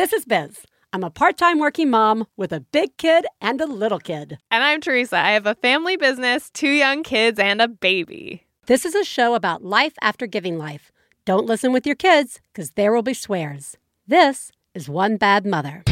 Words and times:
This 0.00 0.14
is 0.14 0.24
Biz. 0.24 0.64
I'm 0.94 1.04
a 1.04 1.10
part 1.10 1.36
time 1.36 1.58
working 1.58 1.90
mom 1.90 2.26
with 2.34 2.54
a 2.54 2.60
big 2.60 2.96
kid 2.96 3.26
and 3.38 3.60
a 3.60 3.66
little 3.66 3.98
kid. 3.98 4.38
And 4.50 4.64
I'm 4.64 4.80
Theresa. 4.80 5.18
I 5.18 5.32
have 5.32 5.44
a 5.44 5.54
family 5.56 5.98
business, 5.98 6.48
two 6.48 6.70
young 6.70 7.02
kids, 7.02 7.38
and 7.38 7.60
a 7.60 7.68
baby. 7.68 8.46
This 8.64 8.86
is 8.86 8.94
a 8.94 9.04
show 9.04 9.34
about 9.34 9.62
life 9.62 9.92
after 10.00 10.26
giving 10.26 10.56
life. 10.56 10.90
Don't 11.26 11.44
listen 11.44 11.70
with 11.70 11.84
your 11.84 11.96
kids, 11.96 12.40
because 12.50 12.70
there 12.70 12.94
will 12.94 13.02
be 13.02 13.12
swears. 13.12 13.76
This 14.06 14.50
is 14.74 14.88
One 14.88 15.18
Bad 15.18 15.44
Mother. 15.44 15.82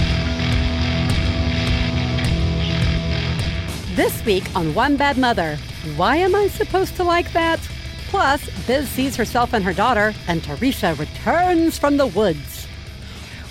This 3.94 4.24
week 4.24 4.44
on 4.56 4.74
One 4.74 4.96
Bad 4.96 5.18
Mother, 5.18 5.58
why 5.96 6.16
am 6.16 6.34
I 6.34 6.48
supposed 6.48 6.96
to 6.96 7.04
like 7.04 7.30
that? 7.34 7.60
Plus, 8.08 8.48
Biz 8.66 8.88
sees 8.88 9.16
herself 9.16 9.52
and 9.52 9.62
her 9.62 9.74
daughter, 9.74 10.14
and 10.28 10.42
Theresa 10.42 10.94
returns 10.94 11.78
from 11.78 11.98
the 11.98 12.06
woods. 12.06 12.57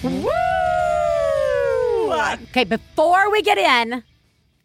Woo! 0.04 0.30
Okay, 2.50 2.64
before 2.64 3.32
we 3.32 3.42
get 3.42 3.58
in 3.58 4.04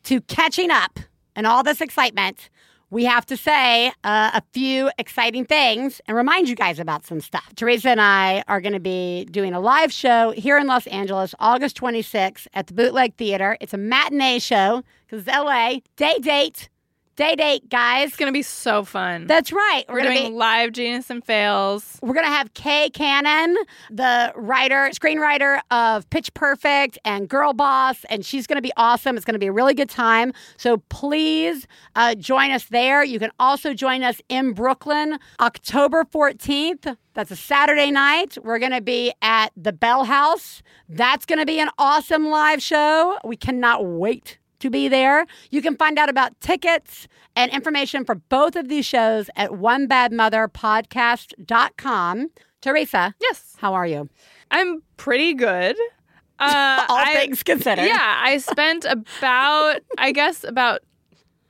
to 0.04 0.20
catching 0.22 0.70
up 0.70 0.98
and 1.34 1.46
all 1.46 1.62
this 1.62 1.80
excitement, 1.80 2.50
we 2.90 3.04
have 3.06 3.24
to 3.26 3.36
say 3.38 3.88
uh, 4.04 4.30
a 4.34 4.42
few 4.52 4.90
exciting 4.98 5.46
things 5.46 6.02
and 6.06 6.14
remind 6.16 6.48
you 6.50 6.54
guys 6.54 6.78
about 6.78 7.06
some 7.06 7.20
stuff. 7.22 7.54
Theresa 7.56 7.88
and 7.88 8.00
I 8.02 8.44
are 8.48 8.60
going 8.60 8.74
to 8.74 8.80
be 8.80 9.24
doing 9.30 9.54
a 9.54 9.60
live 9.60 9.90
show 9.90 10.32
here 10.32 10.58
in 10.58 10.66
Los 10.66 10.86
Angeles, 10.88 11.34
August 11.38 11.80
26th 11.80 12.46
at 12.52 12.66
the 12.66 12.74
Bootleg 12.74 13.14
Theater. 13.16 13.56
It's 13.60 13.72
a 13.72 13.78
matinee 13.78 14.38
show 14.38 14.82
because 15.06 15.26
it's 15.26 15.34
LA. 15.34 15.76
Day 15.96 16.18
date. 16.20 16.68
Day 17.22 17.36
date, 17.36 17.68
guys. 17.68 18.08
It's 18.08 18.16
going 18.16 18.30
to 18.30 18.36
be 18.36 18.42
so 18.42 18.82
fun. 18.82 19.28
That's 19.28 19.52
right. 19.52 19.84
We're, 19.88 20.02
gonna 20.02 20.16
doing 20.16 20.32
be- 20.32 20.36
live 20.38 20.72
Genius 20.72 21.08
and 21.08 21.24
Fails. 21.24 22.00
we're 22.02 22.14
going 22.14 22.26
to 22.26 22.32
have 22.32 22.52
Kay 22.54 22.90
Cannon, 22.90 23.56
the 23.92 24.32
writer, 24.34 24.90
screenwriter 24.92 25.60
of 25.70 26.10
Pitch 26.10 26.34
Perfect 26.34 26.98
and 27.04 27.28
Girl 27.28 27.52
Boss, 27.52 28.04
and 28.10 28.26
she's 28.26 28.48
going 28.48 28.56
to 28.56 28.62
be 28.62 28.72
awesome. 28.76 29.14
It's 29.14 29.24
going 29.24 29.34
to 29.34 29.38
be 29.38 29.46
a 29.46 29.52
really 29.52 29.72
good 29.72 29.88
time. 29.88 30.32
So 30.56 30.78
please 30.88 31.68
uh, 31.94 32.16
join 32.16 32.50
us 32.50 32.64
there. 32.64 33.04
You 33.04 33.20
can 33.20 33.30
also 33.38 33.72
join 33.72 34.02
us 34.02 34.20
in 34.28 34.52
Brooklyn 34.52 35.20
October 35.38 36.02
14th. 36.02 36.96
That's 37.14 37.30
a 37.30 37.36
Saturday 37.36 37.92
night. 37.92 38.36
We're 38.42 38.58
going 38.58 38.72
to 38.72 38.80
be 38.80 39.12
at 39.22 39.52
the 39.56 39.72
Bell 39.72 40.02
House. 40.02 40.60
That's 40.88 41.24
going 41.24 41.38
to 41.38 41.46
be 41.46 41.60
an 41.60 41.68
awesome 41.78 42.30
live 42.30 42.60
show. 42.60 43.16
We 43.22 43.36
cannot 43.36 43.86
wait 43.86 44.38
to 44.62 44.70
be 44.70 44.88
there. 44.88 45.26
You 45.50 45.62
can 45.62 45.76
find 45.76 45.96
out 45.98 46.08
about 46.08 46.38
tickets 46.40 47.06
and 47.36 47.50
information 47.52 48.04
for 48.04 48.14
both 48.16 48.56
of 48.56 48.68
these 48.68 48.84
shows 48.86 49.28
at 49.36 49.50
onebadmotherpodcast.com. 49.50 52.30
Theresa, 52.60 53.14
Yes. 53.20 53.54
how 53.58 53.74
are 53.74 53.86
you? 53.86 54.08
I'm 54.50 54.82
pretty 54.96 55.34
good. 55.34 55.76
Uh, 56.38 56.86
All 56.88 56.96
I- 56.96 57.14
things 57.14 57.42
considered. 57.42 57.86
Yeah, 57.86 58.20
I 58.22 58.38
spent 58.38 58.84
about, 58.84 59.80
I 59.98 60.12
guess, 60.12 60.44
about 60.44 60.80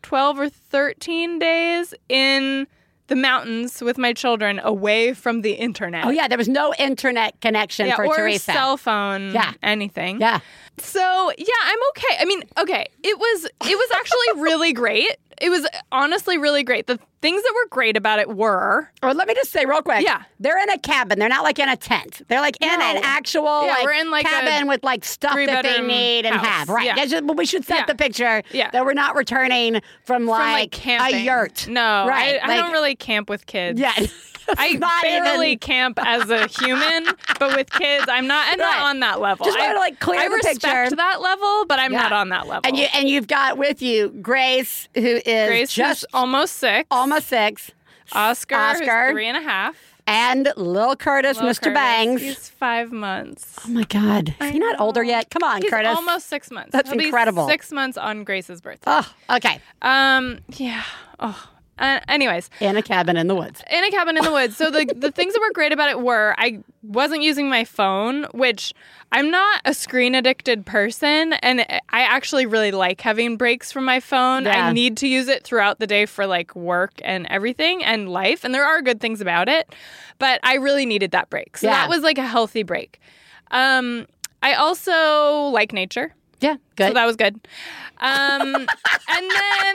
12 0.03 0.39
or 0.39 0.49
13 0.49 1.39
days 1.39 1.93
in 2.09 2.67
the 3.09 3.17
mountains 3.17 3.83
with 3.83 3.99
my 3.99 4.13
children 4.13 4.61
away 4.63 5.13
from 5.13 5.43
the 5.43 5.53
internet. 5.53 6.05
Oh, 6.07 6.11
yeah, 6.11 6.29
there 6.29 6.39
was 6.39 6.49
no 6.49 6.73
internet 6.79 7.41
connection 7.41 7.87
Yeah, 7.87 7.97
for 7.97 8.07
or 8.07 8.17
Theresa. 8.17 8.53
cell 8.53 8.77
phone, 8.77 9.33
Yeah. 9.33 9.53
anything. 9.63 10.21
yeah. 10.21 10.41
So 10.79 11.33
yeah, 11.37 11.47
I'm 11.65 11.79
okay. 11.91 12.17
I 12.21 12.25
mean, 12.25 12.43
okay, 12.59 12.87
it 13.03 13.19
was 13.19 13.45
it 13.45 13.77
was 13.77 13.91
actually 13.95 14.43
really 14.43 14.73
great. 14.73 15.17
It 15.43 15.51
was 15.51 15.67
honestly 15.91 16.39
really 16.39 16.63
great. 16.63 16.87
The 16.87 16.99
things 17.21 17.43
that 17.43 17.53
were 17.55 17.69
great 17.69 17.97
about 17.97 18.21
it 18.21 18.29
were 18.29 18.89
Or 19.03 19.13
let 19.13 19.27
me 19.27 19.35
just 19.35 19.51
say 19.51 19.65
real 19.65 19.83
quick. 19.83 20.03
Yeah. 20.05 20.23
They're 20.41 20.61
in 20.63 20.71
a 20.71 20.79
cabin. 20.79 21.19
They're 21.19 21.29
not 21.29 21.43
like 21.43 21.59
in 21.59 21.69
a 21.69 21.77
tent. 21.77 22.23
They're 22.29 22.41
like 22.41 22.57
in 22.61 22.69
No. 22.79 22.85
an 22.85 23.01
actual 23.03 23.43
Yeah, 23.67 23.73
like, 23.73 23.85
we're 23.85 23.93
in, 23.93 24.11
like, 24.11 24.25
a 24.25 24.29
cabin 24.29 24.69
with 24.69 24.85
like 24.85 25.05
stuff 25.05 25.35
that 25.35 25.65
they 25.65 25.81
need 25.81 26.27
and 26.27 26.37
house. 26.37 26.47
have. 26.47 26.69
Right. 26.69 26.87
Yeah. 26.87 27.05
Just- 27.05 27.27
but 27.27 27.37
we 27.37 27.45
should 27.45 27.65
set 27.65 27.79
Yeah. 27.81 27.85
the 27.87 27.95
picture 27.97 28.43
Yeah. 28.53 28.71
that 28.71 28.85
we're 28.85 28.95
not 28.95 29.17
returning 29.17 29.83
from 30.05 30.27
like, 30.27 30.77
from 30.77 30.99
like 30.99 31.15
a 31.15 31.21
yurt. 31.21 31.67
No, 31.69 32.07
Right. 32.09 32.37
I, 32.37 32.45
I 32.45 32.47
like- 32.49 32.61
don't 32.61 32.73
really 32.73 32.95
camp 32.95 33.29
with 33.29 33.45
kids. 33.47 33.81
Yeah. 33.81 33.93
I 34.57 34.77
barely 35.03 35.49
even- 35.53 35.59
camp 35.59 35.99
as 36.05 36.29
a 36.31 36.47
human, 36.47 37.07
but 37.39 37.57
with 37.57 37.71
kids, 37.71 38.07
I'm 38.09 38.27
not. 38.27 38.47
I'm 38.53 38.59
Right. 38.61 38.71
not 38.79 38.83
on 38.83 39.01
that 39.01 39.21
level. 39.21 39.45
Just 39.47 39.59
I, 39.59 39.69
wanna, 39.69 39.79
like, 39.79 40.01
clear 40.01 40.21
I 40.21 40.29
the 40.29 40.35
respect 40.35 40.63
picture. 40.63 40.97
that 40.97 41.21
level, 41.21 41.65
but 41.67 41.79
I'm 41.79 41.93
Yeah. 41.93 42.03
not 42.03 42.13
on 42.13 42.29
that 42.31 42.47
level. 42.47 42.63
And 42.65 42.77
you 42.77 42.87
and 42.95 43.09
you've 43.09 43.27
got 43.27 43.59
with 43.59 43.83
you 43.83 44.09
Grace, 44.23 44.89
who 44.95 45.21
is 45.25 45.49
Grace 45.49 45.73
just 45.73 46.05
almost 46.13 46.57
six. 46.57 46.87
almost 46.91 47.29
six, 47.29 47.71
Oscar, 48.13 48.55
Oscar. 48.57 49.11
three 49.13 49.27
and 49.29 49.37
a 49.37 49.43
half. 49.43 49.77
and 50.07 50.53
Lil 50.57 50.97
Curtis, 50.97 51.37
Little 51.37 51.51
Mr. 51.51 51.61
Curtis, 51.63 51.75
Bangs. 51.75 52.21
He's 52.21 52.49
five 52.49 52.91
months. 52.91 53.57
oh 53.65 53.69
my 53.71 53.85
God, 53.85 54.35
is 54.41 54.51
he 54.51 54.59
not 54.59 54.81
older 54.81 55.03
yet? 55.05 55.31
Come 55.31 55.45
on, 55.49 55.63
He's 55.63 55.71
Curtis. 55.71 55.95
almost 55.97 56.29
six 56.29 56.51
months. 56.51 56.71
That's 56.73 56.91
He'll 56.91 56.99
be 56.99 57.05
incredible. 57.07 57.47
six 57.49 57.71
months 57.71 57.97
on 57.97 58.25
Grace's 58.25 58.61
birthday. 58.61 58.83
Oh, 58.89 59.13
okay. 59.31 59.61
Um. 59.81 60.41
Yeah. 60.49 60.83
Oh. 61.21 61.49
Uh, 61.79 62.01
anyways, 62.07 62.51
In 62.61 62.77
a 62.77 62.83
cabin 62.83 63.17
in 63.17 63.27
the 63.29 63.35
woods. 63.35 63.63
in 63.71 63.83
a 63.83 63.91
cabin 63.91 64.17
in 64.19 64.23
the 64.25 64.31
woods. 64.31 64.57
So 64.57 64.71
the 64.71 64.85
the 64.97 65.11
things 65.11 65.33
that 65.35 65.41
were 65.41 65.53
great 65.53 65.73
about 65.73 65.89
it 65.89 66.01
were 66.01 66.35
I 66.39 66.61
wasn't 66.83 67.23
using 67.23 67.49
my 67.49 67.65
phone, 67.65 68.25
which 68.33 68.75
I'm 69.11 69.31
not 69.31 69.61
a 69.65 69.73
screen 69.75 70.15
addicted 70.15 70.67
person, 70.67 71.33
and 71.35 71.61
I 71.89 72.03
actually 72.03 72.47
really 72.47 72.71
like 72.73 73.01
having 73.01 73.37
breaks 73.37 73.73
from 73.73 73.85
my 73.85 74.01
phone. 74.01 74.45
Yeah. 74.45 74.69
I 74.69 74.73
need 74.73 74.97
to 74.99 75.09
use 75.09 75.29
it 75.29 75.45
throughout 75.45 75.79
the 75.81 75.87
day 75.87 76.07
for 76.07 76.27
like 76.27 76.55
work 76.55 76.93
and 77.05 77.27
everything 77.31 77.83
and 77.83 78.09
life, 78.11 78.45
and 78.45 78.55
there 78.55 78.65
are 78.65 78.83
good 78.83 79.01
things 79.01 79.21
about 79.21 79.49
it, 79.49 79.75
but 80.19 80.41
I 80.43 80.55
really 80.57 80.87
needed 80.87 81.11
that 81.13 81.31
break. 81.31 81.57
So 81.57 81.67
Yeah. 81.69 81.73
that 81.75 81.89
was 81.89 82.03
like 82.03 82.19
a 82.19 82.27
healthy 82.27 82.63
break. 82.65 83.01
Um, 83.51 84.07
I 84.43 84.55
also 84.55 85.47
like 85.49 85.73
nature. 85.73 86.15
Yeah, 86.41 86.57
good. 86.77 86.89
So 86.89 86.95
that 86.95 87.07
was 87.07 87.17
good. 87.17 87.37
Um, 87.99 88.55
and 89.09 89.31
then 89.31 89.75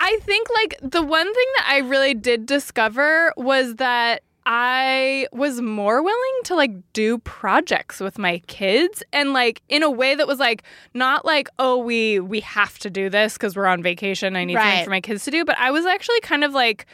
I 0.00 0.18
think 0.22 0.48
like 0.56 0.78
the 0.82 1.02
one 1.02 1.26
thing 1.32 1.46
that 1.56 1.66
I 1.68 1.78
really 1.78 2.14
did 2.14 2.46
discover 2.46 3.32
was 3.36 3.76
that 3.76 4.22
I 4.46 5.26
was 5.32 5.62
more 5.62 6.02
willing 6.02 6.40
to 6.44 6.54
like 6.54 6.72
do 6.92 7.16
projects 7.18 7.98
with 8.00 8.18
my 8.18 8.42
kids 8.46 9.02
and 9.12 9.32
like 9.32 9.62
in 9.70 9.82
a 9.82 9.90
way 9.90 10.14
that 10.14 10.26
was 10.26 10.38
like 10.38 10.64
not 10.92 11.24
like 11.24 11.48
oh 11.58 11.78
we 11.78 12.20
we 12.20 12.40
have 12.40 12.78
to 12.80 12.90
do 12.90 13.08
this 13.08 13.34
because 13.34 13.56
we're 13.56 13.66
on 13.66 13.82
vacation 13.82 14.36
I 14.36 14.44
need 14.44 14.56
Right. 14.56 14.64
something 14.64 14.84
for 14.84 14.90
my 14.90 15.00
kids 15.00 15.24
to 15.24 15.30
do 15.30 15.46
but 15.46 15.56
I 15.58 15.70
was 15.70 15.86
actually 15.86 16.20
kind 16.20 16.44
of 16.44 16.52
like 16.52 16.84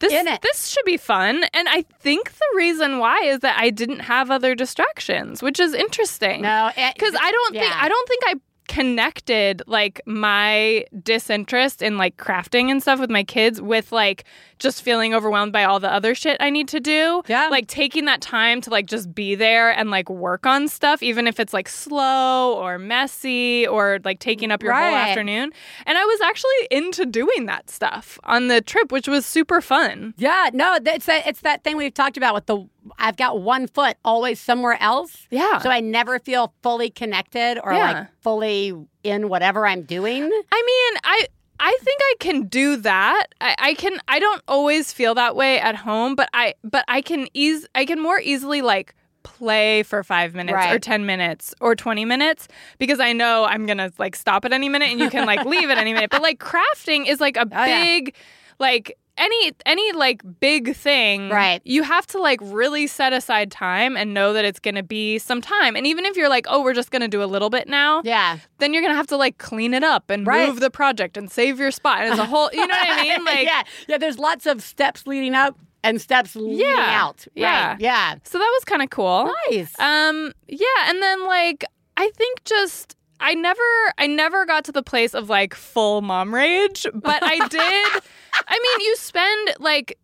this 0.00 0.12
this 0.42 0.66
should 0.68 0.84
be 0.84 0.96
fun 0.98 1.44
and 1.54 1.68
I 1.70 1.84
think 2.00 2.32
the 2.32 2.56
reason 2.56 2.98
why 2.98 3.18
is 3.24 3.40
that 3.40 3.58
I 3.58 3.70
didn't 3.70 4.00
have 4.00 4.30
other 4.30 4.54
distractions 4.54 5.42
which 5.42 5.58
is 5.58 5.72
interesting 5.72 6.42
no, 6.42 6.70
because 6.76 7.14
I 7.18 7.30
don't 7.32 7.52
think. 7.52 7.82
I 7.82 7.88
don't 7.88 8.08
think 8.08 8.22
I 8.26 8.34
connected 8.70 9.62
like 9.66 10.00
my 10.06 10.84
disinterest 11.02 11.82
in 11.82 11.98
like 11.98 12.16
crafting 12.16 12.70
and 12.70 12.80
stuff 12.80 13.00
with 13.00 13.10
my 13.10 13.24
kids 13.24 13.60
with 13.60 13.90
like 13.90 14.22
just 14.60 14.80
feeling 14.80 15.12
overwhelmed 15.12 15.52
by 15.52 15.64
all 15.64 15.80
the 15.80 15.92
other 15.92 16.14
shit 16.14 16.36
I 16.38 16.50
need 16.50 16.68
to 16.68 16.78
do. 16.78 17.20
Yeah. 17.26 17.48
Like 17.48 17.66
taking 17.66 18.04
that 18.04 18.20
time 18.20 18.60
to 18.60 18.70
like 18.70 18.86
just 18.86 19.12
be 19.12 19.34
there 19.34 19.72
and 19.72 19.90
like 19.90 20.08
work 20.08 20.46
on 20.46 20.68
stuff, 20.68 21.02
even 21.02 21.26
if 21.26 21.40
it's 21.40 21.52
like 21.52 21.68
slow 21.68 22.54
or 22.54 22.78
messy 22.78 23.66
or 23.66 23.98
like 24.04 24.20
taking 24.20 24.52
up 24.52 24.62
your 24.62 24.72
whole 24.72 24.94
afternoon. 24.94 25.50
And 25.84 25.98
I 25.98 26.04
was 26.04 26.20
actually 26.20 26.68
into 26.70 27.06
doing 27.06 27.46
that 27.46 27.70
stuff 27.70 28.20
on 28.22 28.46
the 28.46 28.60
trip, 28.60 28.92
which 28.92 29.08
was 29.08 29.26
super 29.26 29.60
fun. 29.60 30.14
Yeah, 30.16 30.50
no, 30.52 30.78
it's 30.86 31.06
that 31.06 31.26
it's 31.26 31.40
that 31.40 31.64
thing 31.64 31.76
we've 31.76 31.92
talked 31.92 32.16
about 32.16 32.34
with 32.34 32.46
the 32.46 32.64
I've 32.98 33.16
got 33.16 33.40
one 33.40 33.66
foot 33.66 33.96
always 34.04 34.40
somewhere 34.40 34.76
else. 34.80 35.26
Yeah. 35.30 35.58
So 35.58 35.70
I 35.70 35.80
never 35.80 36.18
feel 36.18 36.52
fully 36.62 36.90
connected 36.90 37.58
or 37.62 37.72
Yeah. 37.72 37.92
like 37.92 38.06
fully 38.22 38.72
in 39.02 39.28
whatever 39.28 39.66
I'm 39.66 39.82
doing. 39.82 40.22
I 40.22 40.26
mean, 40.26 41.00
I 41.04 41.26
I 41.62 41.76
think 41.82 42.00
I 42.02 42.14
can 42.20 42.46
do 42.46 42.76
that. 42.76 43.26
I, 43.40 43.54
I 43.58 43.74
can. 43.74 43.98
I 44.08 44.18
don't 44.18 44.42
always 44.48 44.92
feel 44.94 45.14
that 45.16 45.36
way 45.36 45.60
at 45.60 45.76
home, 45.76 46.14
but 46.14 46.28
I 46.32 46.54
but 46.64 46.84
I 46.88 47.02
can 47.02 47.28
ease. 47.34 47.66
I 47.74 47.84
can 47.84 48.00
more 48.00 48.18
easily 48.18 48.62
like 48.62 48.94
play 49.22 49.82
for 49.82 50.02
five 50.02 50.34
minutes 50.34 50.56
or 50.72 50.78
10 50.78 51.04
minutes 51.04 51.54
or 51.60 51.76
20 51.76 52.06
minutes 52.06 52.48
because 52.78 52.98
I 53.00 53.12
know 53.12 53.44
I'm 53.44 53.66
gonna 53.66 53.92
like 53.98 54.16
stop 54.16 54.46
at 54.46 54.52
any 54.54 54.70
minute 54.70 54.88
and 54.88 54.98
you 54.98 55.10
can 55.10 55.26
like 55.26 55.44
leave 55.44 55.68
at 55.68 55.76
any 55.76 55.92
minute. 55.92 56.08
But 56.10 56.22
like 56.22 56.38
crafting 56.38 57.06
is 57.06 57.20
like 57.20 57.36
a 57.36 57.42
Oh, 57.42 57.64
yeah. 57.66 57.84
big 57.84 58.14
like 58.58 58.96
any 59.16 59.52
any 59.66 59.92
like 59.92 60.22
big 60.40 60.74
thing 60.74 61.28
Right. 61.28 61.60
you 61.64 61.82
have 61.82 62.06
to 62.08 62.18
like 62.18 62.38
really 62.42 62.86
set 62.86 63.12
aside 63.12 63.50
time 63.50 63.96
and 63.96 64.14
know 64.14 64.32
that 64.32 64.44
it's 64.44 64.60
gonna 64.60 64.82
be 64.82 65.18
some 65.18 65.40
time 65.40 65.76
and 65.76 65.86
even 65.86 66.06
if 66.06 66.16
you're 66.16 66.28
like 66.28 66.46
oh 66.48 66.62
we're 66.62 66.74
just 66.74 66.90
gonna 66.90 67.08
do 67.08 67.22
a 67.22 67.26
little 67.26 67.50
bit 67.50 67.68
now 67.68 68.00
Yeah. 68.04 68.38
then 68.58 68.72
you're 68.72 68.82
gonna 68.82 68.94
have 68.94 69.08
to 69.08 69.16
like 69.16 69.38
clean 69.38 69.74
it 69.74 69.84
up 69.84 70.10
and 70.10 70.26
Right. 70.26 70.48
move 70.48 70.60
the 70.60 70.70
project 70.70 71.16
and 71.16 71.30
save 71.30 71.58
your 71.58 71.70
spot. 71.70 72.00
And 72.00 72.10
it's 72.10 72.18
a 72.20 72.24
whole, 72.26 72.50
you 72.52 72.66
know 72.66 72.74
what 72.74 72.88
I 72.88 73.02
mean? 73.02 73.24
Like, 73.24 73.46
yeah, 73.46 73.62
yeah. 73.88 73.98
There's 73.98 74.18
lots 74.18 74.46
of 74.46 74.62
steps 74.62 75.06
leading 75.06 75.34
up 75.34 75.58
and 75.82 76.00
steps 76.00 76.36
leading 76.36 76.58
Yeah, 76.66 77.00
out. 77.02 77.26
yeah. 77.34 77.70
Right. 77.72 77.80
Yeah. 77.80 78.14
so 78.24 78.38
that 78.38 78.50
was 78.54 78.64
kind 78.64 78.82
of 78.82 78.90
cool. 78.90 79.30
Nice. 79.50 79.74
Um, 79.78 80.32
yeah, 80.48 80.66
and 80.88 81.02
then 81.02 81.26
like 81.26 81.64
I 81.96 82.10
think 82.10 82.44
just 82.44 82.96
I 83.20 83.34
never 83.34 83.62
I 83.98 84.06
never 84.06 84.46
got 84.46 84.64
to 84.64 84.72
the 84.72 84.82
place 84.82 85.14
of 85.14 85.28
like 85.28 85.54
full 85.54 86.02
mom 86.02 86.34
rage, 86.34 86.86
but 86.94 87.22
I 87.22 87.36
did. 87.48 88.02
I 88.48 88.58
mean, 88.58 88.86
you 88.86 88.96
spend 88.96 89.50
like 89.60 89.98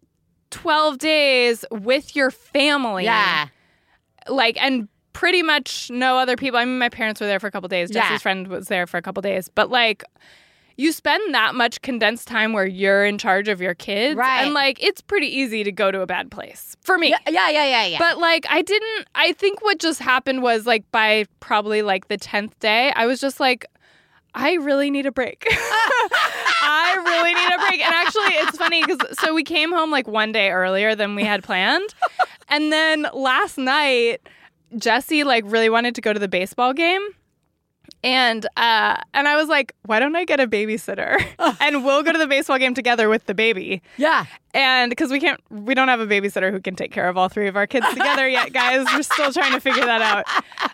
twelve 0.50 0.98
days 0.98 1.64
with 1.70 2.14
your 2.14 2.30
family, 2.30 3.04
yeah. 3.04 3.48
like 4.28 4.62
and 4.62 4.88
pretty 5.12 5.42
much 5.42 5.90
no 5.90 6.18
other 6.18 6.36
people. 6.36 6.58
I 6.58 6.64
mean, 6.64 6.78
my 6.78 6.90
parents 6.90 7.20
were 7.20 7.26
there 7.26 7.40
for 7.40 7.46
a 7.46 7.50
couple 7.50 7.68
days. 7.68 7.90
Yeah. 7.90 8.02
Jesse's 8.02 8.22
friend 8.22 8.48
was 8.48 8.68
there 8.68 8.86
for 8.86 8.98
a 8.98 9.02
couple 9.02 9.22
days, 9.22 9.48
but 9.48 9.70
like. 9.70 10.04
You 10.76 10.92
spend 10.92 11.34
that 11.34 11.54
much 11.54 11.80
condensed 11.82 12.28
time 12.28 12.52
where 12.52 12.66
you're 12.66 13.04
in 13.04 13.18
charge 13.18 13.48
of 13.48 13.60
your 13.60 13.74
kids. 13.74 14.16
Right. 14.16 14.42
And 14.42 14.54
like 14.54 14.82
it's 14.82 15.00
pretty 15.00 15.26
easy 15.26 15.64
to 15.64 15.72
go 15.72 15.90
to 15.90 16.02
a 16.02 16.06
bad 16.06 16.30
place. 16.30 16.76
For 16.82 16.98
me. 16.98 17.08
Yeah, 17.08 17.18
yeah, 17.28 17.50
yeah, 17.50 17.64
yeah, 17.64 17.86
yeah. 17.86 17.98
But 17.98 18.18
like 18.18 18.46
I 18.48 18.62
didn't 18.62 19.08
I 19.14 19.32
think 19.32 19.62
what 19.62 19.78
just 19.78 20.00
happened 20.00 20.42
was 20.42 20.66
like 20.66 20.90
by 20.92 21.24
probably 21.40 21.82
like 21.82 22.08
the 22.08 22.18
10th 22.18 22.58
day, 22.60 22.92
I 22.94 23.06
was 23.06 23.20
just 23.20 23.40
like 23.40 23.64
I 24.34 24.54
really 24.54 24.90
need 24.90 25.06
a 25.06 25.12
break. 25.12 25.46
I 25.50 27.02
really 27.06 27.32
need 27.32 27.54
a 27.54 27.58
break. 27.68 27.80
And 27.82 27.94
actually 27.94 28.34
it's 28.44 28.58
funny 28.58 28.82
cuz 28.82 28.98
so 29.18 29.34
we 29.34 29.44
came 29.44 29.72
home 29.72 29.90
like 29.90 30.06
one 30.06 30.30
day 30.32 30.50
earlier 30.50 30.94
than 30.94 31.14
we 31.14 31.24
had 31.24 31.42
planned. 31.42 31.94
And 32.48 32.70
then 32.70 33.06
last 33.14 33.56
night 33.56 34.20
Jesse 34.76 35.24
like 35.24 35.44
really 35.46 35.70
wanted 35.70 35.94
to 35.94 36.00
go 36.00 36.12
to 36.12 36.18
the 36.18 36.28
baseball 36.28 36.74
game. 36.74 37.06
And 38.04 38.46
uh 38.56 38.96
and 39.14 39.26
I 39.28 39.36
was 39.36 39.48
like, 39.48 39.74
why 39.84 39.98
don't 39.98 40.14
I 40.16 40.24
get 40.24 40.38
a 40.40 40.46
babysitter? 40.46 41.22
and 41.60 41.84
we'll 41.84 42.02
go 42.02 42.12
to 42.12 42.18
the 42.18 42.26
baseball 42.26 42.58
game 42.58 42.74
together 42.74 43.08
with 43.08 43.26
the 43.26 43.34
baby. 43.34 43.82
yeah. 43.96 44.26
And 44.56 44.88
because 44.90 45.10
we 45.10 45.20
can't, 45.20 45.38
we 45.50 45.74
don't 45.74 45.88
have 45.88 46.00
a 46.00 46.06
babysitter 46.06 46.50
who 46.50 46.60
can 46.60 46.74
take 46.76 46.90
care 46.90 47.08
of 47.10 47.18
all 47.18 47.28
three 47.28 47.46
of 47.46 47.56
our 47.56 47.66
kids 47.66 47.86
together 47.90 48.26
yet, 48.26 48.54
guys. 48.54 48.86
We're 48.94 49.02
still 49.02 49.30
trying 49.32 49.52
to 49.52 49.60
figure 49.60 49.84
that 49.84 50.00
out. 50.00 50.24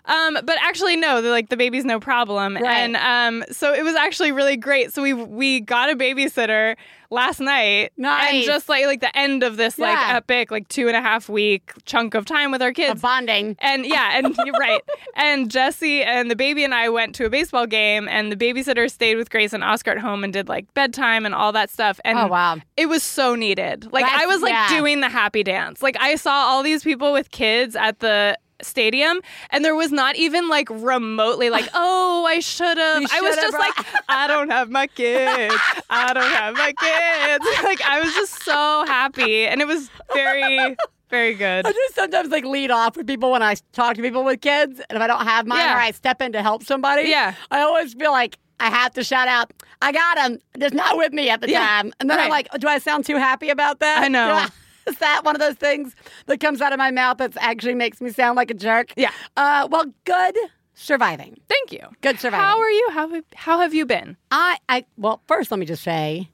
Um, 0.05 0.37
but 0.45 0.57
actually, 0.61 0.95
no, 0.95 1.21
the, 1.21 1.29
like 1.29 1.49
the 1.49 1.57
baby's 1.57 1.83
no 1.83 1.99
problem. 1.99 2.55
Right. 2.55 2.65
And 2.65 2.95
um, 2.95 3.43
so 3.51 3.73
it 3.73 3.83
was 3.83 3.95
actually 3.95 4.31
really 4.31 4.55
great. 4.57 4.93
So 4.93 5.01
we 5.01 5.11
we 5.13 5.59
got 5.59 5.89
a 5.89 5.95
babysitter 5.95 6.75
last 7.09 7.39
night, 7.39 7.91
and 7.97 8.43
just 8.43 8.69
like 8.69 8.85
like 8.85 8.99
the 9.01 9.15
end 9.17 9.43
of 9.43 9.55
this 9.57 9.77
like 9.77 9.97
epic 10.09 10.49
like 10.49 10.67
two 10.67 10.87
and 10.87 10.95
a 10.97 11.01
half 11.01 11.29
week 11.29 11.71
chunk 11.85 12.15
of 12.15 12.25
time 12.25 12.49
with 12.51 12.61
our 12.61 12.69
A 12.69 12.73
kids. 12.73 13.01
bonding. 13.01 13.55
And 13.59 13.85
yeah, 13.85 14.17
and 14.17 14.35
you're 14.45 14.55
right. 14.57 14.81
And 15.15 15.51
Jesse 15.51 16.03
and 16.03 16.31
the 16.31 16.35
baby 16.35 16.63
and 16.63 16.73
I 16.73 16.89
went 16.89 17.15
to 17.15 17.25
a 17.25 17.29
baseball 17.29 17.67
game, 17.67 18.07
and 18.07 18.31
the 18.31 18.35
babysitter 18.37 18.89
stayed 18.89 19.15
with 19.15 19.29
Grace 19.29 19.53
and 19.53 19.63
Oscar 19.63 19.91
at 19.91 19.99
home 19.99 20.23
and 20.23 20.31
did 20.33 20.47
like 20.47 20.73
bedtime 20.73 21.25
and 21.25 21.35
all 21.35 21.51
that 21.51 21.69
stuff. 21.69 21.99
And 22.05 22.17
Oh, 22.17 22.27
wow. 22.27 22.57
it 22.77 22.87
was 22.87 23.03
so 23.03 23.35
needed. 23.35 23.72
Like 23.91 24.05
That's- 24.05 24.21
I 24.21 24.25
was 24.25 24.41
like 24.41 24.51
yeah. 24.53 24.69
doing 24.77 25.01
the 25.01 25.09
happy 25.09 25.43
dance. 25.43 25.81
Like 25.81 25.97
I 25.99 26.15
saw 26.15 26.31
all 26.31 26.63
these 26.63 26.83
people 26.83 27.13
with 27.13 27.31
kids 27.31 27.75
at 27.75 27.99
the 27.99 28.37
stadium 28.61 29.19
and 29.49 29.65
there 29.65 29.75
was 29.75 29.91
not 29.91 30.15
even 30.15 30.47
like 30.47 30.69
remotely 30.69 31.49
like 31.49 31.67
oh 31.73 32.25
I 32.25 32.39
should 32.39 32.77
have 32.77 33.03
I 33.11 33.19
was 33.21 33.35
just 33.35 33.51
brought- 33.51 33.59
like 33.77 33.85
I 34.07 34.25
don't 34.27 34.49
have 34.49 34.69
my 34.69 34.87
kids 34.87 35.53
I 35.89 36.13
don't 36.13 36.31
have 36.31 36.53
my 36.55 36.71
kids 36.71 37.45
like 37.63 37.81
I 37.81 37.99
was 37.99 38.13
just 38.13 38.41
so 38.43 38.85
happy 38.87 39.45
and 39.47 39.59
it 39.61 39.67
was 39.67 39.89
very 40.13 40.77
very 41.09 41.33
good 41.33 41.65
I 41.67 41.71
just 41.73 41.95
sometimes 41.95 42.29
like 42.29 42.45
lead 42.45 42.71
off 42.71 42.95
with 42.95 43.05
people 43.05 43.31
when 43.31 43.43
I 43.43 43.55
talk 43.73 43.95
to 43.97 44.01
people 44.01 44.23
with 44.23 44.39
kids, 44.39 44.79
and 44.89 44.95
if 44.95 45.01
I 45.01 45.07
don't 45.07 45.25
have 45.25 45.45
mine 45.45 45.59
Yeah. 45.59 45.75
or 45.75 45.79
I 45.79 45.91
step 45.91 46.21
in 46.21 46.31
to 46.31 46.41
help 46.41 46.63
somebody, 46.63 47.09
Yeah. 47.09 47.35
I 47.51 47.59
always 47.61 47.93
feel 47.93 48.11
like 48.11 48.37
I 48.59 48.69
have 48.69 48.93
to 48.93 49.03
shout 49.03 49.27
out, 49.27 49.51
"I 49.83 49.91
got 49.91 50.17
him!" 50.17 50.39
Just 50.59 50.73
not 50.73 50.97
with 50.97 51.13
me 51.13 51.29
at 51.29 51.41
the 51.41 51.49
Yeah. 51.49 51.59
time, 51.59 51.93
and 51.99 52.09
then 52.09 52.17
I'm 52.19 52.29
Right. 52.31 52.45
like, 52.51 52.59
"Do 52.61 52.67
I 52.67 52.77
sound 52.79 53.05
too 53.05 53.17
happy 53.17 53.49
about 53.49 53.79
that?" 53.79 54.03
I 54.03 54.07
know. 54.07 54.45
Is 54.87 54.97
that 54.97 55.23
one 55.23 55.33
of 55.35 55.39
those 55.39 55.55
things 55.55 55.95
that 56.25 56.39
comes 56.41 56.59
out 56.61 56.73
of 56.73 56.77
my 56.77 56.91
mouth 56.91 57.17
that 57.19 57.33
actually 57.39 57.75
makes 57.75 58.01
me 58.01 58.09
sound 58.11 58.35
like 58.35 58.51
a 58.51 58.53
jerk? 58.53 58.91
Yeah. 58.97 59.11
Uh, 59.37 59.65
well, 59.71 59.85
good 60.03 60.35
surviving. 60.73 61.37
thank 61.47 61.71
you 61.71 61.87
Good 62.01 62.19
surviving. 62.19 62.45
how 62.45 62.59
are 62.59 62.69
you 62.69 62.89
how 62.91 63.07
have, 63.09 63.23
how 63.35 63.59
have 63.59 63.73
you 63.73 63.85
been 63.85 64.17
I, 64.31 64.57
I 64.67 64.85
well, 64.97 65.21
first 65.27 65.51
let 65.51 65.59
me 65.59 65.65
just 65.65 65.83
say, 65.83 66.29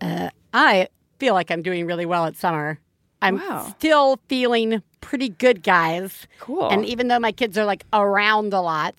uh, 0.00 0.28
I 0.52 0.88
feel 1.18 1.34
like 1.34 1.50
I'm 1.50 1.62
doing 1.62 1.86
really 1.86 2.06
well 2.06 2.26
at 2.26 2.36
summer. 2.36 2.78
I'm 3.20 3.36
Wow. 3.38 3.66
still 3.76 4.20
feeling 4.28 4.80
pretty 5.00 5.30
good, 5.30 5.62
guys. 5.64 6.28
Cool. 6.38 6.68
And 6.70 6.84
even 6.84 7.08
though 7.08 7.18
my 7.18 7.32
kids 7.32 7.58
are 7.58 7.64
like 7.64 7.82
around 7.92 8.52
a 8.52 8.60
lot, 8.60 8.94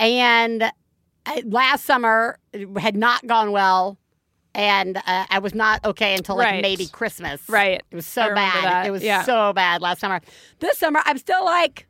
and 0.00 0.62
uh, 0.62 0.70
last 1.44 1.84
summer 1.84 2.38
had 2.78 2.96
not 2.96 3.26
gone 3.26 3.52
well. 3.52 3.98
And 4.54 4.96
uh, 4.96 5.26
I 5.30 5.38
was 5.38 5.54
not 5.54 5.84
okay 5.84 6.14
until 6.16 6.36
like 6.36 6.46
Right. 6.46 6.62
maybe 6.62 6.86
Christmas. 6.86 7.40
Right. 7.48 7.82
It 7.90 7.94
was 7.94 8.06
so 8.06 8.34
bad. 8.34 8.64
that. 8.64 8.86
It 8.86 8.90
was 8.90 9.02
Yeah. 9.04 9.22
so 9.22 9.52
bad 9.52 9.80
last 9.82 10.00
summer. 10.00 10.20
This 10.58 10.78
summer, 10.78 11.00
I'm 11.04 11.18
still 11.18 11.44
like, 11.44 11.86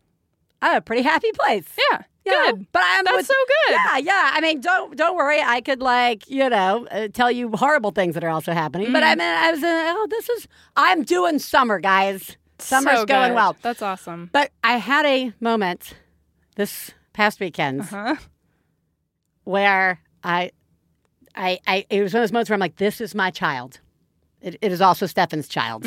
I'm 0.61 0.77
a 0.77 0.81
pretty 0.81 1.03
happy 1.03 1.31
place. 1.33 1.67
yeah 1.91 2.03
know, 2.27 2.53
good 2.53 2.67
but 2.73 2.83
I'm 2.85 3.05
That's 3.05 3.17
with- 3.17 3.27
so 3.27 3.35
good. 3.69 3.73
Yeah, 3.87 3.97
yeah. 3.99 4.31
I 4.35 4.41
mean, 4.43 4.61
don't 4.61 4.95
don't 4.97 5.17
worry. 5.17 5.41
I 5.41 5.63
could 5.63 5.81
like 5.81 6.29
you 6.29 6.51
know 6.51 6.87
uh, 6.91 7.09
tell 7.09 7.31
you 7.31 7.51
horrible 7.53 7.91
things 7.91 8.13
that 8.15 8.23
are 8.25 8.29
also 8.29 8.53
happening. 8.53 8.93
But 8.93 9.03
I 9.03 9.15
Mm-hmm. 9.15 9.19
mean, 9.21 9.29
I 9.29 9.51
was 9.51 9.63
uh, 9.63 9.95
oh, 9.97 10.07
this 10.11 10.29
is 10.29 10.49
I'm 10.77 11.05
doing 11.05 11.39
summer, 11.39 11.81
guys. 11.81 12.37
Summer's 12.59 12.99
So 12.99 13.07
going 13.07 13.33
well. 13.35 13.57
that's 13.63 13.81
awesome 13.81 14.29
But 14.33 14.51
I 14.63 14.77
had 14.79 15.07
a 15.07 15.33
moment 15.41 15.95
this 16.57 16.91
past 17.15 17.41
weekend 17.41 17.83
huh 17.83 18.17
where 19.49 19.99
I, 20.23 20.51
I, 21.35 21.59
I, 21.67 21.87
it 21.89 22.03
was 22.03 22.13
one 22.13 22.21
of 22.21 22.25
those 22.29 22.33
moments 22.33 22.51
where 22.51 22.55
I'm 22.55 22.61
like, 22.61 22.77
this 22.77 23.01
is 23.01 23.15
my 23.15 23.31
child. 23.31 23.81
It, 24.43 24.57
it 24.61 24.71
is 24.73 24.81
also 24.81 25.07
Stefan's 25.07 25.49
child. 25.49 25.87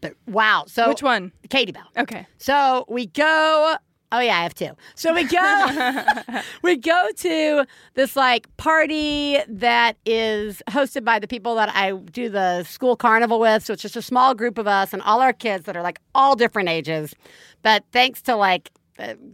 But 0.00 0.14
wow. 0.26 0.64
So 0.66 0.82
Mm-hmm. 0.82 0.88
which 0.90 1.02
one 1.02 1.32
Katy 1.50 1.72
Belle. 1.72 1.88
okay 1.98 2.26
So 2.38 2.84
we 2.88 3.06
go. 3.06 3.76
Oh 4.12 4.20
yeah, 4.20 4.38
I 4.38 4.42
have 4.44 4.54
two. 4.54 4.70
So 4.94 5.12
we 5.12 5.24
go. 5.24 6.40
we 6.62 6.76
go 6.76 7.08
to 7.16 7.66
this 7.94 8.14
like 8.16 8.46
party 8.56 9.38
that 9.48 9.96
is 10.06 10.62
hosted 10.68 11.04
by 11.04 11.18
the 11.18 11.26
people 11.28 11.54
that 11.56 11.70
I 11.74 11.92
do 11.92 12.28
the 12.28 12.62
school 12.64 12.96
carnival 12.96 13.40
with. 13.40 13.64
So 13.64 13.72
it's 13.72 13.82
just 13.82 13.96
a 13.96 14.02
small 14.02 14.34
group 14.34 14.58
of 14.58 14.66
us 14.66 14.92
and 14.92 15.02
all 15.02 15.20
our 15.20 15.32
kids 15.32 15.64
that 15.66 15.76
are 15.76 15.82
like 15.82 15.98
all 16.14 16.34
different 16.36 16.68
ages. 16.68 17.14
But 17.62 17.84
thanks 17.92 18.22
to 18.22 18.36
like 18.36 18.70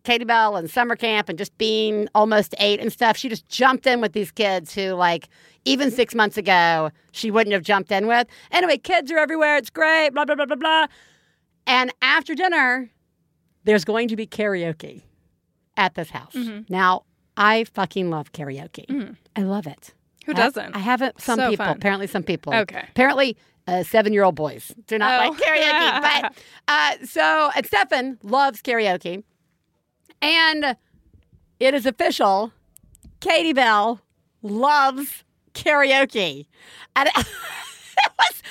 Katy 0.05 0.25
Belle 0.25 0.57
and 0.57 0.71
summer 0.71 0.97
camp 0.97 1.29
and 1.29 1.39
just 1.39 1.57
being 1.59 2.09
almost 2.15 2.55
eight 2.59 2.81
and 2.81 2.93
stuff, 2.93 3.17
she 3.17 3.29
just 3.29 3.49
jumped 3.49 3.87
in 3.87 4.01
with 4.01 4.13
these 4.13 4.31
kids 4.31 4.75
who 4.75 4.93
like 4.95 5.29
even 5.65 5.91
six 5.91 6.15
months 6.15 6.37
ago 6.37 6.91
she 7.13 7.31
wouldn't 7.31 7.53
have 7.55 7.63
jumped 7.63 7.93
in 7.93 8.07
with. 8.07 8.27
Anyway, 8.51 8.77
kids 8.79 9.11
are 9.13 9.19
everywhere. 9.19 9.57
It's 9.57 9.71
great. 9.71 10.11
Blah 10.11 10.25
blah 10.25 10.35
blah 10.35 10.47
blah 10.47 10.57
blah. 10.57 10.87
And 11.67 11.93
after 12.03 12.35
dinner, 12.35 12.91
there's 13.65 13.85
going 13.85 14.09
to 14.09 14.17
be 14.17 14.27
karaoke 14.27 15.03
at 15.77 15.95
this 15.95 16.11
house. 16.11 16.33
Mm-hmm. 16.35 16.73
Now, 16.73 17.05
I 17.37 17.65
fucking 17.65 18.11
love 18.11 18.33
karaoke. 18.33 19.17
I 19.37 19.43
love 19.43 19.67
it. 19.67 19.95
who 20.27 20.33
I- 20.33 20.35
doesn't 20.37 20.75
I 20.75 20.81
haven't. 20.81 21.21
Some 21.21 21.39
So 21.39 21.51
people. 21.51 21.67
fun. 21.67 21.77
Apparently, 21.77 22.07
some 22.09 22.23
people. 22.25 22.53
Okay. 22.53 22.85
Apparently, 22.91 23.37
uh, 23.69 23.85
seven-year-old 23.85 24.35
boys 24.35 24.73
do 24.89 24.99
not 24.99 25.21
Oh. 25.25 25.29
like 25.31 25.41
karaoke. 25.41 26.03
but 26.25 26.35
uh, 26.67 27.07
so, 27.07 27.51
and 27.57 27.65
Stefan 27.65 28.19
loves 28.25 28.61
karaoke, 28.61 29.23
and 30.23 30.77
it 31.61 31.75
is 31.75 31.85
official. 31.85 32.53
Katy 33.21 33.53
Belle 33.53 34.01
loves 34.43 35.25
karaoke, 35.55 36.47
and 36.97 37.09
it 37.17 37.27
was. 38.19 38.43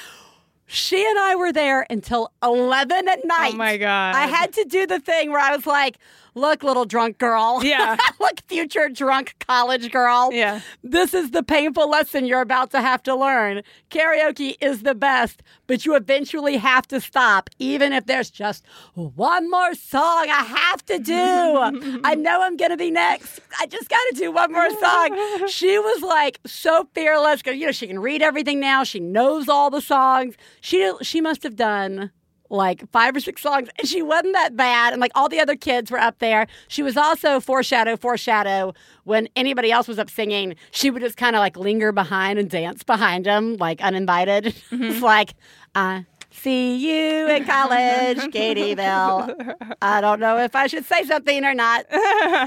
She 0.67 1.05
and 1.05 1.19
I 1.19 1.35
were 1.35 1.51
there 1.51 1.85
until 1.89 2.31
eleven 2.41 3.09
at 3.09 3.19
oh 3.23 3.27
night. 3.27 3.53
Oh 3.53 3.57
my 3.57 3.77
god 3.77 4.15
I 4.15 4.27
had 4.27 4.53
to 4.53 4.63
do 4.63 4.87
the 4.87 4.99
thing 4.99 5.31
where 5.31 5.41
I 5.41 5.53
was 5.55 5.65
like, 5.65 5.97
look, 6.33 6.63
little 6.63 6.85
drunk 6.85 7.17
girl. 7.17 7.61
Yeah. 7.63 7.97
look, 8.19 8.41
future 8.47 8.89
drunk 8.89 9.35
college 9.39 9.91
girl. 9.91 10.29
Yeah. 10.31 10.61
This 10.83 11.13
is 11.13 11.31
the 11.31 11.43
painful 11.43 11.89
lesson 11.89 12.25
you're 12.25 12.41
about 12.41 12.71
to 12.71 12.81
have 12.81 13.03
to 13.03 13.15
learn. 13.15 13.63
Karaoke 13.89 14.55
is 14.61 14.83
the 14.83 14.95
best, 14.95 15.41
but 15.67 15.85
you 15.85 15.95
eventually 15.95 16.57
have 16.57 16.87
to 16.87 17.01
stop, 17.01 17.49
even 17.59 17.93
if 17.93 18.05
there's 18.05 18.29
just 18.29 18.65
one 18.93 19.49
more 19.49 19.73
song 19.75 20.27
I 20.29 20.43
have 20.43 20.85
to 20.85 20.99
do. 20.99 22.01
I 22.03 22.15
know 22.15 22.41
I'm 22.43 22.57
going 22.57 22.71
to 22.71 22.77
be 22.77 22.91
next. 22.91 23.39
I 23.59 23.65
just 23.65 23.89
got 23.89 24.01
to 24.11 24.15
do 24.15 24.31
one 24.31 24.51
more 24.51 24.69
song. 24.79 25.17
She 25.47 25.77
was 25.77 26.01
like 26.01 26.39
so 26.45 26.87
fearless 26.93 27.41
because, 27.41 27.59
you 27.59 27.65
know, 27.65 27.71
she 27.71 27.87
can 27.87 27.99
read 27.99 28.21
everything 28.21 28.59
now. 28.59 28.83
She 28.83 28.99
knows 28.99 29.49
all 29.49 29.69
the 29.69 29.81
songs. 29.81 30.35
She, 30.61 30.91
she 31.01 31.19
must 31.19 31.43
have 31.43 31.55
done 31.55 32.11
like 32.51 32.89
five 32.91 33.15
or 33.15 33.19
six 33.19 33.41
songs, 33.41 33.69
and 33.79 33.87
she 33.87 34.01
wasn't 34.01 34.33
that 34.33 34.55
bad. 34.55 34.93
And 34.93 35.01
like 35.01 35.11
all 35.15 35.29
the 35.29 35.39
other 35.39 35.55
kids 35.55 35.89
were 35.89 35.99
up 35.99 36.19
there. 36.19 36.47
She 36.67 36.83
was 36.83 36.97
also 36.97 37.39
foreshadow, 37.39 37.97
foreshadow. 37.97 38.73
When 39.03 39.27
anybody 39.35 39.71
else 39.71 39.87
was 39.87 39.97
up 39.97 40.09
singing, 40.09 40.55
she 40.71 40.91
would 40.91 41.01
just 41.01 41.17
kind 41.17 41.35
of 41.35 41.39
like 41.39 41.57
linger 41.57 41.91
behind 41.91 42.37
and 42.37 42.49
dance 42.49 42.83
behind 42.83 43.25
them, 43.25 43.57
like 43.57 43.81
uninvited. 43.81 44.45
it's 44.47 44.59
mm-hmm. 44.69 45.03
like, 45.03 45.33
I 45.73 46.05
see 46.31 46.77
you 46.77 47.27
in 47.29 47.45
college, 47.45 48.31
Katy 48.31 48.75
Belle. 48.75 49.35
I 49.81 50.01
don't 50.01 50.19
know 50.19 50.37
if 50.37 50.55
I 50.55 50.67
should 50.67 50.85
say 50.85 51.03
something 51.03 51.43
or 51.45 51.53
not. 51.53 51.85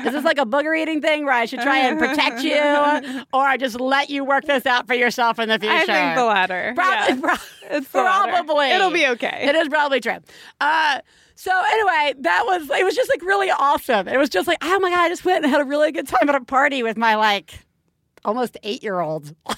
Is 0.06 0.12
this 0.12 0.24
like 0.24 0.38
a 0.38 0.46
booger 0.46 0.76
eating 0.80 1.00
thing 1.00 1.24
where 1.24 1.34
I 1.34 1.44
should 1.44 1.60
try 1.60 1.78
and 1.78 1.98
protect 1.98 2.42
you, 2.42 2.54
or 3.32 3.42
I 3.42 3.56
just 3.56 3.78
let 3.80 4.10
you 4.10 4.24
work 4.24 4.44
this 4.44 4.66
out 4.66 4.86
for 4.86 4.94
yourself 4.94 5.38
in 5.38 5.48
the 5.48 5.58
future? 5.58 5.74
I 5.74 5.84
think 5.86 6.16
the 6.16 6.24
latter 6.24 6.72
Probably, 6.74 7.14
Yeah. 7.14 7.20
pro- 7.20 7.76
It's 7.76 7.88
the 7.88 8.02
latter. 8.02 8.32
probably. 8.44 8.70
It'll 8.70 8.90
be 8.90 9.06
okay. 9.08 9.46
It 9.48 9.54
is 9.54 9.68
probably 9.68 10.00
true. 10.00 10.18
Uh, 10.60 11.00
so 11.36 11.50
anyway, 11.72 12.14
that 12.20 12.44
was 12.46 12.70
it. 12.70 12.84
Was 12.84 12.94
just 12.94 13.10
like 13.10 13.22
really 13.22 13.50
awesome. 13.50 14.08
It 14.08 14.16
was 14.18 14.28
just 14.30 14.46
like, 14.48 14.58
oh 14.62 14.78
my 14.80 14.90
god, 14.90 15.00
I 15.00 15.08
just 15.08 15.24
went 15.24 15.44
and 15.44 15.52
had 15.52 15.60
a 15.60 15.64
really 15.64 15.92
good 15.92 16.06
time 16.08 16.28
at 16.28 16.34
a 16.34 16.40
party 16.44 16.82
with 16.82 16.96
my 16.96 17.16
like 17.16 17.52
almost 18.24 18.56
eight 18.62 18.82
year 18.82 19.00
old. 19.00 19.34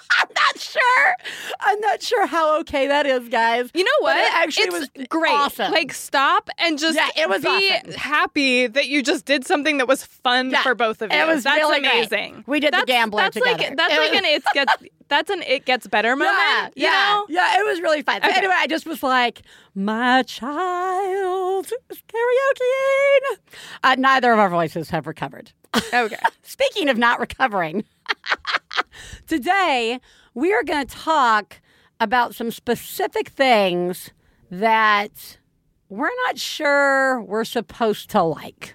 I'm 0.18 0.28
not 0.34 0.58
sure. 0.58 1.14
I'm 1.60 1.80
not 1.80 2.02
sure 2.02 2.26
how 2.26 2.58
okay 2.60 2.86
that 2.88 3.06
is, 3.06 3.28
guys. 3.28 3.70
You 3.74 3.84
know 3.84 3.90
what? 4.00 4.16
it 4.16 4.34
actually 4.34 4.64
it's 4.66 4.72
was 4.96 5.06
great. 5.08 5.30
awesome. 5.32 5.72
Like 5.72 5.92
stop 5.92 6.48
and 6.58 6.78
just 6.78 6.96
Yeah, 6.96 7.08
it 7.16 7.28
was 7.28 7.42
be 7.42 7.48
awesome. 7.48 7.92
happy 7.92 8.66
that 8.66 8.86
you 8.86 9.02
just 9.02 9.24
did 9.24 9.46
something 9.46 9.78
that 9.78 9.88
was 9.88 10.04
fun 10.04 10.50
Yeah, 10.50 10.62
for 10.62 10.74
both 10.74 11.02
of 11.02 11.12
you. 11.12 11.18
it 11.18 11.26
was 11.26 11.44
that's 11.44 11.56
really 11.58 11.80
great. 11.80 11.92
amazing. 12.10 12.44
We 12.46 12.60
did 12.60 12.68
the 12.72 12.78
that's, 12.78 12.86
gambling 12.86 13.24
that's 13.24 13.34
together. 13.34 13.58
Like, 13.62 13.76
that's 13.76 13.92
It 13.94 13.98
like 13.98 14.10
was- 14.10 14.18
an 14.18 14.24
it 14.24 14.42
gets 14.54 14.72
that's 15.08 15.30
an 15.30 15.42
it 15.42 15.64
gets 15.64 15.86
better 15.86 16.16
moment. 16.16 16.36
yeah, 16.36 16.66
you 16.74 16.82
yeah, 16.84 16.90
know? 16.90 17.26
yeah. 17.28 17.60
It 17.60 17.66
was 17.66 17.80
really 17.80 18.02
fun. 18.02 18.16
Okay. 18.24 18.32
anyway, 18.36 18.54
I 18.56 18.66
just 18.66 18.86
was 18.86 19.02
like, 19.02 19.42
my 19.74 20.22
child 20.24 21.66
is 21.90 22.02
karaokeing. 22.08 23.38
Uh, 23.84 23.94
neither 23.98 24.32
of 24.32 24.38
our 24.38 24.50
voices 24.50 24.90
have 24.90 25.06
recovered. 25.06 25.52
Okay. 25.92 26.16
Speaking 26.42 26.88
of 26.88 26.96
not 26.96 27.20
recovering, 27.20 27.84
today 29.26 30.00
we 30.34 30.52
are 30.52 30.62
going 30.62 30.86
to 30.86 30.96
talk 30.96 31.60
about 32.00 32.34
some 32.34 32.50
specific 32.50 33.28
things 33.28 34.10
that 34.50 35.38
we're 35.88 36.10
not 36.26 36.38
sure 36.38 37.20
we're 37.20 37.44
supposed 37.44 38.10
to 38.10 38.22
like. 38.22 38.74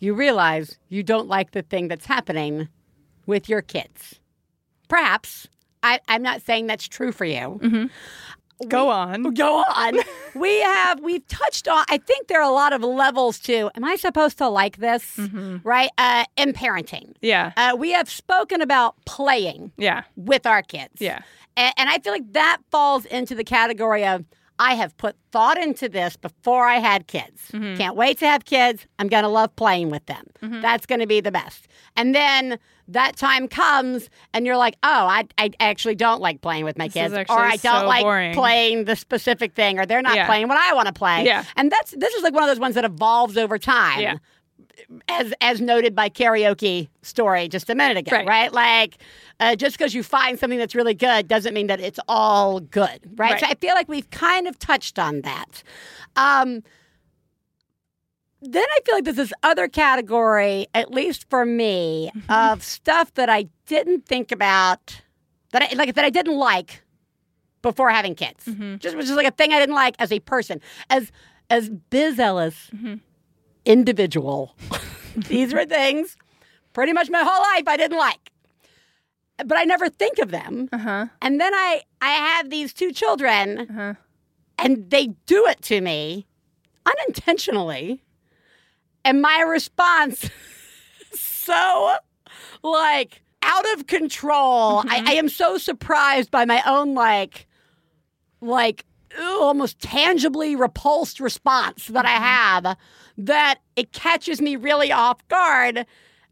you 0.00 0.14
realize 0.14 0.78
you 0.88 1.02
don't 1.02 1.28
like 1.28 1.52
the 1.52 1.62
thing 1.62 1.86
that's 1.88 2.06
happening 2.06 2.68
with 3.26 3.48
your 3.48 3.62
kids. 3.62 4.18
Perhaps. 4.88 5.46
I, 5.82 6.00
I'm 6.08 6.22
not 6.22 6.42
saying 6.42 6.66
that's 6.66 6.88
true 6.88 7.12
for 7.12 7.24
you. 7.24 7.88
Go 8.68 8.90
on. 8.90 9.32
Go 9.32 9.64
on. 9.74 9.94
we 10.34 10.60
have 10.60 11.00
we've 11.00 11.26
touched 11.28 11.66
on. 11.68 11.84
I 11.88 11.96
think 11.96 12.26
there 12.28 12.40
are 12.42 12.50
a 12.50 12.52
lot 12.52 12.74
of 12.74 12.82
levels 12.82 13.38
to. 13.40 13.70
Am 13.74 13.84
I 13.84 13.96
supposed 13.96 14.36
to 14.38 14.48
like 14.48 14.76
this? 14.78 15.18
Right. 15.64 15.88
Uh, 15.96 16.24
in 16.36 16.52
parenting, 16.52 17.14
Yeah. 17.22 17.52
uh, 17.56 17.74
we 17.78 17.92
have 17.92 18.10
spoken 18.10 18.60
about 18.60 18.96
playing 19.06 19.72
Yeah. 19.78 20.02
with 20.16 20.44
our 20.44 20.60
kids. 20.62 20.94
Yeah. 21.00 21.20
And, 21.56 21.72
and 21.78 21.88
I 21.88 21.98
feel 22.00 22.12
like 22.12 22.32
that 22.34 22.58
falls 22.70 23.06
into 23.06 23.34
the 23.34 23.44
category 23.44 24.04
of 24.04 24.26
I 24.60 24.74
have 24.74 24.96
put 24.98 25.16
thought 25.32 25.56
into 25.58 25.88
this 25.88 26.16
before 26.16 26.66
I 26.66 26.76
had 26.76 27.06
kids. 27.06 27.50
Mm-hmm. 27.52 27.76
Can't 27.76 27.96
wait 27.96 28.18
to 28.18 28.26
have 28.26 28.44
kids. 28.44 28.86
I'm 28.98 29.08
going 29.08 29.22
to 29.22 29.28
love 29.28 29.56
playing 29.56 29.88
with 29.90 30.04
them. 30.06 30.26
That's 30.40 30.84
going 30.86 31.00
to 31.00 31.06
be 31.06 31.20
the 31.20 31.32
best. 31.32 31.66
And 31.96 32.14
then 32.14 32.58
that 32.88 33.16
time 33.16 33.48
comes 33.48 34.10
and 34.34 34.44
you're 34.44 34.58
like, 34.58 34.76
oh, 34.82 34.88
I, 34.88 35.26
I 35.38 35.50
actually 35.60 35.94
don't 35.94 36.20
like 36.20 36.42
playing 36.42 36.64
with 36.66 36.76
my 36.76 36.88
This 36.88 36.94
kids. 36.94 37.14
Or 37.14 37.38
I 37.38 37.56
don't 37.56 37.80
so 37.82 37.86
like 37.86 38.02
boring. 38.02 38.34
playing 38.34 38.84
the 38.84 38.96
specific 38.96 39.54
thing 39.54 39.78
or 39.78 39.86
they're 39.86 40.02
not 40.02 40.16
Yeah. 40.16 40.26
playing 40.26 40.46
what 40.48 40.58
I 40.58 40.74
want 40.74 40.88
to 40.88 40.92
play. 40.92 41.24
Yeah. 41.24 41.44
And 41.56 41.72
that's 41.72 41.92
this 41.92 42.12
is 42.14 42.22
like 42.22 42.34
one 42.34 42.42
of 42.42 42.48
those 42.48 42.60
ones 42.60 42.74
that 42.74 42.84
evolves 42.84 43.36
over 43.38 43.58
time 43.58 44.00
Yeah. 44.00 44.16
As 45.08 45.32
as 45.40 45.60
noted 45.60 45.94
by 45.94 46.08
karaoke 46.08 46.88
story 47.02 47.48
just 47.48 47.68
a 47.70 47.74
minute 47.74 47.96
ago, 47.96 48.16
Right. 48.16 48.26
right? 48.26 48.52
Like, 48.52 48.98
uh, 49.40 49.56
just 49.56 49.76
because 49.78 49.94
you 49.94 50.02
find 50.02 50.38
something 50.38 50.58
that's 50.58 50.74
really 50.74 50.94
good 50.94 51.28
doesn't 51.28 51.54
mean 51.54 51.66
that 51.68 51.80
it's 51.80 52.00
all 52.08 52.60
good, 52.60 53.00
right? 53.16 53.32
Right. 53.32 53.40
So 53.40 53.46
I 53.46 53.54
feel 53.54 53.74
like 53.74 53.88
we've 53.88 54.10
kind 54.10 54.46
of 54.46 54.58
touched 54.58 54.98
on 54.98 55.22
that. 55.22 55.62
Um, 56.16 56.62
then 58.42 58.64
I 58.64 58.78
feel 58.86 58.94
like 58.94 59.04
there's 59.04 59.16
this 59.16 59.32
other 59.42 59.68
category, 59.68 60.66
at 60.74 60.90
least 60.90 61.28
for 61.28 61.44
me, 61.44 62.10
Mm-hmm. 62.16 62.32
of 62.32 62.62
stuff 62.62 63.12
that 63.14 63.28
I 63.28 63.48
didn't 63.66 64.06
think 64.06 64.32
about 64.32 65.02
that 65.52 65.62
I 65.62 65.74
like 65.74 65.94
that 65.94 66.04
I 66.04 66.10
didn't 66.10 66.38
like 66.38 66.82
before 67.62 67.90
having 67.90 68.14
kids. 68.14 68.44
Mm-hmm. 68.46 68.76
Just 68.76 68.96
which 68.96 69.04
is 69.06 69.10
like 69.12 69.26
a 69.26 69.30
thing 69.30 69.52
I 69.52 69.58
didn't 69.58 69.74
like 69.74 69.94
as 69.98 70.10
a 70.12 70.20
person, 70.20 70.60
as 70.88 71.12
as 71.50 71.68
Biz 71.68 72.18
Ellis, 72.18 72.70
Mm-hmm. 72.74 72.94
Individual. 73.70 74.56
These 75.16 75.52
were 75.52 75.64
things 75.66 76.16
pretty 76.72 76.92
much 76.92 77.10
my 77.10 77.22
whole 77.22 77.42
life 77.54 77.64
I 77.66 77.76
didn't 77.76 77.98
like, 77.98 78.30
but 79.44 79.56
I 79.58 79.64
never 79.64 79.88
think 79.88 80.18
of 80.18 80.30
them. 80.30 80.68
Uh 80.72 80.78
huh. 80.78 81.06
And 81.22 81.40
then 81.40 81.52
I 81.54 81.82
I 82.00 82.10
have 82.10 82.50
these 82.50 82.72
two 82.72 82.92
children, 82.92 83.58
Uh-huh. 83.68 83.94
and 84.58 84.90
they 84.90 85.08
do 85.26 85.46
it 85.46 85.60
to 85.62 85.80
me 85.80 86.26
unintentionally, 86.86 88.02
and 89.04 89.20
my 89.20 89.40
response 89.40 90.28
so 91.12 91.92
like 92.62 93.22
out 93.42 93.64
of 93.74 93.86
control. 93.86 94.84
I, 94.86 95.02
I 95.06 95.12
am 95.14 95.28
so 95.28 95.58
surprised 95.58 96.30
by 96.30 96.44
my 96.44 96.62
own 96.66 96.94
like 96.94 97.46
like 98.40 98.84
ooh, 99.18 99.42
almost 99.42 99.80
tangibly 99.80 100.54
repulsed 100.56 101.20
response 101.20 101.86
that 101.88 102.06
I 102.06 102.10
have 102.10 102.76
that 103.26 103.56
it 103.76 103.92
catches 103.92 104.40
me 104.40 104.56
really 104.56 104.92
off 104.92 105.26
guard. 105.28 105.86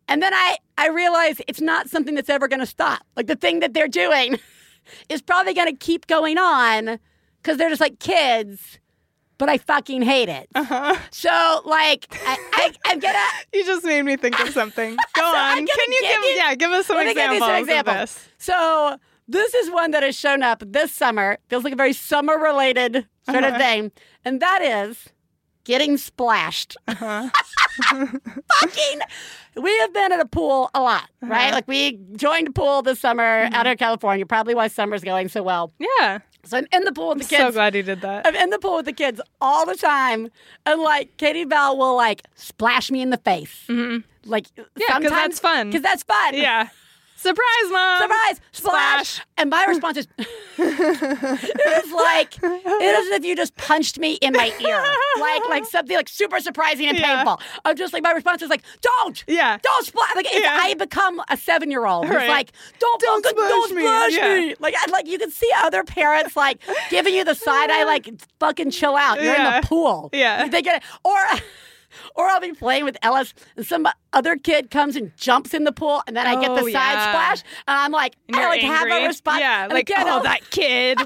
And 0.09 0.23
then 0.23 0.33
I, 0.35 0.57
I 0.79 0.89
realize 0.89 1.41
it's 1.47 1.61
not 1.61 1.89
something 1.89 2.15
that's 2.15 2.31
ever 2.31 2.49
going 2.49 2.61
to 2.61 2.67
stop. 2.67 3.03
Like 3.17 3.27
the 3.27 3.37
thing 3.37 3.61
that 3.61 3.75
they're 3.75 3.89
doing 3.89 4.39
is 5.09 5.21
probably 5.23 5.55
going 5.55 5.69
to 5.69 5.77
keep 5.77 6.07
going 6.07 6.39
on 6.39 6.99
because 7.43 7.59
they're 7.59 7.69
just 7.69 7.81
like 7.81 7.99
kids, 7.99 8.79
but 9.37 9.49
I 9.49 9.59
fucking 9.59 10.03
hate 10.03 10.29
it. 10.29 10.49
Uh-huh. 10.55 10.97
So, 11.11 11.61
like, 11.65 12.07
I, 12.27 12.39
I, 12.55 12.73
I'm 12.87 12.99
going 12.99 13.15
to. 13.15 13.59
You 13.59 13.65
just 13.67 13.85
made 13.85 14.03
me 14.03 14.17
think 14.17 14.41
of 14.41 14.49
something. 14.51 14.97
Go 15.15 15.23
So 15.23 15.37
on. 15.37 15.57
Can 15.59 15.67
you 15.67 16.01
give 16.01 16.23
you- 16.23 16.35
yeah, 16.37 16.55
give 16.55 16.71
us 16.73 16.87
some 16.87 16.97
Let 16.97 17.07
me 17.07 17.15
give 17.15 17.31
you 17.31 17.37
examples 17.37 17.49
some 17.49 17.63
of 17.63 17.69
examples. 17.69 18.15
this. 18.15 18.29
So 18.39 18.97
this 19.29 19.55
is 19.55 19.71
one 19.71 19.91
that 19.93 20.03
has 20.03 20.17
shown 20.17 20.43
up 20.43 20.63
this 20.67 20.91
summer. 20.91 21.39
Feels 21.49 21.65
like 21.65 21.75
a 21.75 21.77
very 21.77 21.93
summer 21.93 22.39
related 22.39 23.07
sort 23.31 23.45
of 23.45 23.51
Uh-huh. 23.51 23.59
thing. 23.59 23.93
And 24.25 24.41
that 24.41 24.63
is 24.89 25.05
getting 25.69 25.97
splashed. 25.99 26.77
Uh-huh. 26.89 27.29
Fucking 28.61 29.01
we 29.57 29.77
have 29.79 29.93
been 29.93 30.13
at 30.13 30.21
a 30.21 30.27
pool 30.27 30.71
a 30.75 30.81
lot, 30.81 31.09
right? 31.21 31.47
Uh-huh. 31.47 31.55
Like 31.55 31.69
we 31.69 31.99
joined 32.17 32.49
a 32.49 32.53
pool 32.53 32.83
this 32.83 32.99
summer 33.01 33.45
Mm-hmm. 33.45 33.55
out 33.55 33.67
of 33.67 33.79
California, 33.79 34.25
probably 34.27 34.55
why 34.55 34.69
summer's 34.69 35.03
going 35.05 35.29
so 35.29 35.43
well. 35.43 35.73
Yeah. 35.79 36.19
So 36.45 36.57
I'm 36.59 36.67
in 36.73 36.85
the 36.85 36.93
pool 36.93 37.11
with 37.11 37.19
the 37.19 37.25
kids. 37.25 37.43
So 37.43 37.53
glad 37.53 37.75
you 37.75 37.83
did 37.83 38.01
that. 38.01 38.27
I'm 38.27 38.35
in 38.35 38.51
the 38.51 38.59
pool 38.59 38.77
with 38.77 38.87
the 38.87 38.93
kids 38.93 39.21
all 39.41 39.67
the 39.67 39.75
time. 39.77 40.31
And 40.65 40.81
like 40.81 41.17
Katy 41.19 41.45
Belle 41.45 41.77
will 41.77 41.97
like 41.97 42.23
splash 42.35 42.91
me 42.91 43.03
in 43.03 43.11
the 43.11 43.19
face. 43.19 43.65
Like 43.69 44.47
Mm-hmm. 44.55 44.63
Yeah, 44.77 44.87
'cause 44.87 44.87
sometimes 44.89 45.11
that's 45.11 45.41
fun. 45.41 45.67
Because 45.69 45.83
that's 45.83 46.03
fun. 46.05 46.35
Yeah. 46.35 46.69
Surprise, 47.21 47.71
mom. 47.73 48.01
Surprise! 48.03 48.41
Splash! 48.53 49.09
Splash. 49.09 49.27
And 49.39 49.51
my 49.51 49.65
response 49.65 49.97
is, 49.99 50.07
it 50.57 51.85
is 51.85 51.93
like 51.93 52.39
it 52.41 52.83
is 52.83 53.07
as 53.09 53.13
if 53.19 53.25
you 53.25 53.35
just 53.35 53.57
punched 53.57 53.99
me 53.99 54.15
in 54.15 54.33
my 54.35 54.53
ear, 54.61 54.85
like 55.21 55.43
like 55.49 55.67
something 55.67 55.97
like 55.97 56.09
super 56.09 56.39
surprising 56.39 56.87
and 56.87 56.97
Yeah. 56.97 57.17
painful. 57.17 57.41
I'm 57.65 57.77
just 57.77 57.93
like 57.93 58.05
my 58.05 58.13
response 58.13 58.43
is 58.43 58.49
like, 58.51 58.63
don't, 58.81 59.25
Yeah. 59.27 59.59
don't 59.63 59.85
splash. 59.85 60.15
Like 60.15 60.33
Yeah. 60.33 60.61
I 60.63 60.75
become 60.75 61.21
a 61.29 61.37
seven 61.37 61.73
year 61.73 61.87
old 61.87 62.07
who's 62.07 62.15
Right. 62.15 62.29
like, 62.29 62.53
don't, 62.79 63.01
Don't 63.01 63.25
fucking- 63.25 63.37
splash 63.37 63.51
don't 63.51 63.75
me." 63.75 63.83
splash 63.83 64.13
Yeah. 64.13 64.35
me. 64.35 64.55
Like 64.61 64.75
I, 64.79 64.89
like 64.93 65.09
you 65.09 65.19
can 65.19 65.33
see 65.33 65.51
other 65.57 65.83
parents 65.83 66.37
like 66.37 66.61
giving 66.89 67.15
you 67.15 67.25
the 67.25 67.35
side 67.35 67.71
eye, 67.71 67.83
like 67.83 68.09
fucking 68.39 68.71
chill 68.71 68.95
out. 68.95 69.21
You're 69.21 69.35
in 69.35 69.43
the 69.43 69.67
pool. 69.67 70.11
Yeah. 70.13 70.47
they 70.47 70.63
get 70.63 70.77
it 70.77 70.83
or. 71.05 71.17
Or 72.15 72.27
I'll 72.27 72.41
be 72.41 72.53
playing 72.53 72.85
with 72.85 72.97
Ellis, 73.03 73.35
and 73.57 73.67
some 73.67 73.87
other 74.13 74.37
kid 74.37 74.71
comes 74.71 74.97
and 74.97 75.13
jumps 75.17 75.55
in 75.55 75.65
the 75.65 75.73
pool, 75.73 76.03
and 76.07 76.17
then 76.17 76.27
I 76.27 76.35
get 76.41 76.49
the 76.55 76.63
Oh, 76.63 76.69
side 76.69 76.73
yeah. 76.73 77.11
splash, 77.11 77.43
and 77.67 77.79
I'm 77.79 77.93
like, 77.93 78.17
And 78.29 78.37
I 78.37 78.49
like 78.49 78.61
have 78.63 78.89
a 78.91 79.07
response. 79.07 79.41
Yeah, 79.41 79.65
and 79.65 79.73
like 79.73 79.89
again, 79.91 80.07
oh 80.09 80.17
I'll- 80.19 80.23
that 80.23 80.41
kid. 80.51 80.99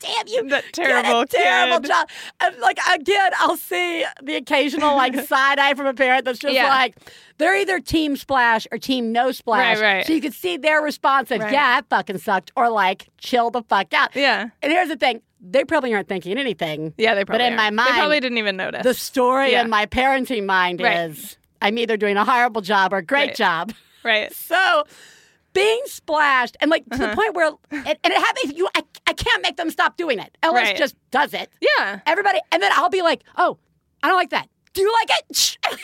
damn 0.00 0.28
you, 0.28 0.48
That 0.48 0.64
terrible 0.72 1.26
terrible 1.26 1.80
kid. 1.80 1.88
job. 1.88 2.08
And 2.40 2.56
like 2.58 2.78
again, 2.92 3.32
I'll 3.40 3.56
see 3.56 4.04
the 4.22 4.36
occasional 4.36 4.94
like 4.94 5.18
side 5.26 5.58
eye 5.58 5.74
from 5.74 5.86
a 5.86 5.94
parent 5.94 6.24
that's 6.24 6.38
just 6.38 6.54
Yeah. 6.54 6.68
like 6.68 6.96
they're 7.38 7.56
either 7.56 7.80
team 7.80 8.16
splash 8.16 8.66
or 8.70 8.78
team 8.78 9.10
no 9.12 9.32
splash. 9.32 9.78
Right, 9.80 9.96
right. 9.96 10.06
So 10.06 10.12
you 10.12 10.20
can 10.20 10.30
see 10.32 10.56
their 10.56 10.80
response 10.82 11.30
of 11.32 11.40
Right. 11.40 11.52
yeah, 11.52 11.80
that 11.80 11.88
fucking 11.90 12.18
sucked, 12.18 12.52
or 12.56 12.68
like 12.68 13.08
chill 13.18 13.50
the 13.50 13.62
fuck 13.62 13.92
out. 13.92 14.14
Yeah. 14.14 14.50
And 14.62 14.70
here's 14.72 14.88
the 14.88 14.96
thing: 14.96 15.20
they 15.40 15.64
probably 15.64 15.94
aren't 15.94 16.08
thinking 16.08 16.38
anything. 16.38 16.94
Yeah, 16.98 17.14
they 17.14 17.24
probably 17.24 17.44
But 17.44 17.50
in 17.52 17.56
my 17.56 17.64
aren't. 17.64 17.76
mind, 17.76 17.88
they 17.88 17.92
probably 17.98 18.20
didn't 18.20 18.38
even 18.38 18.56
notice. 18.56 18.82
The 18.82 18.94
story 18.94 19.52
Yeah. 19.52 19.62
in 19.62 19.70
my 19.70 19.86
parenting 19.86 20.44
mind 20.46 20.80
Right. 20.80 21.10
is 21.10 21.36
I'm 21.62 21.78
either 21.78 21.96
doing 21.96 22.16
a 22.16 22.24
horrible 22.24 22.60
job 22.60 22.92
or 22.92 22.98
a 22.98 23.02
great 23.02 23.28
Right. 23.28 23.36
job. 23.36 23.72
right. 24.04 24.32
So 24.34 24.84
being 25.54 25.80
splashed 25.86 26.56
and 26.60 26.70
like 26.70 26.84
to 26.90 26.94
Uh-huh. 26.94 27.06
the 27.10 27.16
point 27.16 27.34
where 27.34 27.46
and, 27.70 27.86
and 27.86 28.12
it 28.12 28.18
happens 28.18 28.54
you 28.56 28.68
I, 28.76 28.82
I 29.06 29.12
can't 29.12 29.42
make 29.42 29.56
them 29.56 29.70
stop 29.70 29.96
doing 29.96 30.18
it. 30.18 30.36
Ellis 30.42 30.62
Right. 30.62 30.76
just 30.76 30.94
does 31.10 31.34
it. 31.34 31.50
Yeah. 31.60 32.00
Everybody 32.06 32.40
and 32.52 32.62
then 32.62 32.70
I'll 32.74 32.90
be 32.90 33.02
like, 33.02 33.22
"Oh, 33.36 33.58
I 34.02 34.08
don't 34.08 34.16
like 34.16 34.30
that. 34.30 34.48
Do 34.74 34.82
you 34.82 34.92
like 35.00 35.10
it?" 35.30 35.58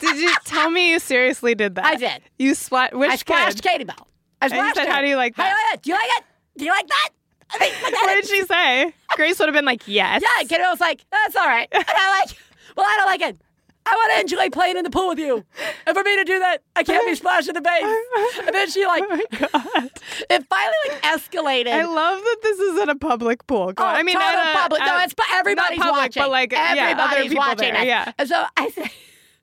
Did 0.00 0.16
you 0.18 0.32
tell 0.44 0.70
me 0.70 0.90
you 0.90 0.98
seriously 1.00 1.54
did 1.54 1.74
that? 1.74 1.84
I 1.84 1.96
did. 1.96 2.22
You 2.38 2.54
splat 2.54 2.94
which 2.96 3.10
I 3.10 3.16
splashed 3.16 3.62
kid? 3.62 3.68
Katy 3.68 3.84
Belle. 3.84 4.06
I 4.40 4.46
And 4.46 4.52
you 4.54 4.58
splashed 4.60 4.76
said, 4.76 4.86
her. 4.86 4.92
"How 4.92 5.00
do 5.00 5.08
you 5.08 5.16
like 5.16 5.34
How 5.36 5.42
do 5.44 5.48
you 5.48 5.54
that?" 5.56 5.68
like 5.70 5.74
it? 5.78 5.82
Do 5.82 5.90
you 5.90 5.96
like 5.96 6.10
it? 6.18 6.24
Do 6.58 6.64
you 6.64 6.70
like 6.70 6.86
that? 6.88 7.08
I 7.50 7.58
mean, 7.60 7.72
look 7.82 7.94
at 7.94 8.02
What 8.02 8.14
did 8.14 8.26
she 8.26 8.44
say? 8.44 8.92
Grace 9.16 9.38
would 9.38 9.46
have 9.48 9.54
been 9.54 9.64
like, 9.64 9.82
yes. 9.86 10.22
Yeah, 10.22 10.46
kiddo 10.46 10.68
was 10.70 10.80
like, 10.80 11.04
that's 11.10 11.34
all 11.36 11.46
right. 11.46 11.68
And 11.72 11.84
I 11.88 12.20
like, 12.20 12.36
well, 12.76 12.86
I 12.86 12.96
don't 12.98 13.06
like 13.06 13.22
it. 13.22 13.40
I 13.86 13.92
want 13.94 14.12
to 14.16 14.20
enjoy 14.20 14.50
playing 14.50 14.76
in 14.76 14.84
the 14.84 14.90
pool 14.90 15.08
with 15.08 15.18
you. 15.18 15.42
And 15.86 15.96
for 15.96 16.02
me 16.04 16.14
to 16.16 16.24
do 16.24 16.38
that, 16.40 16.58
I 16.76 16.82
can't 16.82 17.06
be 17.06 17.14
splashed 17.14 17.48
in 17.48 17.54
the 17.54 17.62
face. 17.62 18.38
And 18.46 18.54
then 18.54 18.68
she 18.70 18.84
like, 18.84 19.02
Oh 19.08 19.16
my 19.16 19.24
God. 19.38 19.90
it 20.28 20.44
finally 20.46 20.74
like 20.90 21.02
escalated. 21.02 21.68
I 21.72 21.84
love 21.86 22.20
that 22.20 22.36
this 22.42 22.58
is 22.58 22.78
at 22.80 22.90
a 22.90 22.96
public 22.96 23.46
pool. 23.46 23.72
Oh. 23.78 23.82
I 23.82 24.02
mean, 24.02 24.18
at 24.18 24.54
a- 24.54 24.58
public. 24.58 24.82
no, 24.84 24.98
it's 24.98 25.14
everybody's 25.32 25.78
not 25.78 25.86
public, 25.86 26.02
watching. 26.02 26.22
but 26.22 26.30
like, 26.30 26.52
yeah, 26.52 26.74
everybody's 26.76 27.00
other 27.16 27.22
people 27.22 27.36
watching 27.38 27.72
there, 27.72 27.82
it. 27.82 27.86
yeah. 27.86 28.12
And 28.18 28.28
so 28.28 28.44
I 28.58 28.68
say, 28.68 28.90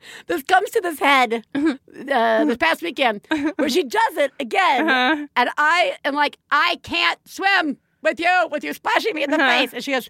this 0.28 0.44
comes 0.44 0.70
to 0.72 0.82
this 0.82 1.00
head 1.00 1.46
uh, 1.56 2.46
this 2.46 2.58
past 2.58 2.82
weekend 2.82 3.26
where 3.58 3.70
she 3.70 3.84
does 3.84 4.18
it 4.18 4.32
again, 4.40 4.90
Uh-huh. 4.90 5.28
and 5.36 5.50
I 5.58 5.96
am 6.06 6.14
like, 6.16 6.38
I 6.52 6.80
can't 6.84 7.20
swim 7.28 7.78
with 8.02 8.20
you, 8.20 8.48
with 8.52 8.64
you 8.64 8.74
splashing 8.74 9.16
me 9.16 9.24
in 9.24 9.32
the 9.32 9.38
Uh-huh. 9.38 9.50
face, 9.60 9.74
and 9.74 9.84
she 9.84 9.92
goes. 9.92 10.10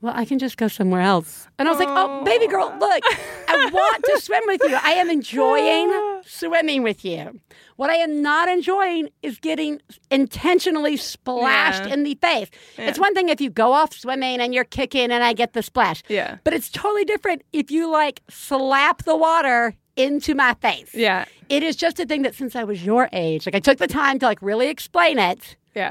Well, 0.00 0.12
I 0.14 0.26
can 0.26 0.38
just 0.38 0.58
go 0.58 0.68
somewhere 0.68 1.00
else. 1.00 1.48
And 1.58 1.66
I 1.66 1.70
was 1.70 1.78
like, 1.80 1.88
oh, 1.90 2.22
baby 2.24 2.46
girl, 2.46 2.66
look, 2.78 3.02
I 3.48 3.70
want 3.72 4.04
to 4.04 4.20
swim 4.20 4.42
with 4.46 4.60
you. 4.68 4.76
I 4.82 4.90
am 5.00 5.08
enjoying 5.18 6.20
swimming 6.26 6.82
with 6.82 7.06
you. 7.06 7.40
What 7.76 7.90
I 7.90 7.96
am 7.96 8.22
not 8.22 8.48
enjoying 8.48 9.08
is 9.22 9.38
getting 9.38 9.80
intentionally 10.10 10.96
splashed 10.96 11.86
Yeah. 11.86 11.92
in 11.94 12.04
the 12.04 12.14
face. 12.14 12.48
It's 12.78 12.98
one 12.98 13.14
thing 13.14 13.28
if 13.28 13.40
you 13.40 13.50
go 13.50 13.72
off 13.72 13.92
swimming 13.92 14.40
and 14.40 14.54
you're 14.54 14.64
kicking 14.64 15.10
and 15.10 15.24
I 15.24 15.32
get 15.32 15.54
the 15.54 15.62
splash. 15.62 16.02
Yeah. 16.08 16.38
But 16.44 16.54
it's 16.54 16.70
totally 16.70 17.04
different 17.04 17.42
if 17.52 17.70
you 17.70 17.90
like 17.90 18.20
slap 18.30 19.02
the 19.04 19.16
water 19.16 19.74
into 19.96 20.34
my 20.34 20.54
face. 20.54 20.94
Yeah. 20.94 21.24
It 21.48 21.62
is 21.64 21.74
just 21.76 21.98
a 21.98 22.06
thing 22.06 22.22
that 22.22 22.34
since 22.34 22.54
I 22.54 22.62
was 22.64 22.84
your 22.84 23.08
age, 23.12 23.46
like 23.46 23.54
I 23.56 23.60
took 23.60 23.78
the 23.78 23.86
time 23.88 24.18
to 24.20 24.26
like 24.26 24.40
really 24.40 24.68
explain 24.68 25.18
it, 25.18 25.56
Yeah. 25.74 25.90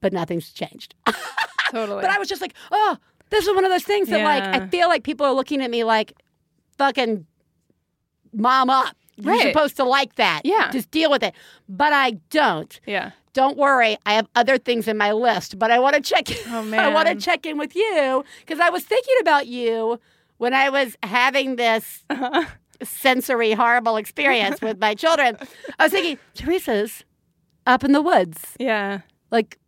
but 0.00 0.12
nothing's 0.12 0.50
changed. 0.52 0.94
Totally. 1.70 2.02
But 2.02 2.10
I 2.10 2.18
was 2.18 2.28
just 2.28 2.40
like, 2.42 2.54
oh, 2.70 2.96
this 3.30 3.46
is 3.46 3.54
one 3.54 3.64
of 3.64 3.70
those 3.70 3.82
things 3.82 4.08
that 4.10 4.22
like 4.22 4.44
I 4.44 4.66
feel 4.68 4.88
like 4.88 5.02
people 5.04 5.24
are 5.26 5.32
looking 5.32 5.62
at 5.62 5.70
me 5.70 5.84
like 5.84 6.12
fucking 6.78 7.26
mom 8.32 8.70
up. 8.70 8.94
You're 9.16 9.32
Right. 9.34 9.52
supposed 9.52 9.76
to 9.76 9.84
like 9.84 10.16
that. 10.16 10.42
Yeah. 10.44 10.70
Just 10.72 10.90
deal 10.90 11.10
with 11.10 11.22
it. 11.22 11.34
But 11.68 11.92
I 11.92 12.12
don't. 12.30 12.78
yeah. 12.86 13.12
Don't 13.32 13.56
worry, 13.56 13.96
I 14.06 14.12
have 14.14 14.28
other 14.36 14.58
things 14.58 14.86
in 14.86 14.96
my 14.96 15.10
list, 15.10 15.58
but 15.58 15.72
I 15.72 15.80
want 15.80 15.96
to 15.96 16.00
check 16.00 16.28
Oh, 16.48 16.62
man. 16.70 16.78
I 16.78 16.94
want 16.94 17.08
to 17.08 17.16
check 17.16 17.44
in 17.46 17.58
with 17.58 17.74
you 17.74 18.24
because 18.40 18.60
I 18.60 18.70
was 18.70 18.84
thinking 18.84 19.14
about 19.20 19.48
you 19.48 19.98
when 20.38 20.54
I 20.54 20.70
was 20.70 20.96
having 21.02 21.56
this 21.56 22.04
sensory 22.82 23.52
horrible 23.52 23.96
experience 23.96 24.60
with 24.60 24.78
my 24.78 24.94
children. 24.94 25.36
I 25.78 25.84
was 25.84 25.92
thinking, 25.92 26.18
Theresa's 26.36 27.04
up 27.66 27.82
in 27.84 27.92
the 27.92 28.02
woods. 28.02 28.54
Yeah. 28.58 29.00
Like, 29.30 29.58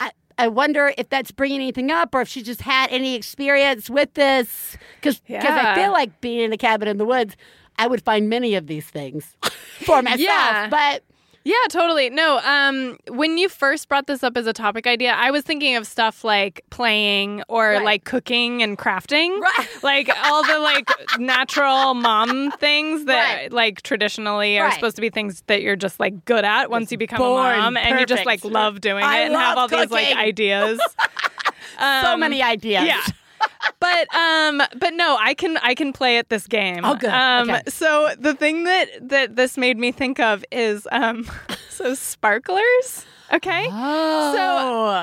I, 0.00 0.10
I 0.38 0.48
wonder 0.48 0.92
if 0.98 1.08
that's 1.08 1.30
bringing 1.30 1.60
anything 1.60 1.90
up 1.90 2.14
or 2.14 2.22
if 2.22 2.28
she 2.28 2.42
just 2.42 2.62
had 2.62 2.90
any 2.90 3.14
experience 3.14 3.88
with 3.90 4.14
this. 4.14 4.76
Because 5.00 5.20
I 5.28 5.74
feel 5.74 5.92
like 5.92 6.20
being 6.20 6.40
in 6.40 6.52
a 6.52 6.56
cabin 6.56 6.88
in 6.88 6.96
the 6.98 7.04
woods, 7.04 7.36
I 7.78 7.86
would 7.86 8.02
find 8.02 8.28
many 8.28 8.54
of 8.54 8.66
these 8.66 8.86
things 8.86 9.36
for 9.84 10.02
myself. 10.02 10.20
Yeah. 10.20 10.68
But 10.68 11.02
Yeah, 11.44 11.54
totally. 11.70 12.08
No, 12.08 12.38
um, 12.44 12.96
when 13.08 13.36
you 13.36 13.48
first 13.48 13.88
brought 13.88 14.06
this 14.06 14.22
up 14.22 14.36
as 14.36 14.46
a 14.46 14.52
topic 14.52 14.86
idea, 14.86 15.12
I 15.12 15.32
was 15.32 15.42
thinking 15.42 15.74
of 15.74 15.88
stuff 15.88 16.22
like 16.22 16.64
playing 16.70 17.42
or 17.48 17.70
Right. 17.70 17.84
like 17.84 18.04
cooking 18.04 18.62
and 18.62 18.78
crafting. 18.78 19.40
Right. 19.40 19.68
Like 19.82 20.08
all 20.24 20.44
the 20.46 20.60
like 20.60 20.88
natural 21.18 21.94
mom 21.94 22.52
things 22.52 23.06
that 23.06 23.34
Right. 23.42 23.52
like 23.52 23.82
traditionally 23.82 24.60
are 24.60 24.70
supposed 24.70 24.94
to 24.96 25.02
be 25.02 25.10
things 25.10 25.42
that 25.48 25.62
you're 25.62 25.74
just 25.74 25.98
like 25.98 26.24
good 26.24 26.44
at 26.44 26.70
once 26.70 26.92
you 26.92 26.98
become 26.98 27.20
a 27.20 27.24
mom 27.24 27.76
and 27.76 27.98
you 27.98 28.06
just 28.06 28.24
like 28.24 28.44
love 28.44 28.80
doing 28.80 29.02
it 29.02 29.08
I 29.08 29.22
and 29.22 29.34
have 29.34 29.58
all 29.58 29.66
these 29.66 29.90
like 29.90 30.06
cooking. 30.10 30.16
ideas. 30.18 30.80
so 31.80 31.84
Um, 32.14 32.20
many 32.20 32.40
ideas. 32.42 32.84
Yeah. 32.86 33.02
But 33.80 34.14
um 34.14 34.62
but 34.76 34.94
no, 34.94 35.16
I 35.20 35.34
can 35.34 35.56
I 35.58 35.74
can 35.74 35.92
play 35.92 36.18
at 36.18 36.28
this 36.28 36.46
game. 36.46 36.84
Oh, 36.84 36.94
good. 36.94 37.10
Um 37.10 37.50
Okay. 37.50 37.62
so 37.68 38.10
the 38.18 38.34
thing 38.34 38.64
that 38.64 38.88
that 39.08 39.36
this 39.36 39.56
made 39.56 39.78
me 39.78 39.92
think 39.92 40.20
of 40.20 40.44
is 40.52 40.86
um 40.92 41.28
so 41.70 41.94
sparklers, 41.94 43.04
okay? 43.32 43.66
Oh. 43.70 44.32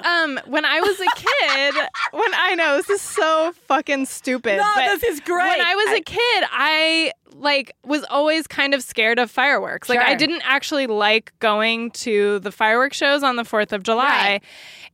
so 0.03 0.09
Um, 0.09 0.39
when 0.45 0.65
I 0.65 0.79
was 0.81 0.99
a 0.99 1.09
kid, 1.15 1.75
when 2.11 2.33
I 2.35 2.55
know 2.55 2.77
this 2.77 2.89
is 2.89 3.01
so 3.01 3.51
fucking 3.67 4.05
stupid. 4.05 4.57
No, 4.57 4.71
but 4.75 4.85
this 4.99 5.03
is 5.03 5.19
great. 5.19 5.47
When 5.57 5.61
I 5.61 5.75
was 5.75 5.87
I- 5.89 5.95
a 5.97 6.01
kid, 6.01 6.43
I 6.51 7.11
like 7.39 7.73
was 7.85 8.03
always 8.09 8.47
kind 8.47 8.73
of 8.73 8.83
scared 8.83 9.17
of 9.19 9.31
fireworks. 9.31 9.89
Like 9.89 9.99
I 9.99 10.15
didn't 10.15 10.41
actually 10.45 10.87
like 10.87 11.31
going 11.39 11.91
to 11.91 12.39
the 12.39 12.51
fireworks 12.51 12.97
shows 12.97 13.23
on 13.23 13.35
the 13.35 13.43
4th 13.43 13.71
of 13.71 13.83
July. 13.83 14.05
Right. 14.05 14.43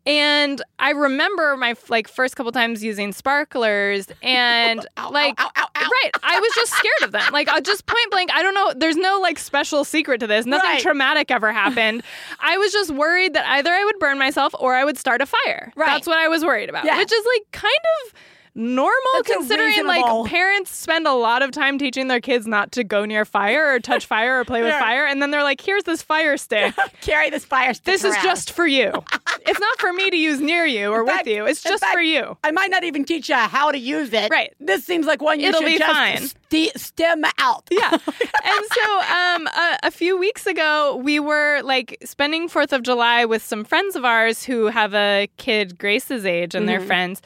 And 0.08 0.62
I 0.78 0.92
remember 0.92 1.58
my 1.58 1.74
like 1.90 2.08
first 2.08 2.36
couple 2.36 2.52
times 2.52 2.84
using 2.84 3.12
sparklers 3.12 4.08
and 4.22 4.86
Ow, 4.98 5.10
like 5.10 5.34
ow, 5.40 5.50
ow, 5.58 5.68
right, 5.76 6.12
I 6.22 6.40
was 6.40 6.52
just 6.54 6.74
scared 6.74 7.02
of 7.04 7.12
them. 7.12 7.34
Like 7.34 7.50
I 7.50 7.60
just 7.60 7.88
point 7.88 8.12
blank, 8.12 8.30
I 8.32 8.44
don't 8.44 8.54
know, 8.54 8.72
there's 8.76 8.98
no 8.98 9.20
like 9.20 9.40
special 9.40 9.84
secret 9.84 10.20
to 10.20 10.28
this. 10.28 10.46
Nothing 10.46 10.70
Right. 10.70 10.82
traumatic 10.82 11.32
ever 11.32 11.52
happened. 11.52 12.04
I 12.40 12.58
was 12.58 12.72
just 12.72 12.92
worried 12.92 13.34
that 13.34 13.48
either 13.48 13.72
I 13.72 13.84
would 13.84 13.98
burn 14.00 14.20
myself 14.20 14.54
or 14.60 14.76
I 14.76 14.84
would 14.86 15.00
start 15.00 15.22
a 15.22 15.26
fire. 15.26 15.72
Right. 15.76 15.88
That's 15.88 16.06
what 16.08 16.20
I 16.20 16.28
was 16.28 16.46
worried 16.46 16.70
about. 16.70 16.86
Yeah. 16.86 16.98
Which 17.00 17.12
is 17.12 17.26
like 17.26 17.52
kind 17.52 17.74
of 18.06 18.14
normal 18.56 18.94
That's 19.16 19.32
considering 19.34 19.86
like 19.86 20.26
parents 20.28 20.74
spend 20.74 21.06
a 21.06 21.14
lot 21.14 21.42
of 21.42 21.52
time 21.52 21.78
teaching 21.78 22.08
their 22.08 22.22
kids 22.22 22.48
not 22.48 22.72
to 22.74 22.86
go 22.86 23.04
near 23.04 23.26
fire 23.26 23.74
or 23.74 23.80
touch 23.82 24.06
fire 24.06 24.40
or 24.40 24.46
play 24.46 24.64
with 24.64 24.74
fire 24.80 25.06
and 25.06 25.22
then 25.22 25.32
they're 25.32 25.44
like 25.44 25.60
here's 25.60 25.84
this 25.84 26.02
fire 26.02 26.38
stick. 26.38 26.74
Carry 27.02 27.30
this 27.30 27.44
fire 27.44 27.74
stick 27.74 27.86
this 27.86 28.04
is 28.06 28.16
just 28.24 28.52
for 28.52 28.66
you 28.66 28.92
it's 29.42 29.60
not 29.60 29.80
for 29.80 29.92
me 29.94 30.10
to 30.10 30.18
use 30.18 30.40
near 30.40 30.66
you 30.66 30.90
or 30.92 31.04
with 31.04 31.26
you 31.28 31.46
it's 31.46 31.62
just 31.64 31.82
fact, 31.82 31.94
for 31.94 32.02
you 32.02 32.38
I 32.44 32.52
might 32.52 32.70
not 32.72 32.84
even 32.84 33.04
teach 33.06 33.30
you 33.30 33.36
how 33.36 33.72
to 33.72 33.78
use 33.78 34.12
it. 34.14 34.30
Right. 34.32 34.54
This 34.60 34.84
seems 34.86 35.06
like 35.06 35.22
one 35.22 35.40
you 35.40 35.50
It'll 35.50 35.62
should 35.62 35.68
be 35.68 35.78
just 35.78 35.92
fine. 35.92 36.28
st- 36.50 36.80
stem 36.80 37.24
out. 37.40 37.64
yeah. 37.72 37.92
And 38.46 38.66
so 38.74 39.00
um, 39.02 39.48
a, 39.48 39.80
a 39.84 39.92
few 39.92 40.18
weeks 40.18 40.46
ago, 40.46 41.02
we 41.04 41.20
were 41.20 41.62
like 41.64 41.98
spending 42.06 42.48
4th 42.48 42.72
of 42.74 42.84
July 42.84 43.26
with 43.26 43.44
some 43.44 43.64
friends 43.64 43.96
of 43.96 44.06
ours 44.06 44.44
who 44.44 44.68
have 44.68 44.94
a 44.94 45.28
kid 45.38 45.78
Grace's 45.80 46.26
age 46.26 46.54
and 46.56 46.70
their 46.70 46.80
friends. 46.80 47.22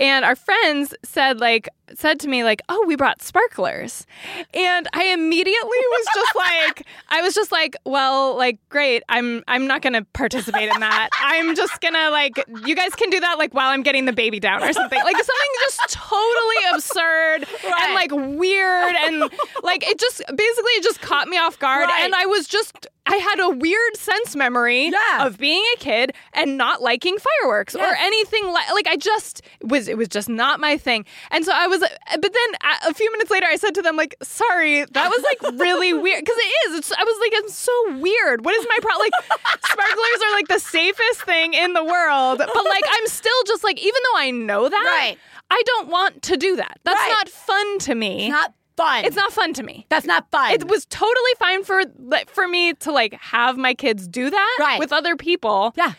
And 0.00 0.24
our 0.24 0.34
friends 0.36 0.94
said, 1.04 1.38
like, 1.40 1.68
said 1.94 2.18
to 2.20 2.28
me, 2.28 2.44
like, 2.44 2.62
oh, 2.68 2.84
we 2.86 2.96
brought 2.96 3.20
sparklers. 3.22 4.06
And 4.54 4.88
I 4.92 5.04
immediately 5.12 5.58
was 5.62 6.06
just 6.14 6.34
like, 6.36 6.86
I 7.08 7.20
was 7.22 7.34
just 7.34 7.52
like, 7.52 7.76
well, 7.84 8.36
like, 8.36 8.58
great. 8.68 9.02
I'm 9.08 9.42
I'm 9.48 9.66
not 9.66 9.82
gonna 9.82 10.04
participate 10.12 10.70
in 10.72 10.80
that. 10.80 11.08
I'm 11.20 11.54
just 11.54 11.80
gonna 11.80 12.10
like 12.10 12.42
you 12.66 12.74
guys 12.74 12.94
can 12.94 13.10
do 13.10 13.20
that 13.20 13.38
like 13.38 13.52
while 13.54 13.70
I'm 13.70 13.82
getting 13.82 14.04
the 14.06 14.12
baby 14.12 14.40
down 14.40 14.62
or 14.62 14.72
something. 14.72 15.02
Like 15.02 15.16
something 15.16 15.50
just 15.60 15.80
totally 15.90 16.74
absurd 16.74 17.46
Right. 17.64 17.84
and 17.84 17.94
like 17.94 18.10
weird 18.38 18.94
and 18.96 19.20
like 19.62 19.82
it 19.88 19.98
just 19.98 20.18
basically 20.28 20.72
it 20.72 20.82
just 20.82 21.00
caught 21.00 21.28
me 21.28 21.36
off 21.38 21.58
guard 21.58 21.88
Right. 21.88 22.04
and 22.04 22.14
I 22.14 22.26
was 22.26 22.46
just 22.46 22.86
I 23.06 23.16
had 23.16 23.38
a 23.40 23.50
weird 23.50 23.96
sense 23.96 24.34
memory 24.34 24.86
Yeah. 24.88 25.26
of 25.26 25.38
being 25.38 25.62
a 25.74 25.78
kid 25.78 26.12
and 26.32 26.56
not 26.56 26.80
liking 26.80 27.16
fireworks 27.18 27.74
or 27.74 27.84
anything 27.98 28.46
like 28.52 28.70
like 28.72 28.86
I 28.86 28.96
just 28.96 29.42
was 29.62 29.88
it 29.88 29.96
was 29.98 30.08
just 30.08 30.28
not 30.28 30.60
my 30.60 30.76
thing. 30.78 31.04
And 31.30 31.44
so 31.44 31.52
I 31.54 31.66
was 31.66 31.73
but 31.80 32.32
then 32.32 32.50
a- 32.88 32.94
few 32.94 33.10
minutes 33.12 33.30
later 33.30 33.46
I 33.46 33.56
said 33.56 33.74
to 33.76 33.82
them 33.82 33.96
like 33.96 34.14
sorry 34.22 34.84
that 34.84 35.08
was 35.10 35.22
like 35.22 35.58
really 35.60 35.92
weird 36.04 36.24
cuz 36.26 36.36
it 36.36 36.52
is 36.70 36.78
it's 36.78 36.92
I 36.92 37.02
was 37.04 37.16
like 37.20 37.32
it's 37.44 37.54
so 37.54 37.72
weird. 37.98 38.44
What 38.44 38.54
is 38.56 38.66
my 38.68 38.78
problem 38.82 39.06
like 39.10 39.40
sparklers 39.64 40.20
are 40.26 40.32
like 40.32 40.48
the 40.48 40.58
safest 40.60 41.22
thing 41.22 41.54
in 41.54 41.72
the 41.72 41.84
world 41.84 42.38
but 42.38 42.64
like 42.64 42.84
I'm 42.90 43.06
still 43.08 43.42
just 43.46 43.64
like 43.64 43.78
even 43.80 44.00
though 44.12 44.18
I 44.20 44.30
know 44.30 44.68
that 44.68 44.84
Right. 44.84 45.18
I 45.50 45.62
don't 45.66 45.88
want 45.88 46.22
to 46.22 46.36
do 46.36 46.56
that. 46.56 46.78
That's 46.84 46.98
Right. 47.00 47.10
not 47.10 47.28
fun 47.28 47.78
to 47.80 47.94
me. 47.94 48.24
It's 48.26 48.30
not 48.32 48.54
fun. 48.76 49.04
It's 49.04 49.16
not 49.16 49.32
fun 49.32 49.52
to 49.54 49.62
me. 49.62 49.86
That's 49.88 50.06
not 50.06 50.28
fun. 50.30 50.50
It 50.52 50.66
was 50.68 50.86
totally 50.86 51.34
fine 51.38 51.62
for 51.64 51.82
for 52.28 52.48
me 52.48 52.72
to 52.74 52.92
like 52.92 53.14
have 53.20 53.56
my 53.56 53.74
kids 53.74 54.08
do 54.08 54.30
that 54.30 54.56
Right. 54.58 54.78
with 54.78 54.92
other 54.92 55.16
people. 55.16 55.72
yeah. 55.76 55.92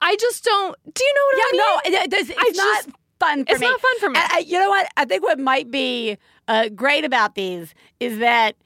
I 0.00 0.14
just 0.16 0.44
don't. 0.44 0.76
Do 0.94 1.02
you 1.04 1.12
know 1.14 1.24
what 1.26 1.36
Yeah, 1.36 1.42
I 1.42 1.52
mean? 1.52 1.60
Yeah, 1.92 1.98
no, 2.00 2.04
it, 2.04 2.12
it's, 2.20 2.30
it's 2.30 2.38
I 2.38 2.50
not 2.64 2.84
just- 2.84 2.88
fun 3.18 3.44
for 3.44 3.52
it's 3.52 3.60
me. 3.60 3.66
not 3.66 3.80
fun 3.80 4.00
for 4.00 4.10
me. 4.10 4.18
And 4.18 4.28
I, 4.32 4.38
you 4.40 4.58
know 4.58 4.68
what? 4.70 4.88
I 4.96 5.04
think 5.04 5.22
what 5.22 5.38
might 5.38 5.70
be 5.70 6.16
uh, 6.48 6.68
great 6.70 7.04
about 7.04 7.34
these 7.34 7.74
is 8.00 8.18
that 8.18 8.56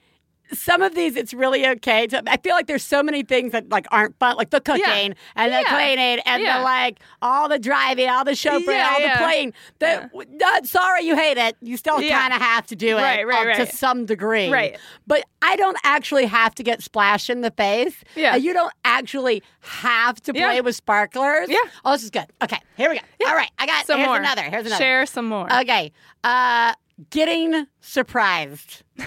some 0.51 0.81
of 0.81 0.93
these 0.93 1.15
it's 1.15 1.33
really 1.33 1.65
okay. 1.65 2.05
To, 2.07 2.21
I 2.27 2.37
feel 2.37 2.53
like 2.53 2.67
there's 2.67 2.83
so 2.83 3.01
many 3.01 3.23
things 3.23 3.53
that 3.53 3.69
like 3.69 3.85
aren't 3.91 4.17
fun, 4.19 4.35
like 4.35 4.49
the 4.51 4.61
cooking 4.61 5.15
and 5.35 5.51
the 5.53 5.61
Yeah. 5.61 5.63
cleaning 5.63 6.19
and 6.25 6.43
Yeah. 6.43 6.57
the 6.59 6.63
like 6.63 6.99
all 7.21 7.47
the 7.49 7.57
driving, 7.57 8.09
all 8.09 8.23
the 8.23 8.31
chauffeuring, 8.31 8.67
Yeah, 8.67 8.91
all 8.93 8.99
yeah. 8.99 9.13
the 9.17 9.23
playing. 9.23 9.53
The, 9.79 10.09
not, 10.33 10.65
sorry 10.67 11.03
you 11.05 11.15
hate 11.15 11.37
it. 11.37 11.55
You 11.61 11.77
still 11.77 12.01
Yeah. 12.01 12.19
kind 12.19 12.33
of 12.33 12.41
have 12.41 12.67
to 12.67 12.75
do 12.75 12.97
it 12.97 13.01
Right, 13.01 13.25
right, 13.25 13.59
uh, 13.59 13.65
to 13.65 13.71
some 13.71 14.05
degree. 14.05 14.49
Right. 14.51 14.77
But 15.07 15.23
I 15.41 15.55
don't 15.55 15.77
actually 15.83 16.25
have 16.25 16.53
to 16.55 16.63
get 16.63 16.83
splashed 16.83 17.29
in 17.29 17.41
the 17.41 17.51
face. 17.51 17.95
Yeah. 18.15 18.33
Uh, 18.33 18.35
you 18.37 18.53
don't 18.53 18.73
actually 18.85 19.41
have 19.61 20.21
to 20.23 20.33
Yeah. 20.35 20.47
play 20.47 20.61
with 20.61 20.75
sparklers. 20.75 21.47
Yeah. 21.49 21.57
Oh, 21.85 21.93
this 21.93 22.03
is 22.03 22.09
good. 22.09 22.25
Okay, 22.43 22.57
here 22.77 22.89
we 22.89 22.95
go. 22.99 23.27
All 23.27 23.35
right, 23.35 23.49
I 23.57 23.65
got 23.65 23.85
Some 23.87 23.97
here's 23.99 24.07
more. 24.07 24.17
another. 24.17 24.43
Here's 24.43 24.65
another. 24.65 24.83
Share 24.83 25.05
some 25.05 25.25
more. 25.25 25.51
Okay. 25.61 25.91
Uh 26.23 26.73
getting 27.09 27.65
surprised. 27.81 28.83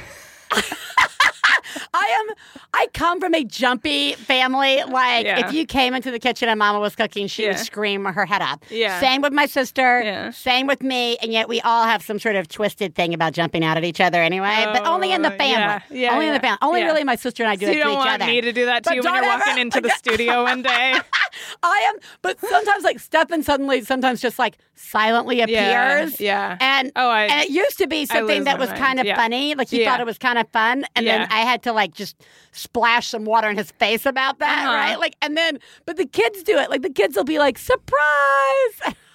I 1.95 2.27
am 2.29 2.35
I 2.75 2.87
come 2.95 3.21
from 3.21 3.35
a 3.35 3.45
jumpy 3.45 4.13
family. 4.15 4.83
Like 4.85 5.27
Yeah. 5.27 5.47
if 5.47 5.53
you 5.53 5.67
came 5.67 5.95
into 5.95 6.11
the 6.11 6.19
kitchen 6.19 6.49
and 6.49 6.59
Mama 6.59 6.81
was 6.81 6.95
cooking, 6.97 7.27
she 7.27 7.47
would 7.47 7.59
scream 7.59 8.05
her 8.05 8.27
head 8.27 8.43
up. 8.43 8.65
Yeah. 8.71 9.01
Same 9.01 9.23
with 9.23 9.33
my 9.33 9.47
sister. 9.47 10.03
Yeah. 10.03 10.31
Same 10.31 10.67
with 10.67 10.83
me. 10.83 11.17
And 11.23 11.33
yet 11.33 11.49
we 11.49 11.61
all 11.63 11.85
have 11.85 12.03
some 12.03 12.19
sort 12.19 12.37
of 12.37 12.49
twisted 12.49 12.95
thing 12.95 13.15
about 13.15 13.33
jumping 13.33 13.65
out 13.65 13.77
at 13.77 13.85
each 13.85 14.01
other 14.01 14.23
anyway. 14.23 14.65
but 14.73 14.83
oh, 14.87 14.95
only 14.95 15.13
in 15.13 15.23
the 15.23 15.33
Oh, 15.33 15.37
family. 15.37 15.53
yeah. 15.53 15.81
Yeah, 15.91 16.13
only 16.15 16.27
in 16.29 16.33
the 16.35 16.41
family. 16.41 16.59
Only 16.63 16.81
Yeah. 16.81 16.87
really 16.87 17.05
my 17.05 17.17
sister 17.17 17.43
and 17.43 17.51
I 17.51 17.57
do 17.57 17.67
So 17.67 17.73
it 17.73 17.77
you 17.77 17.81
to 17.81 17.85
don't 17.85 17.93
each 17.95 17.99
want 17.99 18.23
other. 18.23 18.27
me 18.33 18.41
to 18.41 18.53
do 18.53 18.65
that 18.67 18.83
to 18.85 18.91
But 18.91 18.97
you 18.97 19.03
when 19.03 19.13
you're 19.15 19.23
don't 19.23 19.39
walking 19.39 19.53
ever- 19.53 19.61
into 19.61 19.81
the 19.81 19.91
studio 19.97 20.43
one 20.45 20.63
day. 20.63 20.95
I 21.63 21.85
am, 21.89 21.97
but 22.23 22.39
sometimes 22.41 22.85
like 22.85 22.99
Stefan 23.01 23.43
suddenly 23.43 23.83
sometimes 23.83 24.21
just 24.21 24.39
like 24.39 24.59
silently 24.75 25.41
appears. 25.41 26.21
yeah. 26.21 26.57
And 26.61 26.93
Oh, 26.97 27.09
I- 27.09 27.25
and 27.25 27.43
it 27.43 27.51
used 27.51 27.79
to 27.79 27.87
be 27.87 28.07
something 28.07 28.45
that 28.45 28.59
was 28.59 28.69
mind. 28.71 28.81
kind 28.81 29.01
of 29.01 29.07
Yeah. 29.07 29.17
funny. 29.17 29.55
Like 29.55 29.69
he 29.69 29.81
Yeah. 29.83 29.91
thought 29.91 30.01
it 30.01 30.07
was 30.07 30.19
kind 30.19 30.39
of 30.39 30.49
fun, 30.51 30.85
and 30.95 31.07
then 31.07 31.27
I 31.31 31.41
had 31.41 31.63
to 31.65 31.73
like 31.73 31.95
just 31.95 32.17
splash 32.53 33.09
some 33.09 33.25
water 33.25 33.49
in 33.49 33.57
his 33.57 33.71
face 33.73 34.07
about 34.07 34.39
that, 34.39 34.67
Uh-huh. 34.67 34.75
right? 34.77 34.99
Like, 34.99 35.17
and 35.23 35.37
then 35.37 35.59
but 35.85 35.97
the 35.97 36.07
kids 36.07 36.43
do 36.43 36.59
it. 36.59 36.71
Like 36.71 36.83
the 36.83 36.91
kids 36.91 37.17
will 37.17 37.25
be 37.25 37.39
like, 37.39 37.59
"Surprise!" 37.59 38.95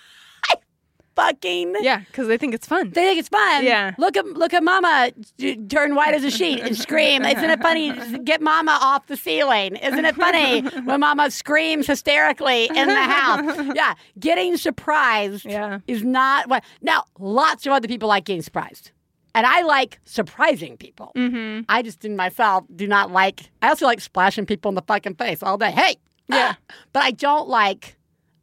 Fucking 1.15 1.75
Yeah, 1.81 1.99
because 1.99 2.27
they 2.27 2.37
think 2.37 2.53
it's 2.53 2.65
fun. 2.65 2.89
They 2.91 3.03
think 3.03 3.19
it's 3.19 3.27
fun. 3.29 3.63
Yeah. 3.65 3.93
Look 3.97 4.15
at 4.15 4.25
look 4.25 4.53
at 4.53 4.63
Mama 4.63 5.11
d- 5.37 5.57
turn 5.67 5.93
white 5.95 6.13
as 6.13 6.23
a 6.23 6.31
sheet 6.31 6.61
and 6.61 6.75
scream. 6.77 7.23
Isn't 7.25 7.49
it 7.49 7.61
funny? 7.61 7.91
Get 8.23 8.41
Mama 8.41 8.77
off 8.81 9.07
the 9.07 9.17
ceiling. 9.17 9.75
Isn't 9.75 10.05
it 10.05 10.15
funny 10.15 10.61
when 10.85 10.99
Mama 11.01 11.29
screams 11.29 11.87
hysterically 11.87 12.65
in 12.73 12.87
the 12.87 12.95
house? 13.03 13.57
Yeah. 13.75 13.93
Getting 14.19 14.55
surprised 14.57 15.45
Yeah. 15.45 15.79
is 15.87 16.03
not 16.03 16.47
what. 16.49 16.63
Now, 16.81 17.03
lots 17.19 17.65
of 17.65 17.73
other 17.73 17.87
people 17.87 18.07
like 18.09 18.25
getting 18.25 18.41
surprised. 18.41 18.91
And 19.35 19.45
I 19.45 19.61
like 19.63 19.99
surprising 20.05 20.75
people. 20.77 21.11
Mm-hmm. 21.15 21.61
I 21.69 21.81
just 21.83 22.03
in 22.05 22.15
myself 22.15 22.65
do 22.75 22.87
not 22.87 23.11
like. 23.11 23.49
I 23.61 23.69
also 23.69 23.85
like 23.85 24.01
splashing 24.01 24.45
people 24.45 24.69
in 24.69 24.75
the 24.75 24.81
fucking 24.81 25.15
face 25.15 25.41
all 25.43 25.57
day. 25.57 25.71
Hey, 25.71 25.97
Yeah. 26.29 26.55
Ah. 26.55 26.75
but 26.93 27.03
I 27.03 27.11
don't 27.11 27.47
like 27.49 27.97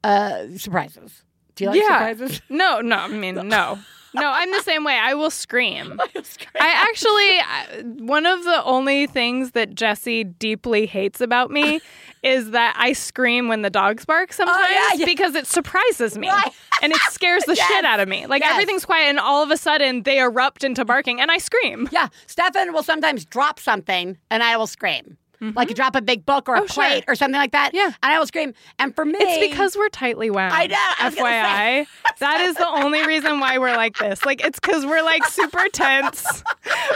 uh, 0.04 0.44
surprises. 0.56 1.24
Do 1.58 1.64
you 1.64 1.70
like 1.70 1.80
yeah. 1.80 2.12
surprises? 2.12 2.40
No, 2.48 2.80
no. 2.80 2.96
I 2.96 3.08
mean, 3.08 3.34
no. 3.48 3.78
No, 4.14 4.26
I'm 4.26 4.50
the 4.52 4.62
same 4.62 4.84
way. 4.84 4.94
I 4.98 5.12
will 5.14 5.30
scream. 5.44 6.00
I 6.00 6.88
actually, 6.88 7.38
I- 7.40 7.82
one 7.98 8.24
of 8.26 8.42
the 8.44 8.64
only 8.64 9.06
things 9.06 9.50
that 9.52 9.74
Jesse 9.74 10.24
deeply 10.24 10.86
hates 10.86 11.20
about 11.20 11.50
me 11.50 11.80
is 12.22 12.50
that 12.52 12.74
I 12.78 12.94
scream 12.94 13.48
when 13.48 13.62
the 13.62 13.70
dogs 13.70 14.04
bark 14.06 14.30
oh, 14.32 14.34
sometimes 14.34 14.58
Oh, 14.60 14.94
yeah. 14.96 15.04
because 15.04 15.34
it 15.34 15.46
surprises 15.46 16.16
me 16.16 16.28
Right. 16.28 16.52
and 16.82 16.92
it 16.92 16.98
scares 17.10 17.44
the 17.44 17.54
Yes. 17.54 17.68
shit 17.68 17.84
out 17.84 18.00
of 18.00 18.08
me. 18.08 18.26
Like 18.26 18.42
Yes. 18.42 18.52
everything's 18.52 18.84
quiet 18.84 19.04
and 19.08 19.20
all 19.20 19.42
of 19.42 19.50
a 19.50 19.56
sudden 19.56 20.02
they 20.04 20.18
erupt 20.18 20.64
into 20.64 20.84
barking 20.84 21.20
and 21.20 21.30
I 21.30 21.38
scream. 21.38 21.88
Yeah, 21.92 22.08
Stefan 22.26 22.72
will 22.72 22.82
sometimes 22.82 23.24
drop 23.24 23.60
something 23.60 24.16
and 24.30 24.42
I 24.42 24.56
will 24.56 24.66
scream. 24.66 25.16
Like 25.40 25.72
drop 25.74 25.94
a 25.94 26.02
big 26.02 26.26
book 26.26 26.48
or 26.48 26.56
a 26.56 26.62
Oh, 26.62 26.66
sure. 26.66 26.82
plate 26.84 27.04
or 27.06 27.14
something 27.14 27.38
like 27.38 27.52
that. 27.52 27.72
Yeah. 27.72 27.86
And 28.02 28.12
I 28.12 28.18
will 28.18 28.26
scream. 28.26 28.54
And 28.78 28.94
for 28.94 29.04
me, 29.04 29.18
It's 29.20 29.48
because 29.50 29.76
we're 29.76 29.88
tightly 29.88 30.30
wound. 30.30 30.52
I 30.52 30.66
know, 30.66 30.76
I 30.76 31.10
FYI. 31.10 31.86
That 32.18 32.40
is 32.40 32.56
the 32.56 32.66
only 32.66 33.06
reason 33.06 33.38
why 33.38 33.58
we're 33.58 33.76
like 33.76 33.96
this. 33.98 34.24
Like 34.26 34.44
it's 34.44 34.58
because 34.58 34.84
we're 34.84 35.02
like 35.02 35.24
super 35.26 35.64
tense. 35.72 36.42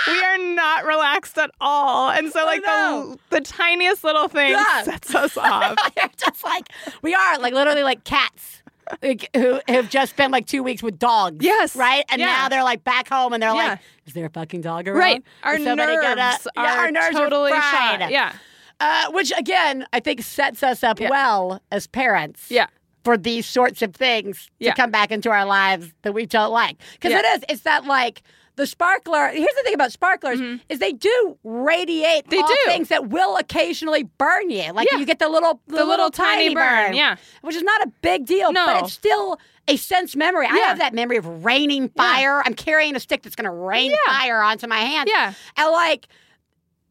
We 0.09 0.21
are 0.21 0.39
not 0.39 0.85
relaxed 0.85 1.39
at 1.39 1.51
all. 1.61 2.11
And 2.11 2.33
so 2.33 2.45
like 2.45 2.63
the 2.63 3.19
the 3.31 3.41
tiniest 3.41 4.03
little 4.03 4.27
thing 4.27 4.51
Yeah. 4.51 4.83
sets 4.83 5.15
us 5.15 5.37
off. 5.37 5.77
They're 5.95 6.11
just 6.17 6.43
like 6.43 6.69
we 7.03 7.15
are, 7.15 7.39
like 7.39 7.55
literally 7.55 7.85
like 7.85 8.03
cats. 8.05 8.62
Like, 9.03 9.31
who 9.35 9.61
have 9.69 9.89
just 9.89 10.13
spent 10.13 10.33
like 10.33 10.47
two 10.47 10.63
weeks 10.63 10.83
with 10.83 10.99
dogs. 10.99 11.45
Yes. 11.45 11.77
Right? 11.77 12.05
And 12.11 12.21
Yeah. 12.21 12.27
now 12.27 12.49
they're 12.49 12.65
like 12.65 12.85
back 12.85 13.09
home 13.09 13.33
and 13.33 13.43
they're 13.43 13.51
Yeah. 13.55 13.69
like, 13.71 13.79
is 14.07 14.13
there 14.15 14.27
a 14.27 14.31
fucking 14.31 14.61
dog 14.61 14.89
around? 14.89 14.99
Right. 14.99 15.23
Our 15.45 15.59
nerves, 15.59 15.65
gonna- 15.65 15.83
are, 16.21 16.39
yeah, 16.65 16.75
our 16.79 16.91
nerves 16.91 17.17
totally 17.17 17.53
are 17.53 17.61
fried. 17.63 18.01
shot. 18.01 18.11
Yeah. 18.11 18.33
Uh, 18.81 19.11
which 19.13 19.33
again, 19.39 19.87
I 19.93 20.01
think 20.01 20.23
sets 20.23 20.63
us 20.63 20.83
up 20.83 20.99
Yeah. 21.01 21.11
well 21.11 21.61
as 21.71 21.87
parents. 21.87 22.47
Yeah. 22.51 22.67
for 23.05 23.19
these 23.19 23.47
sorts 23.47 23.83
of 23.83 23.93
things 23.97 24.49
to 24.63 24.73
come 24.75 24.93
back 24.93 25.11
into 25.11 25.29
our 25.29 25.45
lives 25.45 25.93
that 26.03 26.13
we 26.15 26.25
don't 26.25 26.53
like. 26.53 26.77
Because 26.93 27.11
Yeah. 27.11 27.19
it 27.19 27.25
is, 27.25 27.45
it's 27.49 27.63
that 27.63 27.85
like 27.85 28.23
the 28.57 28.67
sparkler. 28.67 29.29
Here's 29.29 29.55
the 29.55 29.63
thing 29.65 29.75
about 29.75 29.93
sparklers 29.93 30.41
is 30.69 30.79
they 30.79 30.93
do 30.93 31.39
radiate 31.43 32.25
Mm-hmm. 32.27 32.31
They 32.31 32.43
do. 32.43 32.57
things 32.67 32.89
that 32.89 33.09
will 33.09 33.37
occasionally 33.37 34.03
burn 34.03 34.51
you. 34.51 34.73
Like 34.73 34.89
Yeah. 34.93 34.99
you 34.99 35.07
get 35.07 35.19
the 35.19 35.29
little 35.29 35.61
the, 35.69 35.85
little 35.85 36.11
tiny 36.11 36.55
burn, 36.55 36.93
yeah. 36.95 37.17
which 37.41 37.57
is 37.57 37.63
not 37.63 37.83
a 37.83 37.89
big 38.03 38.27
deal, 38.27 38.53
No. 38.53 38.67
but 38.67 38.85
it's 38.85 38.93
still 38.93 39.39
a 39.69 39.77
sense 39.77 40.15
memory. 40.17 40.47
I 40.47 40.57
have 40.59 40.79
that 40.79 40.93
memory 40.93 41.17
of 41.17 41.45
raining 41.45 41.89
fire. 41.91 42.43
I'm 42.45 42.55
carrying 42.55 42.95
a 42.97 43.01
stick 43.01 43.23
that's 43.23 43.37
going 43.37 43.45
to 43.47 43.51
rain 43.51 43.91
Yeah. 43.93 43.97
fire 44.21 44.43
onto 44.43 44.67
my 44.67 44.79
hand. 44.81 45.09
Yeah. 45.11 45.33
And 45.57 45.71
like, 45.73 46.09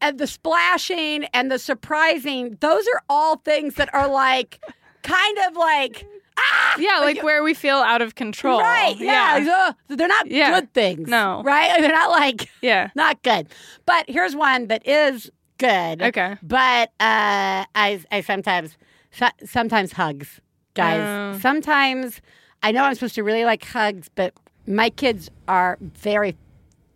and 0.00 0.18
the 0.18 0.26
splashing 0.26 1.24
and 1.34 1.50
the 1.50 1.58
surprising, 1.60 2.56
those 2.60 2.86
are 2.88 3.02
all 3.08 3.36
things 3.36 3.74
that 3.74 3.92
are 3.94 4.08
like, 4.08 4.58
kind 5.02 5.38
of 5.48 5.56
like, 5.56 6.06
ah! 6.38 6.74
Yeah, 6.78 6.98
like 7.00 7.22
where 7.22 7.42
we 7.42 7.54
feel 7.54 7.76
out 7.76 8.02
of 8.02 8.14
control. 8.14 8.60
Right. 8.60 8.96
Yeah. 8.98 9.38
Yeah. 9.38 9.72
They're 9.88 10.08
not 10.08 10.30
Yeah. 10.30 10.60
good 10.60 10.72
things. 10.74 11.08
No. 11.08 11.42
Right? 11.44 11.76
They're 11.80 11.92
not 11.92 12.10
like, 12.10 12.48
Yeah. 12.62 12.90
not 12.94 13.22
good. 13.22 13.48
But 13.86 14.04
here's 14.08 14.34
one 14.34 14.68
that 14.68 14.86
is 14.86 15.30
good. 15.58 16.02
Okay. 16.02 16.36
But 16.42 16.88
uh, 17.00 17.64
I, 17.74 18.00
I 18.10 18.20
sometimes, 18.22 18.76
so, 19.12 19.28
sometimes 19.44 19.92
hugs, 19.92 20.40
guys. 20.74 21.36
Oh. 21.36 21.38
Sometimes 21.40 22.20
I 22.62 22.72
know 22.72 22.84
I'm 22.84 22.94
supposed 22.94 23.14
to 23.16 23.22
really 23.22 23.44
like 23.44 23.64
hugs, 23.64 24.08
but 24.14 24.32
my 24.66 24.90
kids 24.90 25.28
are 25.48 25.76
very 25.80 26.36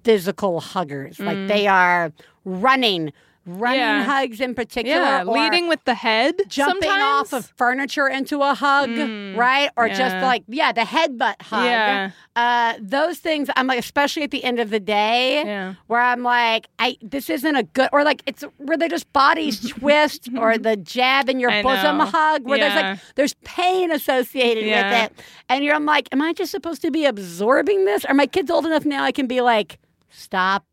physical 0.04 0.60
huggers. 0.60 1.18
Like 1.18 1.48
they 1.48 1.66
are 1.66 2.12
running, 2.44 3.12
running 3.46 3.80
Mm. 3.80 3.98
Yeah. 4.00 4.02
hugs 4.04 4.40
in 4.40 4.54
particular. 4.54 4.98
Yeah. 5.00 5.22
Leading 5.24 5.68
with 5.68 5.82
the 5.84 5.94
head. 5.94 6.34
jumping 6.48 6.90
off 6.90 7.32
of 7.32 7.46
furniture 7.56 8.08
into 8.08 8.42
a 8.42 8.54
hug, 8.54 8.90
right? 9.36 9.70
Or 9.76 9.88
just 9.88 10.16
like, 10.16 10.42
yeah, 10.48 10.72
the 10.72 10.80
headbutt 10.82 11.40
hug. 11.42 11.64
Yeah. 11.64 12.10
Uh, 12.34 12.74
those 12.80 13.18
things, 13.18 13.48
I'm 13.56 13.66
like, 13.66 13.78
especially 13.78 14.22
at 14.24 14.30
the 14.30 14.42
end 14.44 14.58
of 14.58 14.70
the 14.70 14.80
day, 14.80 15.42
Yeah. 15.44 15.74
where 15.86 16.00
I'm 16.00 16.22
like, 16.22 16.66
I 16.78 16.96
this 17.00 17.30
isn't 17.30 17.56
a 17.56 17.62
good, 17.62 17.88
or 17.92 18.04
like 18.04 18.22
it's 18.26 18.42
where 18.58 18.76
they 18.76 18.88
just 18.88 19.10
bodies 19.12 19.60
twist, 19.70 20.28
or 20.36 20.58
the 20.58 20.76
jab 20.76 21.28
in 21.30 21.38
your 21.40 21.50
I 21.50 21.62
bosom 21.62 21.98
know. 21.98 22.04
hug, 22.06 22.44
where 22.44 22.58
there's 22.58 22.74
like 22.74 22.98
there's 23.14 23.34
pain 23.44 23.90
associated 23.90 24.64
Yeah. 24.66 25.02
with 25.04 25.12
it, 25.12 25.24
and 25.48 25.64
you're 25.64 25.74
I'm 25.74 25.86
like, 25.86 26.08
am 26.12 26.20
I 26.20 26.32
just 26.32 26.50
supposed 26.50 26.82
to 26.82 26.90
be 26.90 27.04
absorbing 27.06 27.84
this? 27.84 28.04
Are 28.04 28.14
my 28.14 28.26
kids 28.26 28.50
old 28.50 28.66
enough 28.66 28.84
now? 28.84 29.04
I 29.04 29.12
can 29.12 29.26
be 29.26 29.40
like, 29.40 29.78
stop 30.10 30.64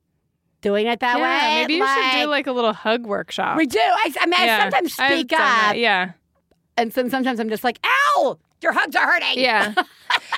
doing 0.64 0.88
it 0.88 1.02
that 1.02 1.20
Yeah, 1.20 1.24
way. 1.54 1.62
maybe 1.62 1.74
you 1.76 1.86
should 1.88 2.22
do 2.24 2.26
like 2.28 2.48
a 2.48 2.52
little 2.52 2.74
hug 2.74 3.06
workshop. 3.06 3.58
we 3.58 3.68
do. 3.68 3.78
I, 3.80 4.12
I 4.22 4.26
mean, 4.26 4.34
I 4.40 4.46
Yeah. 4.46 4.62
sometimes 4.64 5.00
I've 5.00 5.12
speak 5.14 5.32
up 5.34 5.38
that, 5.40 5.74
Yeah. 5.78 6.12
and 6.78 6.92
then 6.92 7.10
sometimes 7.12 7.40
I'm 7.40 7.50
just 7.50 7.64
like, 7.64 7.78
"Ow, 8.18 8.40
your 8.64 8.72
hugs 8.72 8.96
are 8.96 9.06
hurting." 9.06 9.40
Yeah. 9.44 9.74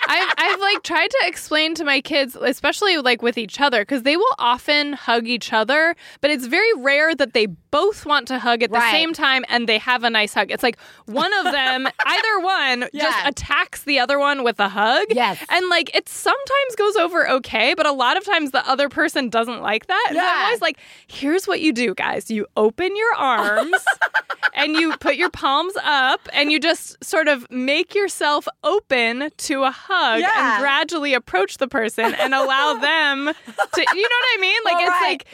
I've, 0.07 0.33
I've 0.37 0.59
like 0.59 0.83
tried 0.83 1.09
to 1.09 1.17
explain 1.23 1.75
to 1.75 1.83
my 1.83 2.01
kids, 2.01 2.35
especially 2.35 2.97
like 2.97 3.21
with 3.21 3.37
each 3.37 3.59
other, 3.61 3.81
because 3.81 4.03
they 4.03 4.17
will 4.17 4.35
often 4.39 4.93
hug 4.93 5.27
each 5.27 5.51
other, 5.53 5.95
but 6.21 6.31
it's 6.31 6.45
very 6.47 6.73
rare 6.77 7.13
that 7.15 7.33
they 7.33 7.45
both 7.47 8.05
want 8.05 8.27
to 8.29 8.39
hug 8.39 8.63
at 8.63 8.69
the 8.71 8.75
Right. 8.77 8.91
same 8.91 9.13
time 9.13 9.43
and 9.49 9.67
they 9.67 9.77
have 9.77 10.03
a 10.03 10.09
nice 10.09 10.33
hug. 10.33 10.51
It's 10.51 10.63
like 10.63 10.77
one 11.05 11.33
of 11.33 11.45
them, 11.45 11.87
either 12.05 12.39
one, 12.39 12.85
just 12.93 13.17
attacks 13.25 13.83
the 13.83 13.99
other 13.99 14.17
one 14.19 14.43
with 14.43 14.59
a 14.59 14.69
hug. 14.69 15.05
Yes. 15.09 15.43
And 15.49 15.67
like 15.69 15.93
it 15.95 16.07
sometimes 16.09 16.75
goes 16.77 16.95
over 16.95 17.29
okay, 17.29 17.73
but 17.73 17.85
a 17.85 17.91
lot 17.91 18.17
of 18.17 18.23
times 18.25 18.51
the 18.51 18.67
other 18.69 18.89
person 18.89 19.29
doesn't 19.29 19.61
like 19.61 19.87
that. 19.87 20.05
So 20.09 20.15
Yeah. 20.15 20.23
I'm 20.35 20.45
always 20.45 20.61
like, 20.61 20.77
here's 21.07 21.47
what 21.47 21.59
you 21.61 21.73
do, 21.73 21.93
guys. 21.93 22.29
You 22.31 22.45
open 22.55 22.95
your 22.95 23.13
arms 23.15 23.75
and 24.53 24.75
you 24.75 24.95
put 24.97 25.15
your 25.15 25.29
palms 25.29 25.73
up 25.83 26.21
and 26.33 26.51
you 26.51 26.59
just 26.59 27.03
sort 27.03 27.27
of 27.27 27.49
make 27.51 27.93
yourself 27.95 28.47
open 28.63 29.29
to 29.37 29.63
a 29.63 29.71
hug 29.71 29.94
Yeah. 30.19 30.55
and 30.55 30.61
gradually 30.61 31.13
approach 31.13 31.57
the 31.57 31.67
person 31.67 32.13
and 32.15 32.33
allow 32.33 32.73
them 32.81 33.25
to 33.25 33.85
you 33.95 34.01
know 34.01 34.17
what 34.17 34.37
I 34.37 34.37
mean? 34.39 34.59
Like 34.65 34.73
All 34.75 34.81
it's 34.81 34.89
right. 34.89 35.01
like 35.09 35.25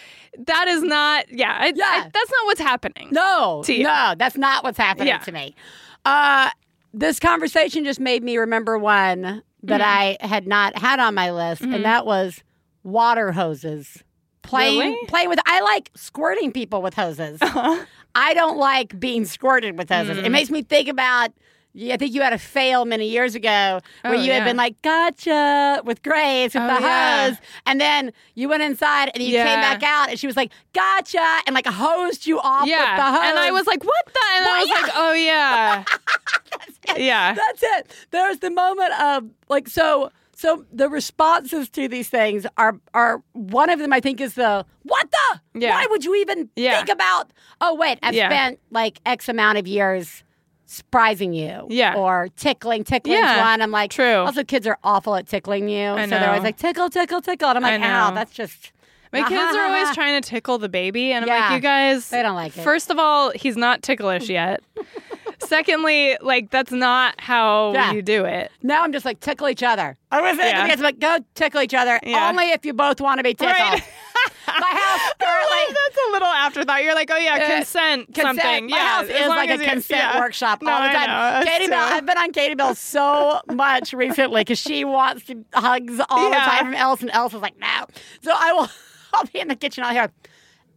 that 0.47 0.67
is 0.67 0.81
not 0.83 1.31
yeah, 1.31 1.57
I, 1.59 1.73
Yeah. 1.75 1.85
I- 1.85 2.09
that's 2.13 2.31
not 2.31 2.45
what's 2.45 2.61
happening. 2.61 3.09
No, 3.11 3.63
no, 3.67 4.15
that's 4.17 4.37
not 4.37 4.63
what's 4.63 4.77
happening 4.77 5.07
Yeah. 5.07 5.17
to 5.19 5.31
me. 5.31 5.55
Uh, 6.05 6.49
this 6.93 7.19
conversation 7.19 7.83
just 7.85 7.99
made 7.99 8.23
me 8.23 8.37
remember 8.37 8.77
one 8.77 9.43
that 9.63 9.81
Mm-hmm. 9.81 10.23
I 10.23 10.27
had 10.27 10.47
not 10.47 10.77
had 10.77 10.99
on 10.99 11.13
my 11.13 11.31
list, 11.31 11.61
and 11.61 11.85
that 11.85 12.05
was 12.05 12.41
water 12.83 13.31
hoses. 13.31 14.03
Playing, 14.41 14.79
Really? 14.79 15.05
playing 15.07 15.29
with. 15.29 15.39
I 15.45 15.61
like 15.61 15.91
squirting 15.95 16.51
people 16.51 16.81
with 16.81 16.95
hoses. 16.95 17.39
Uh-huh. 17.41 17.85
I 18.15 18.33
don't 18.33 18.57
like 18.57 18.99
being 18.99 19.23
squirted 19.25 19.77
with 19.77 19.89
hoses. 19.89 20.17
Mm. 20.17 20.25
It 20.25 20.29
makes 20.31 20.49
me 20.49 20.63
think 20.63 20.87
about. 20.87 21.29
Yeah, 21.73 21.93
I 21.93 21.97
think 21.97 22.13
you 22.13 22.21
had 22.21 22.33
a 22.33 22.37
fail 22.37 22.85
many 22.85 23.07
years 23.09 23.35
ago 23.35 23.79
where 24.01 24.15
Oh, 24.15 24.21
you 24.21 24.31
had 24.31 24.43
been 24.43 24.57
like, 24.57 24.81
"Gotcha" 24.81 25.81
with 25.85 26.03
Grace 26.03 26.53
with 26.53 26.63
Oh, 26.63 26.67
the 26.67 26.81
yeah. 26.81 27.27
hose, 27.29 27.37
and 27.65 27.79
then 27.79 28.11
you 28.35 28.49
went 28.49 28.63
inside 28.63 29.11
and 29.13 29.23
you 29.23 29.31
came 29.37 29.45
back 29.61 29.83
out, 29.83 30.09
and 30.09 30.19
she 30.19 30.27
was 30.27 30.35
like, 30.37 30.51
"Gotcha," 30.73 31.39
and 31.47 31.53
like 31.53 31.67
hosed 31.67 32.25
you 32.27 32.39
off 32.39 32.67
Yeah. 32.67 32.91
with 32.95 32.97
the 33.05 33.11
hose. 33.19 33.29
And 33.29 33.39
I 33.39 33.51
was 33.51 33.67
like, 33.67 33.83
what 33.83 34.05
the? 34.05 34.19
And 34.35 34.45
Well, 34.45 34.55
I 34.55 34.59
was 34.59 34.69
yeah. 34.69 34.81
like, 34.81 34.91
oh 34.95 35.13
yeah. 35.13 35.83
yeah. 36.97 37.33
That's 37.33 37.63
it. 37.63 37.95
There's 38.11 38.39
the 38.39 38.49
moment 38.51 38.93
of 38.99 39.25
like 39.49 39.67
so 39.67 40.11
So 40.35 40.65
the 40.73 40.89
responses 40.89 41.69
to 41.69 41.87
these 41.87 42.09
things 42.09 42.47
are 42.57 42.75
are 42.95 43.21
one 43.33 43.69
of 43.69 43.77
them. 43.79 43.93
I 43.93 43.99
think 43.99 44.19
is 44.19 44.33
the 44.33 44.65
what 44.83 45.07
the 45.11 45.59
Yeah. 45.59 45.71
why 45.75 45.85
would 45.89 46.03
you 46.03 46.15
even 46.15 46.49
Yeah. 46.55 46.77
think 46.77 46.89
about? 46.89 47.31
Oh 47.61 47.75
wait, 47.75 47.99
I've 48.01 48.15
Yeah. 48.15 48.27
spent 48.29 48.59
like 48.71 48.99
X 49.05 49.29
amount 49.29 49.59
of 49.59 49.67
years 49.67 50.23
surprising 50.71 51.33
you, 51.33 51.67
Yeah. 51.69 51.95
or 51.95 52.29
tickling. 52.37 52.83
Tickling's 52.83 53.19
Yeah. 53.19 53.41
one. 53.51 53.61
I'm 53.61 53.71
like, 53.71 53.91
True. 53.91 54.15
Also, 54.25 54.43
kids 54.43 54.65
are 54.67 54.77
awful 54.83 55.15
at 55.15 55.27
tickling 55.27 55.67
you, 55.69 55.89
I 55.89 56.05
so 56.05 56.11
they're 56.11 56.27
always 56.29 56.43
like 56.43 56.57
tickle, 56.57 56.89
tickle, 56.89 57.21
tickle, 57.21 57.49
and 57.49 57.57
I'm 57.57 57.63
like, 57.63 57.81
ow, 57.81 58.09
know. 58.09 58.15
that's 58.15 58.33
just. 58.33 58.71
My 59.13 59.19
kids 59.27 59.33
are 59.33 59.59
ha, 59.59 59.67
always 59.67 59.89
ha. 59.89 59.93
trying 59.93 60.21
to 60.21 60.29
tickle 60.29 60.57
the 60.57 60.69
baby, 60.69 61.11
and 61.11 61.23
I'm 61.25 61.27
Yeah. 61.27 61.39
like, 61.49 61.51
you 61.55 61.59
guys, 61.59 62.09
They 62.09 62.21
don't 62.21 62.35
like 62.35 62.57
it. 62.57 62.61
First 62.61 62.89
of 62.89 62.97
all, 62.97 63.31
he's 63.31 63.57
not 63.57 63.81
ticklish 63.81 64.29
yet. 64.29 64.61
Secondly, 65.39 66.17
like 66.21 66.49
that's 66.51 66.71
not 66.71 67.19
how 67.19 67.73
Yeah. 67.73 67.91
you 67.91 68.01
do 68.01 68.25
it. 68.25 68.51
Now 68.61 68.83
I'm 68.83 68.93
just 68.93 69.05
like 69.05 69.19
tickle 69.19 69.49
each 69.49 69.63
other. 69.63 69.97
Oh, 70.11 70.17
I 70.17 70.21
was 70.21 70.37
Yeah. 70.37 70.67
yeah. 70.67 70.75
like 70.81 70.99
go 70.99 71.17
tickle 71.35 71.61
each 71.61 71.73
other. 71.73 71.99
Yeah. 72.03 72.29
Only 72.29 72.51
if 72.51 72.65
you 72.65 72.73
both 72.73 73.01
want 73.01 73.17
to 73.19 73.23
be 73.23 73.33
tickled. 73.33 73.57
Right. 73.59 73.83
My 74.47 74.53
house 74.53 75.13
currently. 75.19 75.75
that's 75.75 75.97
a 76.07 76.11
little 76.11 76.27
afterthought. 76.27 76.83
You're 76.83 76.95
like, 76.95 77.09
oh 77.11 77.17
yeah, 77.17 77.35
Uh, 77.35 77.55
consent, 77.57 78.07
Consent. 78.13 78.39
something. 78.41 78.69
My 78.69 78.77
yeah, 78.77 78.87
house 78.87 79.07
is 79.09 79.27
like 79.27 79.49
a 79.49 79.57
consent 79.57 80.01
yeah. 80.01 80.19
workshop 80.19 80.61
No, 80.61 80.71
all 80.71 80.81
the 80.81 80.89
time. 80.89 81.45
Katy 81.45 81.67
Belle. 81.67 81.79
I've 81.93 82.05
been 82.05 82.17
on 82.17 82.31
Katy 82.31 82.55
Belle 82.55 82.75
so 82.75 83.41
much 83.51 83.93
recently 83.93 84.41
because 84.41 84.59
she 84.59 84.83
wants 84.83 85.25
to 85.25 85.43
hugs 85.53 85.99
all 86.09 86.29
the 86.29 86.35
Yeah. 86.35 86.45
time 86.45 86.65
from 86.65 86.73
Ellis, 86.75 87.01
and 87.01 87.11
Ellis 87.11 87.33
is 87.33 87.41
like, 87.41 87.57
no. 87.59 87.85
So 88.21 88.31
I 88.35 88.51
will. 88.53 88.67
I'll 89.13 89.25
be 89.25 89.39
in 89.39 89.47
the 89.49 89.55
kitchen. 89.55 89.83
I'll 89.83 89.91
hear, 89.91 90.09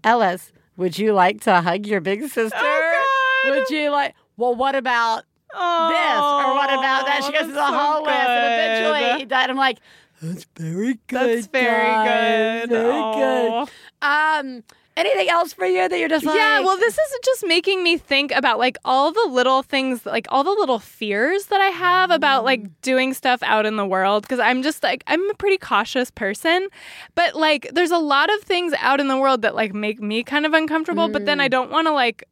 Ellis, 0.02 0.52
would 0.76 0.98
you 0.98 1.12
like 1.12 1.40
to 1.42 1.60
hug 1.60 1.86
your 1.86 2.00
big 2.00 2.22
sister? 2.28 2.56
Oh. 2.60 3.50
Would 3.50 3.70
you 3.70 3.90
like? 3.90 4.14
Well, 4.36 4.54
what 4.54 4.74
about 4.74 5.24
Oh, 5.56 5.88
this 5.88 6.48
or 6.48 6.54
what 6.56 6.68
about 6.68 7.06
that? 7.06 7.22
She 7.24 7.30
goes 7.30 7.42
to 7.42 7.52
the 7.52 7.54
so 7.54 7.76
whole 7.78 8.02
list, 8.02 8.16
and 8.18 8.82
eventually 8.82 9.20
he 9.20 9.24
died. 9.24 9.50
I'm 9.50 9.56
like, 9.56 9.78
that's 10.24 10.46
very 10.56 10.94
good. 11.06 11.36
That's 11.38 11.46
very 11.46 11.86
guys. 11.86 12.68
good. 12.68 12.70
Very 12.70 13.14
good. 13.14 13.68
Um, 14.02 14.64
anything 14.96 15.28
else 15.28 15.52
for 15.52 15.66
you 15.66 15.88
that 15.88 15.98
you're 15.98 16.08
just 16.08 16.24
like? 16.24 16.36
Yeah, 16.36 16.60
well, 16.60 16.76
this 16.76 16.96
is 16.96 17.18
just 17.24 17.46
making 17.46 17.82
me 17.82 17.96
think 17.98 18.30
about 18.32 18.58
like 18.58 18.76
all 18.84 19.12
the 19.12 19.26
little 19.30 19.62
things, 19.62 20.04
like 20.06 20.26
all 20.30 20.44
the 20.44 20.50
little 20.50 20.78
fears 20.78 21.46
that 21.46 21.60
I 21.60 21.66
have 21.68 22.10
about 22.10 22.42
Mm. 22.42 22.46
like 22.46 22.80
doing 22.82 23.12
stuff 23.14 23.42
out 23.42 23.66
in 23.66 23.76
the 23.76 23.86
world. 23.86 24.22
Because 24.22 24.38
I'm 24.40 24.62
just 24.62 24.82
like, 24.82 25.02
I'm 25.06 25.28
a 25.30 25.34
pretty 25.34 25.58
cautious 25.58 26.10
person. 26.10 26.68
But 27.14 27.34
like, 27.34 27.68
there's 27.72 27.90
a 27.90 27.98
lot 27.98 28.32
of 28.32 28.40
things 28.42 28.72
out 28.80 29.00
in 29.00 29.08
the 29.08 29.16
world 29.18 29.42
that 29.42 29.54
like 29.54 29.74
make 29.74 30.00
me 30.00 30.22
kind 30.22 30.46
of 30.46 30.52
uncomfortable. 30.54 31.08
But 31.08 31.26
then 31.26 31.40
I 31.40 31.48
don't 31.48 31.70
want 31.70 31.86
to 31.88 31.92
like, 31.92 32.24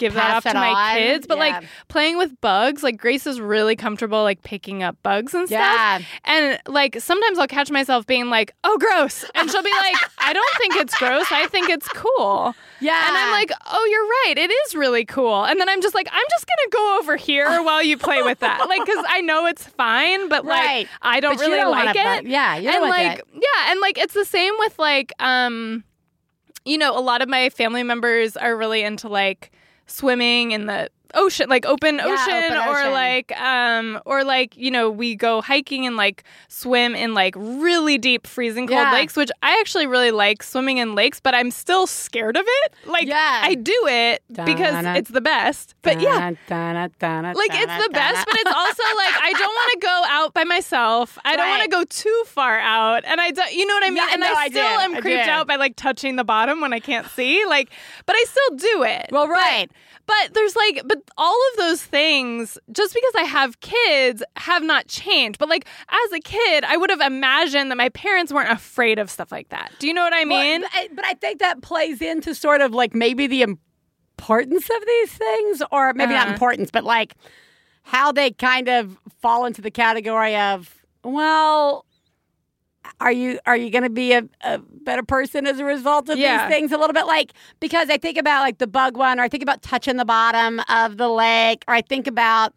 Give 0.00 0.14
that. 0.14 0.20
Pass 0.20 0.36
off 0.38 0.42
to 0.44 0.50
it 0.50 0.54
my 0.54 0.68
on. 0.70 0.96
kids, 0.96 1.26
but 1.28 1.38
Yeah. 1.38 1.44
like 1.60 1.64
playing 1.86 2.18
with 2.18 2.40
bugs, 2.40 2.82
like 2.82 2.96
Grace 2.96 3.24
is 3.26 3.40
really 3.40 3.76
comfortable 3.76 4.24
like 4.24 4.42
picking 4.42 4.82
up 4.82 4.96
bugs 5.04 5.32
and 5.34 5.46
stuff. 5.46 5.60
Yeah. 5.60 6.00
And 6.24 6.58
like 6.66 7.00
sometimes 7.00 7.38
I'll 7.38 7.46
catch 7.46 7.70
myself 7.70 8.06
being 8.06 8.30
like, 8.30 8.52
"Oh, 8.64 8.76
gross," 8.78 9.24
and 9.36 9.48
she'll 9.48 9.62
be 9.62 9.70
like, 9.70 9.94
"I 10.18 10.32
don't 10.32 10.56
think 10.58 10.74
it's 10.76 10.96
gross. 10.98 11.26
I 11.30 11.46
think 11.46 11.68
it's 11.70 11.86
cool." 11.90 12.54
Yeah. 12.82 13.08
And 13.08 13.14
I'm 13.16 13.30
like, 13.32 13.50
oh, 13.70 13.84
you're 13.90 14.06
right. 14.06 14.34
It 14.38 14.50
is 14.50 14.74
really 14.74 15.04
cool. 15.04 15.44
And 15.44 15.60
then 15.60 15.68
I'm 15.68 15.82
just 15.82 15.94
like, 15.94 16.08
I'm 16.10 16.24
just 16.30 16.46
going 16.46 16.70
to 16.70 16.70
go 16.74 16.98
over 16.98 17.16
here 17.16 17.62
while 17.62 17.82
you 17.82 17.98
play 17.98 18.22
with 18.22 18.38
that. 18.38 18.66
Like, 18.70 18.82
because 18.86 19.04
I 19.06 19.20
know 19.20 19.44
it's 19.44 19.66
fine, 19.66 20.30
but 20.30 20.46
like, 20.46 20.88
I 21.02 21.20
don't 21.20 21.36
But 21.36 21.42
really 21.44 21.58
don't 21.58 21.72
like 21.72 21.94
it. 21.94 22.24
bu- 22.24 22.30
yeah, 22.30 22.56
you 22.56 22.70
and 22.70 22.80
like, 22.88 23.18
that. 23.18 23.26
yeah. 23.34 23.70
And 23.70 23.80
like, 23.80 23.98
it's 23.98 24.14
the 24.14 24.24
same 24.24 24.54
with 24.60 24.78
like, 24.78 25.12
um, 25.18 25.84
you 26.64 26.78
know, 26.78 26.96
a 26.98 27.00
lot 27.00 27.20
of 27.20 27.28
my 27.28 27.50
family 27.50 27.82
members 27.82 28.34
are 28.34 28.56
really 28.56 28.82
into 28.82 29.08
like 29.08 29.50
swimming 29.90 30.52
in 30.52 30.66
the 30.66 30.90
ocean 31.14 31.48
like 31.48 31.66
open 31.66 31.96
Yeah, 31.96 32.06
ocean 32.06 32.34
open 32.52 32.56
or 32.68 32.78
ocean. 32.80 32.92
like 32.92 33.40
um 33.40 34.00
or 34.06 34.24
like 34.24 34.56
you 34.56 34.70
know 34.70 34.90
we 34.90 35.14
go 35.16 35.40
hiking 35.42 35.86
and 35.86 35.96
like 35.96 36.24
swim 36.48 36.94
in 36.94 37.14
like 37.14 37.34
really 37.36 37.98
deep 37.98 38.26
freezing 38.26 38.66
cold 38.66 38.78
Yeah. 38.78 38.92
lakes 38.92 39.16
which 39.16 39.30
i 39.42 39.58
actually 39.60 39.86
really 39.86 40.10
like 40.10 40.42
swimming 40.42 40.78
in 40.78 40.94
lakes 40.94 41.20
but 41.20 41.34
i'm 41.34 41.50
still 41.50 41.86
scared 41.86 42.36
of 42.36 42.44
it 42.46 42.74
like 42.86 43.06
Yeah. 43.06 43.40
i 43.42 43.54
do 43.54 43.78
it 43.88 44.22
because 44.44 44.84
it's 44.96 45.10
the 45.10 45.20
best 45.20 45.74
but 45.82 46.00
yeah 46.00 46.30
like 47.36 47.50
it's 47.52 47.84
the 47.84 47.90
best, 47.92 48.26
but 48.26 48.34
it's 48.38 48.50
also 48.50 48.82
like 48.96 49.14
I 49.22 49.32
don't 49.36 49.54
want 49.54 49.72
to 49.72 49.78
go 49.86 50.02
out 50.08 50.34
by 50.34 50.44
myself. 50.44 51.18
I 51.24 51.36
don't 51.36 51.48
want 51.48 51.62
to 51.62 51.68
go 51.68 51.84
too 51.84 52.22
far 52.26 52.58
out, 52.58 53.04
and 53.04 53.20
I 53.20 53.30
don't, 53.30 53.52
you 53.52 53.66
know 53.66 53.74
what 53.74 53.84
I 53.84 53.90
mean. 53.90 54.02
And 54.12 54.20
no, 54.20 54.26
I 54.26 54.34
I 54.44 54.48
still 54.48 54.62
did. 54.62 54.80
am 54.96 55.02
creeped 55.02 55.28
out 55.28 55.46
by 55.46 55.56
like 55.56 55.76
touching 55.76 56.16
the 56.16 56.24
bottom 56.24 56.60
when 56.60 56.72
I 56.72 56.80
can't 56.80 57.06
see. 57.08 57.44
Like, 57.46 57.70
but 58.06 58.16
I 58.16 58.24
still 58.28 58.56
do 58.56 58.82
it. 58.84 59.08
Well, 59.10 59.28
right. 59.28 59.70
But 60.06 60.34
there's 60.34 60.56
like, 60.56 60.82
but 60.86 60.99
all 61.16 61.38
of 61.52 61.56
those 61.58 61.82
things, 61.82 62.58
just 62.72 62.94
because 62.94 63.14
I 63.16 63.22
have 63.22 63.60
kids, 63.60 64.22
have 64.36 64.62
not 64.62 64.86
changed. 64.88 65.38
But 65.38 65.48
like, 65.48 65.66
as 65.88 66.12
a 66.12 66.20
kid, 66.20 66.64
I 66.64 66.76
would 66.76 66.90
have 66.90 67.00
imagined 67.00 67.70
that 67.70 67.76
my 67.76 67.88
parents 67.90 68.32
weren't 68.32 68.50
afraid 68.50 68.98
of 68.98 69.10
stuff 69.10 69.30
like 69.32 69.48
that. 69.50 69.72
Do 69.78 69.86
you 69.86 69.94
know 69.94 70.02
what 70.02 70.14
I 70.14 70.24
mean? 70.24 70.62
Well, 70.62 70.86
but 70.94 71.04
I 71.04 71.14
think 71.14 71.38
that 71.40 71.62
plays 71.62 72.00
into 72.02 72.34
sort 72.34 72.60
of 72.60 72.72
like 72.72 72.94
maybe 72.94 73.26
the 73.26 73.42
importance 73.42 74.68
of 74.68 74.86
these 74.86 75.12
things, 75.12 75.62
or 75.72 75.92
maybe 75.94 76.14
not 76.14 76.24
Uh-huh. 76.24 76.32
importance, 76.32 76.70
but 76.70 76.84
like 76.84 77.14
how 77.84 78.12
they 78.12 78.30
kind 78.32 78.68
of 78.68 78.98
fall 79.20 79.46
into 79.46 79.62
the 79.62 79.70
category 79.70 80.36
of, 80.36 80.84
well, 81.02 81.86
are 83.00 83.12
you 83.12 83.38
are 83.46 83.56
you 83.56 83.70
going 83.70 83.82
to 83.84 83.90
be 83.90 84.12
a, 84.12 84.22
a 84.42 84.58
better 84.58 85.02
person 85.02 85.46
as 85.46 85.58
a 85.58 85.64
result 85.64 86.08
of 86.08 86.18
Yeah. 86.18 86.46
these 86.48 86.54
things? 86.56 86.72
A 86.72 86.78
little 86.78 86.94
bit 86.94 87.06
like 87.06 87.32
because 87.60 87.90
I 87.90 87.96
think 87.98 88.18
about 88.18 88.40
like 88.42 88.58
the 88.58 88.66
bug 88.66 88.96
one, 88.96 89.18
or 89.20 89.22
I 89.22 89.28
think 89.28 89.42
about 89.42 89.62
touching 89.62 89.96
the 89.96 90.04
bottom 90.04 90.60
of 90.68 90.96
the 90.96 91.08
lake, 91.08 91.64
or 91.68 91.74
I 91.74 91.82
think 91.82 92.06
about 92.06 92.54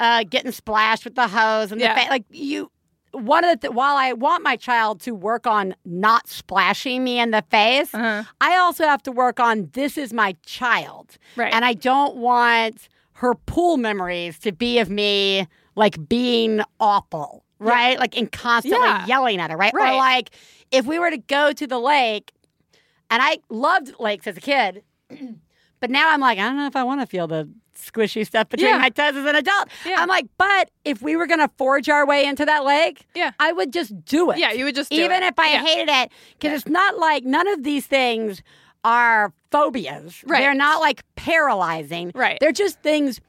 uh, 0.00 0.24
getting 0.28 0.52
splashed 0.52 1.04
with 1.04 1.14
the 1.14 1.28
hose 1.28 1.72
and 1.72 1.80
Yeah. 1.80 1.94
the 1.94 2.00
fa- 2.00 2.10
like 2.10 2.24
you 2.30 2.70
one 3.12 3.44
of 3.44 3.50
the 3.50 3.68
th- 3.68 3.74
while 3.74 3.96
I 3.96 4.14
want 4.14 4.42
my 4.42 4.56
child 4.56 5.00
to 5.02 5.14
work 5.14 5.46
on 5.46 5.74
not 5.84 6.28
splashing 6.28 7.04
me 7.04 7.18
in 7.20 7.30
the 7.30 7.42
face, 7.50 7.92
Uh-huh. 7.94 8.22
I 8.40 8.56
also 8.56 8.84
have 8.84 9.02
to 9.02 9.12
work 9.12 9.38
on 9.38 9.68
this 9.74 9.98
is 9.98 10.12
my 10.14 10.34
child, 10.46 11.18
Right. 11.36 11.52
And 11.52 11.62
I 11.64 11.74
don't 11.74 12.16
want 12.16 12.88
her 13.14 13.34
pool 13.34 13.76
memories 13.76 14.38
to 14.40 14.52
be 14.52 14.78
of 14.78 14.88
me 14.90 15.46
like 15.76 16.08
being 16.08 16.62
awful, 16.80 17.41
right? 17.62 17.98
Like 17.98 18.16
and 18.16 18.30
constantly 18.30 18.86
Yeah. 18.86 19.06
yelling 19.06 19.40
at 19.40 19.50
her, 19.50 19.56
right? 19.56 19.72
Or 19.74 19.78
Right. 19.80 19.96
like 19.96 20.30
if 20.70 20.86
we 20.86 20.98
were 20.98 21.10
to 21.10 21.18
go 21.18 21.52
to 21.52 21.66
the 21.66 21.78
lake, 21.78 22.32
and 23.10 23.22
I 23.22 23.38
loved 23.50 23.94
lakes 24.00 24.26
as 24.26 24.36
a 24.36 24.40
kid, 24.40 24.82
but 25.80 25.90
now 25.90 26.10
I'm 26.12 26.20
like 26.20 26.38
I 26.38 26.42
don't 26.42 26.56
know 26.56 26.66
if 26.66 26.76
I 26.76 26.82
want 26.84 27.00
to 27.00 27.06
feel 27.06 27.26
the 27.26 27.48
squishy 27.76 28.24
stuff 28.26 28.48
between 28.48 28.68
Yeah. 28.70 28.78
my 28.78 28.90
toes 28.90 29.16
as 29.16 29.24
an 29.26 29.34
adult. 29.34 29.68
Yeah. 29.84 29.96
I'm 29.98 30.08
like, 30.08 30.26
but 30.38 30.70
if 30.84 31.02
we 31.02 31.16
were 31.16 31.26
gonna 31.26 31.50
forge 31.58 31.88
our 31.88 32.06
way 32.06 32.24
into 32.26 32.44
that 32.44 32.64
lake, 32.64 33.06
Yeah. 33.14 33.32
I 33.40 33.50
would 33.52 33.72
just 33.72 34.04
do 34.04 34.30
it. 34.30 34.38
Yeah, 34.38 34.52
you 34.52 34.64
would 34.66 34.74
just 34.74 34.90
do 34.90 34.96
even 34.96 35.22
it. 35.22 35.26
if 35.26 35.38
I 35.38 35.52
Yeah. 35.52 35.64
hated 35.64 35.88
it, 35.92 36.12
because 36.38 36.60
it's 36.60 36.70
not 36.70 36.98
like 36.98 37.24
none 37.24 37.48
of 37.48 37.64
these 37.64 37.86
things 37.86 38.42
are 38.84 39.32
phobias. 39.50 40.22
Right. 40.26 40.40
They're 40.40 40.54
not 40.54 40.80
like 40.80 41.02
paralyzing. 41.16 42.12
Right. 42.14 42.38
They're 42.40 42.52
just 42.52 42.80
things 42.82 43.20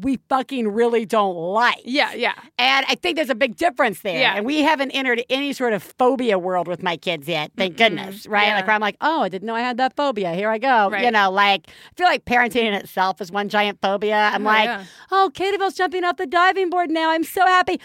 we 0.00 0.18
fucking 0.28 0.68
really 0.68 1.06
don't 1.06 1.34
like. 1.34 1.80
Yeah, 1.84 2.12
yeah. 2.12 2.34
And 2.58 2.84
I 2.88 2.96
think 2.96 3.16
there's 3.16 3.30
a 3.30 3.34
big 3.34 3.56
difference 3.56 4.00
there. 4.02 4.18
Yeah. 4.20 4.34
And 4.36 4.44
we 4.44 4.60
haven't 4.62 4.90
entered 4.90 5.22
any 5.30 5.52
sort 5.52 5.72
of 5.72 5.82
phobia 5.82 6.38
world 6.38 6.68
with 6.68 6.82
my 6.82 6.96
kids 6.96 7.26
yet, 7.28 7.50
thank 7.56 7.76
goodness. 7.76 8.26
Right? 8.26 8.48
Yeah. 8.48 8.56
Like 8.56 8.66
where 8.66 8.74
I'm 8.74 8.80
like, 8.82 8.96
oh, 9.00 9.22
I 9.22 9.28
didn't 9.28 9.46
know 9.46 9.54
I 9.54 9.60
had 9.60 9.78
that 9.78 9.96
phobia. 9.96 10.34
Here 10.34 10.50
I 10.50 10.58
go. 10.58 10.90
Right. 10.90 11.04
You 11.04 11.10
know, 11.10 11.30
like 11.30 11.68
I 11.68 11.94
feel 11.96 12.06
like 12.06 12.24
parenting 12.26 12.64
in 12.64 12.74
itself 12.74 13.20
is 13.20 13.32
one 13.32 13.48
giant 13.48 13.80
phobia. 13.80 14.16
I'm 14.34 14.42
Oh, 14.46 14.50
like, 14.50 14.66
yeah. 14.66 14.84
oh, 15.10 15.30
Katy 15.32 15.56
Belle's 15.56 15.74
jumping 15.74 16.04
off 16.04 16.16
the 16.18 16.26
diving 16.26 16.68
board 16.70 16.90
now. 16.90 17.10
I'm 17.10 17.24
so 17.24 17.46
happy. 17.46 17.80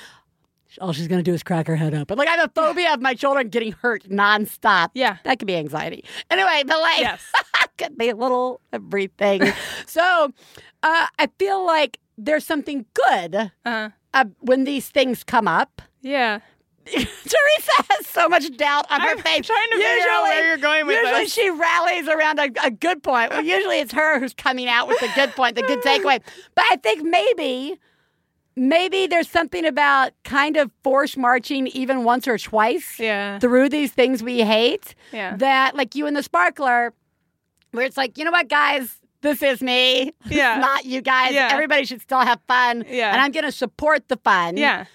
All 0.79 0.93
she's 0.93 1.09
gonna 1.09 1.21
do 1.21 1.33
is 1.33 1.43
crack 1.43 1.67
her 1.67 1.75
head 1.75 1.93
up. 1.93 2.07
But 2.07 2.17
like 2.17 2.29
I 2.29 2.31
have 2.37 2.49
a 2.49 2.51
phobia 2.55 2.93
of 2.93 3.01
my 3.01 3.13
children 3.13 3.49
getting 3.49 3.73
hurt 3.73 4.03
nonstop. 4.03 4.89
Yeah. 4.93 5.17
That 5.25 5.37
could 5.39 5.45
be 5.47 5.55
anxiety. 5.57 6.05
Anyway, 6.29 6.63
but 6.65 6.79
like 6.79 6.99
Yes. 6.99 7.21
be 7.89 8.09
a 8.09 8.15
little 8.15 8.61
everything. 8.71 9.41
so 9.85 10.31
uh, 10.83 11.07
I 11.19 11.27
feel 11.39 11.65
like 11.65 11.99
there's 12.17 12.45
something 12.45 12.85
good 12.93 13.51
Uh, 13.65 13.89
uh, 14.13 14.25
when 14.39 14.63
these 14.65 14.89
things 14.89 15.23
come 15.23 15.47
up. 15.47 15.81
yeah. 16.01 16.39
Theresa 16.85 17.83
has 17.91 18.07
so 18.07 18.27
much 18.27 18.57
doubt 18.57 18.87
on 18.89 19.01
her 19.01 19.09
I'm 19.11 19.17
face. 19.19 19.45
trying 19.45 19.69
to 19.69 19.77
figure 19.77 20.09
out 20.09 20.23
where 20.23 20.47
you're 20.47 20.57
going 20.57 20.87
with 20.87 20.97
usually 20.97 21.21
this. 21.21 21.33
she 21.33 21.47
rallies 21.51 22.07
around 22.07 22.39
a, 22.39 22.49
a 22.65 22.71
good 22.71 23.03
point. 23.03 23.29
Well, 23.29 23.43
usually 23.43 23.79
it's 23.79 23.93
her 23.93 24.19
who's 24.19 24.33
coming 24.33 24.67
out 24.67 24.87
with 24.87 24.99
the 24.99 25.09
good 25.13 25.29
point, 25.31 25.55
the 25.55 25.61
good 25.61 25.79
takeaway. 25.83 26.21
But 26.55 26.65
I 26.71 26.77
think 26.77 27.03
maybe, 27.03 27.77
maybe 28.55 29.05
there's 29.07 29.29
something 29.29 29.63
about 29.65 30.11
kind 30.23 30.57
of 30.57 30.71
force 30.83 31.15
marching 31.15 31.67
even 31.67 32.03
once 32.03 32.27
or 32.27 32.37
twice 32.39 32.99
Yeah. 32.99 33.37
through 33.39 33.69
these 33.69 33.91
things 33.91 34.23
we 34.23 34.41
hate. 34.41 34.95
Yeah. 35.13 35.37
That, 35.37 35.75
like 35.75 35.93
you 35.95 36.07
and 36.07 36.17
the 36.17 36.23
sparkler, 36.23 36.93
where 37.71 37.85
it's 37.85 37.97
like, 37.97 38.17
you 38.17 38.25
know 38.25 38.31
what, 38.31 38.47
guys? 38.47 38.97
This 39.21 39.43
is 39.43 39.61
me. 39.61 40.13
Yeah. 40.27 40.57
not 40.57 40.85
you 40.85 41.01
guys. 41.01 41.33
Yeah. 41.33 41.49
Everybody 41.51 41.85
should 41.85 42.01
still 42.01 42.19
have 42.21 42.39
fun. 42.47 42.83
Yeah. 42.87 43.11
And 43.11 43.21
I'm 43.21 43.31
going 43.31 43.45
to 43.45 43.51
support 43.51 44.07
the 44.07 44.17
fun. 44.17 44.57
Yeah. 44.57 44.85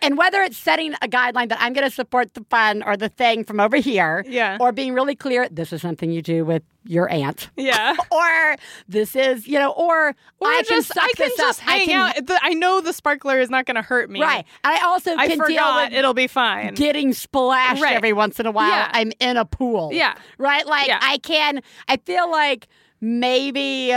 And 0.00 0.16
whether 0.16 0.40
it's 0.42 0.56
setting 0.56 0.94
a 1.02 1.08
guideline 1.08 1.48
that 1.48 1.58
I'm 1.60 1.72
going 1.72 1.88
to 1.88 1.94
support 1.94 2.34
the 2.34 2.44
fun 2.50 2.84
or 2.84 2.96
the 2.96 3.08
thing 3.08 3.42
from 3.42 3.58
over 3.58 3.76
here, 3.78 4.24
Yeah. 4.28 4.56
or 4.60 4.70
being 4.70 4.94
really 4.94 5.16
clear, 5.16 5.48
this 5.48 5.72
is 5.72 5.82
something 5.82 6.10
you 6.12 6.22
do 6.22 6.44
with 6.44 6.62
your 6.84 7.10
aunt, 7.10 7.50
Yeah. 7.56 7.96
or 8.12 8.56
this 8.88 9.16
is, 9.16 9.48
you 9.48 9.58
know, 9.58 9.72
or, 9.72 10.10
Or 10.40 10.48
I 10.48 10.62
can 10.62 10.64
just 10.64 10.88
suck 10.94 11.02
I 11.02 11.10
can 11.16 11.28
this 11.30 11.36
just 11.36 11.62
up. 11.62 11.68
I 11.68 11.84
can- 11.84 12.14
out. 12.30 12.38
I 12.42 12.54
know 12.54 12.80
the 12.80 12.92
sparkler 12.92 13.40
is 13.40 13.50
not 13.50 13.66
going 13.66 13.74
to 13.74 13.82
hurt 13.82 14.08
me. 14.08 14.20
Right. 14.22 14.44
I 14.62 14.78
also 14.84 15.16
I 15.16 15.26
can 15.26 15.38
deal 15.38 15.46
forgot. 15.46 15.90
with 15.90 15.98
It'll 15.98 16.14
be 16.14 16.28
fine. 16.28 16.74
getting 16.74 17.12
splashed 17.12 17.82
Right. 17.82 17.96
every 17.96 18.12
once 18.12 18.38
in 18.38 18.46
a 18.46 18.52
while. 18.52 18.68
Yeah. 18.68 18.88
I'm 18.92 19.12
in 19.18 19.36
a 19.36 19.44
pool. 19.44 19.90
Yeah. 19.92 20.14
Right? 20.38 20.64
Like 20.66 20.86
Yeah. 20.88 21.00
I 21.02 21.18
can 21.18 21.60
I 21.88 21.96
feel 21.96 22.30
like 22.30 22.68
maybe 23.00 23.92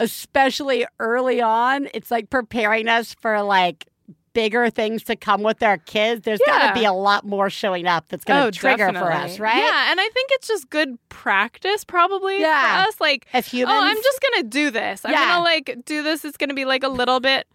especially 0.00 0.86
early 1.00 1.40
on, 1.40 1.88
it's 1.92 2.10
like 2.10 2.30
preparing 2.30 2.88
us 2.88 3.14
for 3.14 3.42
like 3.42 3.86
bigger 4.32 4.70
things 4.70 5.02
to 5.04 5.16
come 5.16 5.42
with 5.42 5.62
our 5.62 5.78
kids. 5.78 6.22
There's 6.22 6.40
Yeah. 6.46 6.58
gotta 6.58 6.78
be 6.78 6.84
a 6.84 6.92
lot 6.92 7.24
more 7.24 7.50
showing 7.50 7.86
up 7.86 8.08
that's 8.08 8.24
gonna 8.24 8.46
oh, 8.46 8.50
trigger 8.50 8.92
for 8.92 9.12
us, 9.12 9.38
right? 9.38 9.56
Yeah, 9.56 9.90
and 9.90 10.00
I 10.00 10.08
think 10.08 10.30
it's 10.32 10.48
just 10.48 10.70
good 10.70 10.98
practice, 11.08 11.84
probably 11.84 12.40
Yeah. 12.40 12.82
for 12.82 12.88
us. 12.88 13.00
Like, 13.00 13.26
As 13.32 13.46
humans. 13.46 13.76
oh, 13.78 13.84
I'm 13.84 13.96
just 14.02 14.20
gonna 14.20 14.48
do 14.48 14.70
this. 14.70 15.04
I'm 15.04 15.12
Yeah. 15.12 15.26
gonna 15.26 15.44
like 15.44 15.78
do 15.84 16.02
this. 16.02 16.24
It's 16.24 16.36
gonna 16.36 16.54
be 16.54 16.64
like 16.64 16.82
a 16.84 16.88
little 16.88 17.20
bit 17.20 17.46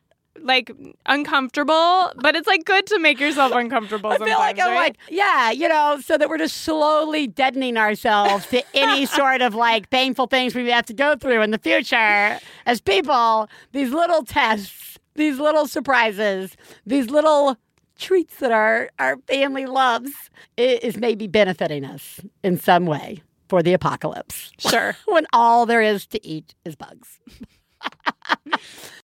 like 0.41 0.71
uncomfortable, 1.05 2.11
but 2.15 2.35
it's 2.35 2.47
like 2.47 2.65
good 2.65 2.85
to 2.87 2.99
make 2.99 3.19
yourself 3.19 3.51
uncomfortable. 3.55 4.09
I 4.11 4.17
feel 4.17 4.39
like 4.39 4.59
I'm 4.59 4.69
right? 4.71 4.75
like, 4.75 4.97
yeah, 5.09 5.51
you 5.51 5.67
know, 5.67 5.99
so 6.03 6.17
that 6.17 6.27
we're 6.27 6.37
just 6.39 6.57
slowly 6.63 7.27
deadening 7.27 7.77
ourselves 7.77 8.47
to 8.47 8.63
any 8.73 9.05
sort 9.05 9.41
of 9.41 9.55
like 9.55 9.89
painful 9.89 10.27
things 10.27 10.55
we 10.55 10.69
have 10.71 10.85
to 10.87 10.93
go 10.93 11.15
through 11.15 11.41
in 11.43 11.51
the 11.51 11.59
future 11.59 12.39
as 12.65 12.81
people. 12.81 13.47
These 13.71 13.91
little 13.91 14.23
tests, 14.23 14.92
these 15.15 15.39
little 15.39 15.67
surprises, 15.67 16.55
these 16.85 17.09
little 17.09 17.57
treats 17.97 18.37
that 18.37 18.51
our 18.51 18.89
our 18.99 19.17
family 19.27 19.65
loves 19.65 20.11
is 20.57 20.97
maybe 20.97 21.27
benefiting 21.27 21.85
us 21.85 22.19
in 22.43 22.57
some 22.57 22.85
way 22.85 23.21
for 23.49 23.61
the 23.61 23.73
apocalypse. 23.73 24.51
Sure. 24.57 24.95
when 25.05 25.25
all 25.33 25.65
there 25.65 25.81
is 25.81 26.05
to 26.07 26.25
eat 26.25 26.55
is 26.65 26.75
bugs. 26.75 27.19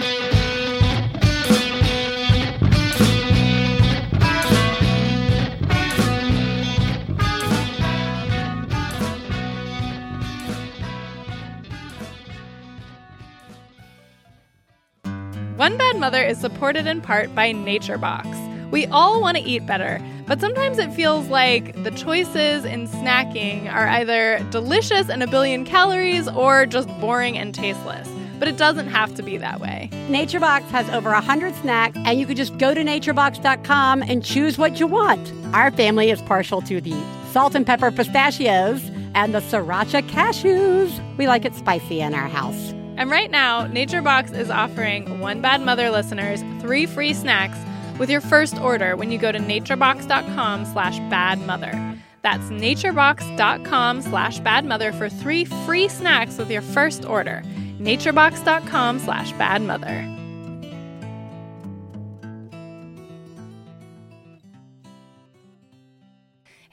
One 15.57 15.79
Bad 15.79 15.99
Mother 15.99 16.21
is 16.21 16.39
supported 16.39 16.89
in 16.89 17.01
part 17.01 17.33
by 17.33 17.53
NatureBox. 17.53 18.71
We 18.73 18.87
all 18.87 19.21
want 19.21 19.37
to 19.37 19.43
eat 19.45 19.65
better, 19.65 20.01
but 20.27 20.41
sometimes 20.41 20.79
it 20.79 20.93
feels 20.93 21.29
like 21.29 21.81
the 21.85 21.93
choices 21.93 22.65
in 22.65 22.89
snacking 22.89 23.73
are 23.73 23.87
either 23.87 24.45
delicious 24.51 25.09
and 25.09 25.23
a 25.23 25.29
billion 25.29 25.65
calories 25.65 26.27
or 26.27 26.67
just 26.67 26.89
boring 27.01 27.39
and 27.39 27.55
tasteless. 27.55 28.09
But 28.41 28.49
it 28.49 28.57
doesn't 28.57 28.89
have 28.89 29.15
to 29.15 29.23
be 29.23 29.37
that 29.37 29.61
way. 29.61 29.91
NatureBox 30.09 30.63
has 30.71 30.91
over 30.91 31.13
100 31.13 31.55
snacks, 31.55 31.97
and 32.05 32.19
you 32.19 32.27
could 32.27 32.37
just 32.37 32.59
go 32.59 32.75
to 32.75 32.81
naturebox.com 32.83 34.03
and 34.03 34.25
choose 34.25 34.59
what 34.59 34.81
you 34.81 34.89
want. 34.89 35.33
Our 35.55 35.71
family 35.71 36.11
is 36.11 36.21
partial 36.23 36.63
to 36.63 36.81
the 36.81 37.01
salt 37.31 37.55
and 37.55 37.65
pepper 37.65 37.93
pistachios 37.93 38.83
and 39.15 39.33
the 39.33 39.41
sriracha 39.41 40.03
cashews. 40.09 41.01
We 41.17 41.29
like 41.29 41.45
it 41.45 41.55
spicy 41.55 42.01
in 42.01 42.13
our 42.13 42.27
house. 42.27 42.75
And 42.97 43.11
right 43.11 43.31
now, 43.31 43.67
NatureBox 43.67 44.37
is 44.37 44.51
offering 44.51 45.21
One 45.21 45.41
Bad 45.41 45.61
Mother 45.61 45.91
listeners 45.91 46.43
three 46.61 46.87
free 46.87 47.13
snacks 47.13 47.59
with 47.99 48.09
your 48.11 48.21
first 48.21 48.59
order 48.59 48.97
when 48.97 49.11
you 49.11 49.19
go 49.19 49.33
to 49.33 49.39
naturebox.com 49.39 50.65
slash 50.67 50.99
badmother. 51.11 51.99
That's 52.23 52.45
naturebox.com 52.45 54.03
slash 54.03 54.41
badmother 54.41 54.97
for 54.97 55.09
three 55.09 55.45
free 55.45 55.89
snacks 55.89 56.39
with 56.39 56.51
your 56.51 56.63
first 56.63 57.05
order. 57.05 57.43
naturebox.com 57.79 58.99
slash 59.01 59.33
badmother. 59.35 60.24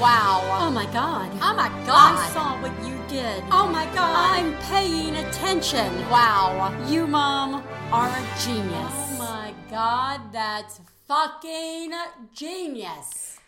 Wow. 0.00 0.42
Oh 0.60 0.70
my 0.70 0.84
god. 0.92 1.30
Oh 1.40 1.54
my 1.54 1.68
God. 1.86 2.18
I 2.18 2.28
saw 2.28 2.60
what 2.60 2.72
you 2.86 3.00
did. 3.08 3.42
Oh 3.50 3.66
my 3.66 3.86
god. 3.94 4.36
I'm 4.38 4.52
paying 4.64 5.16
attention. 5.16 5.88
Wow. 6.10 6.76
You, 6.86 7.06
Mom, 7.06 7.64
are 7.90 8.08
a 8.08 8.26
genius. 8.44 8.92
Oh 8.92 9.16
my 9.18 9.54
god, 9.70 10.34
that's 10.34 10.80
fucking 11.08 11.92
genius. 12.34 13.38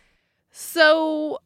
So, 0.50 1.38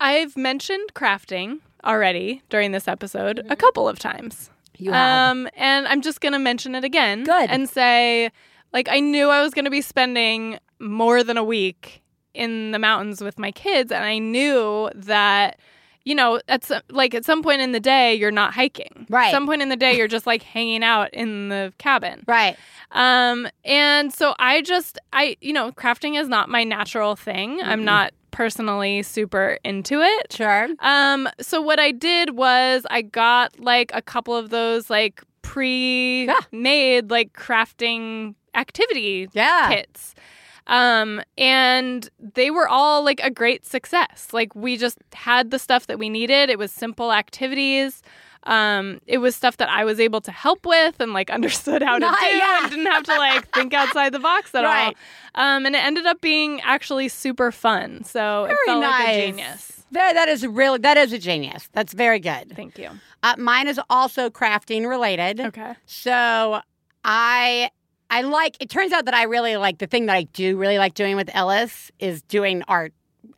I've 0.00 0.34
mentioned 0.34 0.94
crafting 0.94 1.60
already 1.84 2.42
during 2.48 2.72
this 2.72 2.88
episode 2.88 3.44
a 3.50 3.56
couple 3.56 3.86
of 3.86 3.98
times. 3.98 4.48
You 4.78 4.92
have. 4.92 5.30
Um, 5.32 5.48
and 5.54 5.86
I'm 5.86 6.00
just 6.00 6.22
gonna 6.22 6.38
mention 6.38 6.74
it 6.74 6.84
again. 6.84 7.24
Good. 7.24 7.50
And 7.50 7.68
say, 7.68 8.30
like, 8.72 8.88
I 8.88 9.00
knew 9.00 9.28
I 9.28 9.42
was 9.42 9.52
gonna 9.52 9.70
be 9.70 9.82
spending 9.82 10.58
more 10.80 11.22
than 11.22 11.36
a 11.36 11.44
week 11.44 12.02
in 12.36 12.70
the 12.72 12.78
mountains 12.78 13.20
with 13.22 13.38
my 13.38 13.50
kids, 13.50 13.90
and 13.90 14.04
I 14.04 14.18
knew 14.18 14.90
that. 14.94 15.58
You 16.08 16.14
know, 16.14 16.40
at 16.46 16.62
some, 16.62 16.82
like 16.88 17.16
at 17.16 17.24
some 17.24 17.42
point 17.42 17.60
in 17.62 17.72
the 17.72 17.80
day, 17.80 18.14
you're 18.14 18.30
not 18.30 18.54
hiking. 18.54 19.08
Right. 19.10 19.32
Some 19.32 19.44
point 19.44 19.60
in 19.60 19.70
the 19.70 19.76
day, 19.76 19.96
you're 19.96 20.06
just 20.06 20.24
like 20.24 20.40
hanging 20.54 20.84
out 20.84 21.12
in 21.12 21.48
the 21.48 21.72
cabin. 21.78 22.22
right. 22.28 22.56
Um, 22.92 23.48
and 23.64 24.14
so 24.14 24.36
I 24.38 24.62
just, 24.62 25.00
I, 25.12 25.36
you 25.40 25.52
know, 25.52 25.72
crafting 25.72 26.16
is 26.16 26.28
not 26.28 26.48
my 26.48 26.62
natural 26.62 27.16
thing. 27.16 27.60
I'm 27.60 27.84
not 27.84 28.12
personally 28.30 29.02
super 29.02 29.58
into 29.64 30.00
it. 30.00 30.32
Sure. 30.32 30.68
Um, 30.78 31.28
so 31.40 31.60
what 31.60 31.80
I 31.80 31.90
did 31.90 32.36
was 32.36 32.86
I 32.88 33.02
got 33.02 33.58
like 33.58 33.90
a 33.92 34.00
couple 34.00 34.36
of 34.36 34.50
those 34.50 34.88
like 34.88 35.24
pre-made 35.42 37.10
like 37.10 37.32
crafting 37.32 38.34
activity 38.54 39.28
Yeah. 39.32 39.70
kits. 39.74 40.14
Um, 40.66 41.22
and 41.38 42.08
they 42.18 42.50
were 42.50 42.68
all 42.68 43.04
like 43.04 43.20
a 43.22 43.30
great 43.30 43.64
success. 43.66 44.28
Like 44.32 44.54
we 44.54 44.76
just 44.76 44.98
had 45.14 45.50
the 45.50 45.58
stuff 45.58 45.86
that 45.86 45.98
we 45.98 46.08
needed. 46.08 46.50
It 46.50 46.58
was 46.58 46.72
simple 46.72 47.12
activities. 47.12 48.02
Um, 48.44 49.00
it 49.08 49.18
was 49.18 49.34
stuff 49.34 49.56
that 49.56 49.68
I 49.68 49.84
was 49.84 49.98
able 49.98 50.20
to 50.20 50.30
help 50.30 50.64
with 50.66 51.00
and 51.00 51.12
like 51.12 51.30
understood 51.38 51.82
how 51.82 51.94
to 51.98 52.06
Nice, 52.06 52.20
do 52.20 52.36
yeah. 52.36 52.60
and 52.62 52.70
didn't 52.70 52.86
have 52.86 53.02
to 53.04 53.16
like 53.16 53.52
think 53.52 53.74
outside 53.74 54.12
the 54.12 54.20
box 54.20 54.54
at 54.54 54.62
Right. 54.64 54.94
all. 55.34 55.42
Um, 55.44 55.66
and 55.66 55.74
it 55.74 55.84
ended 55.84 56.06
up 56.06 56.20
being 56.20 56.60
actually 56.62 57.08
super 57.08 57.50
fun. 57.52 58.04
So 58.04 58.44
it 58.44 58.48
Very 58.48 58.58
felt 58.66 58.80
nice. 58.82 59.00
like 59.04 59.08
a 59.16 59.26
genius. 59.30 59.72
That, 59.92 60.14
that 60.14 60.28
is 60.28 60.44
really 60.46 60.78
that 60.80 60.96
is 60.96 61.12
a 61.12 61.18
genius. 61.18 61.68
That's 61.72 61.92
very 61.92 62.18
good. 62.18 62.52
Thank 62.56 62.76
you. 62.78 62.90
Uh, 63.22 63.34
mine 63.38 63.68
is 63.68 63.80
also 63.88 64.30
crafting 64.30 64.88
related. 64.88 65.40
Okay. 65.40 65.74
So 65.86 66.60
I 67.04 67.70
I 68.10 68.22
like 68.22 68.56
it 68.60 68.70
turns 68.70 68.92
out 68.92 69.04
that 69.06 69.14
I 69.14 69.24
really 69.24 69.56
like 69.56 69.78
the 69.78 69.86
thing 69.86 70.06
that 70.06 70.16
I 70.16 70.22
do 70.24 70.56
really 70.56 70.78
like 70.78 70.94
doing 70.94 71.16
with 71.16 71.30
Ellis 71.34 71.90
is 71.98 72.22
doing 72.22 72.62
art 72.68 72.92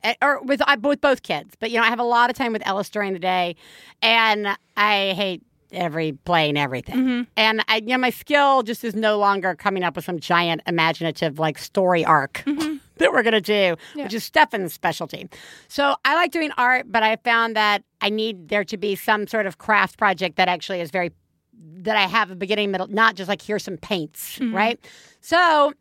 Eh, 0.04 0.14
or 0.22 0.40
with 0.42 0.60
I 0.66 0.76
with 0.76 1.00
both 1.00 1.22
kids. 1.22 1.54
But 1.58 1.70
you 1.70 1.78
know, 1.78 1.82
I 1.82 1.88
have 1.88 1.98
a 1.98 2.04
lot 2.04 2.28
of 2.30 2.36
time 2.36 2.52
with 2.52 2.64
Ellis 2.66 2.88
during 2.90 3.14
the 3.14 3.18
day 3.18 3.56
and 4.02 4.46
I 4.76 5.12
hate 5.16 5.42
every 5.72 6.12
playing 6.12 6.56
everything. 6.56 6.94
Mm-hmm. 6.96 7.22
And 7.36 7.64
I 7.68 7.76
you 7.76 7.86
know 7.88 7.98
my 7.98 8.10
skill 8.10 8.62
just 8.62 8.84
is 8.84 8.94
no 8.94 9.18
longer 9.18 9.54
coming 9.54 9.82
up 9.82 9.96
with 9.96 10.04
some 10.04 10.20
giant 10.20 10.60
imaginative 10.66 11.38
like 11.38 11.58
story 11.58 12.04
arc. 12.04 12.44
That 12.98 13.12
we're 13.12 13.22
gonna 13.22 13.40
do, 13.40 13.76
Yeah. 13.94 14.04
which 14.04 14.14
is 14.14 14.24
Stefan's 14.24 14.74
specialty. 14.74 15.28
So 15.68 15.94
I 16.04 16.16
like 16.16 16.32
doing 16.32 16.50
art, 16.58 16.90
but 16.90 17.04
I 17.04 17.14
found 17.14 17.54
that 17.54 17.84
I 18.00 18.08
need 18.10 18.48
there 18.48 18.64
to 18.64 18.76
be 18.76 18.96
some 18.96 19.28
sort 19.28 19.46
of 19.46 19.58
craft 19.58 19.98
project 19.98 20.34
that 20.34 20.48
actually 20.48 20.80
is 20.80 20.90
very 20.90 21.12
that 21.58 21.96
I 21.96 22.02
have 22.02 22.30
a 22.30 22.34
beginning, 22.36 22.70
middle, 22.70 22.86
not 22.86 23.14
just 23.16 23.28
like 23.28 23.42
here's 23.42 23.64
some 23.64 23.76
paints, 23.76 24.38
right? 24.40 24.78
So 25.20 25.72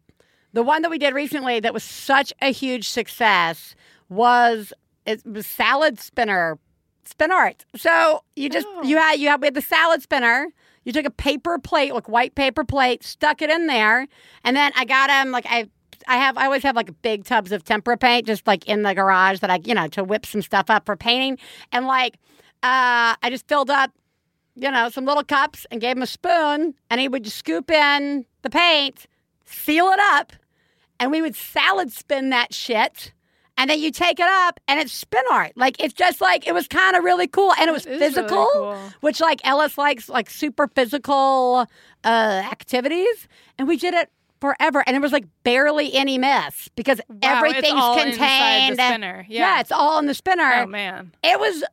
the 0.53 0.63
one 0.63 0.81
that 0.81 0.89
we 0.91 0.97
did 0.97 1.13
recently 1.13 1.59
that 1.59 1.73
was 1.73 1.83
such 1.83 2.33
a 2.41 2.51
huge 2.51 2.89
success 2.89 3.75
was 4.09 4.73
it 5.05 5.25
was 5.25 5.45
salad 5.45 5.99
spinner 5.99 6.57
spin 7.05 7.31
art. 7.31 7.65
So 7.75 8.23
you 8.35 8.49
just 8.49 8.67
Oh. 8.69 8.83
you 8.83 8.97
had 8.97 9.15
you 9.19 9.27
had 9.29 9.41
we 9.41 9.47
had 9.47 9.53
the 9.53 9.61
salad 9.61 10.01
spinner. 10.01 10.47
You 10.83 10.93
took 10.93 11.05
a 11.05 11.11
paper 11.11 11.59
plate, 11.59 11.93
like 11.93 12.07
white 12.07 12.33
paper 12.35 12.63
plate, 12.63 13.03
stuck 13.03 13.41
it 13.41 13.49
in 13.49 13.67
there, 13.67 14.07
and 14.45 14.55
then 14.55 14.71
I 14.75 14.85
got 14.85 15.09
him 15.09 15.31
like 15.31 15.45
I 15.49 15.69
I 16.07 16.15
have 16.17 16.37
I 16.37 16.45
always 16.45 16.63
have 16.63 16.75
like 16.75 17.01
big 17.01 17.25
tubs 17.25 17.51
of 17.51 17.63
tempera 17.65 17.97
paint 17.97 18.25
just 18.25 18.47
like 18.47 18.65
in 18.67 18.83
the 18.83 18.93
garage 18.93 19.39
that 19.39 19.49
I 19.49 19.59
you 19.63 19.73
know 19.73 19.87
to 19.89 20.03
whip 20.03 20.25
some 20.25 20.41
stuff 20.41 20.69
up 20.69 20.85
for 20.85 20.95
painting, 20.95 21.37
and 21.71 21.85
like 21.87 22.17
uh, 22.63 23.15
I 23.21 23.29
just 23.29 23.47
filled 23.47 23.69
up 23.69 23.91
you 24.57 24.71
know 24.71 24.89
some 24.89 25.05
little 25.05 25.23
cups 25.23 25.65
and 25.71 25.79
gave 25.79 25.95
him 25.97 26.03
a 26.03 26.07
spoon, 26.07 26.73
and 26.89 26.99
he 27.01 27.07
would 27.07 27.23
just 27.23 27.37
scoop 27.37 27.69
in 27.71 28.25
the 28.41 28.49
paint, 28.49 29.05
seal 29.45 29.85
it 29.87 29.99
up, 29.99 30.33
and 30.99 31.11
we 31.11 31.21
would 31.21 31.35
salad 31.35 31.91
spin 31.91 32.29
that 32.31 32.53
shit. 32.53 33.13
And 33.59 33.71
then 33.71 33.79
you 33.79 33.89
take 33.89 34.19
it 34.19 34.27
up 34.27 34.59
and 34.67 34.79
it's 34.79 34.91
spin 34.91 35.23
art. 35.31 35.53
Like 35.55 35.83
it's 35.83 35.93
just 35.95 36.21
like 36.21 36.45
it 36.47 36.53
was 36.53 36.67
kind 36.67 36.95
of 36.95 37.03
really 37.03 37.25
cool 37.27 37.53
and 37.59 37.67
it 37.67 37.73
was 37.73 37.87
It 37.87 37.93
is 37.93 37.99
really 38.01 38.13
physical, 38.13 38.47
cool. 38.53 38.77
which 39.01 39.19
like 39.19 39.41
Ellis 39.43 39.79
likes 39.79 40.07
like 40.09 40.29
super 40.29 40.67
physical 40.67 41.65
uh 42.03 42.41
activities. 42.51 43.27
And 43.57 43.67
we 43.67 43.75
did 43.77 43.95
it 43.95 44.11
forever 44.41 44.83
and 44.85 44.93
there 44.93 45.01
was 45.01 45.11
like 45.11 45.25
barely 45.41 45.91
any 45.95 46.19
mess 46.19 46.69
because 46.75 47.01
Wow, 47.09 47.17
everything's 47.23 47.73
all 47.81 47.93
inside 47.97 48.11
the 48.11 48.17
contained. 48.17 48.75
spinner. 48.79 49.25
Yeah. 49.27 49.59
it's 49.59 49.71
all 49.71 49.97
in 49.97 50.05
the 50.05 50.13
spinner. 50.13 50.51
Oh 50.57 50.67
man. 50.67 51.13
It 51.23 51.39
was 51.39 51.63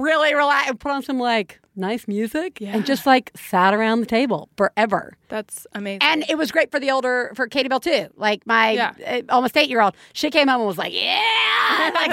really 0.00 0.34
relaxed. 0.34 0.78
Put 0.78 0.90
on 0.92 1.02
some 1.02 1.18
like 1.18 1.60
nice 1.74 2.06
music 2.06 2.60
Yeah. 2.60 2.74
and 2.76 2.84
just 2.84 3.06
like 3.06 3.30
sat 3.34 3.72
around 3.74 4.00
the 4.00 4.06
table 4.06 4.48
forever. 4.56 5.16
That's 5.28 5.66
amazing. 5.74 6.02
And 6.02 6.24
it 6.28 6.36
was 6.36 6.50
great 6.52 6.70
for 6.70 6.78
the 6.78 6.90
older 6.90 7.32
for 7.34 7.46
Katy 7.48 7.68
Belle 7.68 7.80
too. 7.80 8.08
Like 8.16 8.46
my 8.46 8.70
Yeah. 8.72 8.92
uh, 9.06 9.22
almost 9.30 9.56
eight 9.56 9.68
year 9.70 9.80
old, 9.80 9.94
she 10.12 10.30
came 10.30 10.48
home 10.48 10.60
and 10.60 10.66
was 10.68 10.78
like, 10.78 10.92
"Yeah, 10.92 11.90
like, 11.94 12.10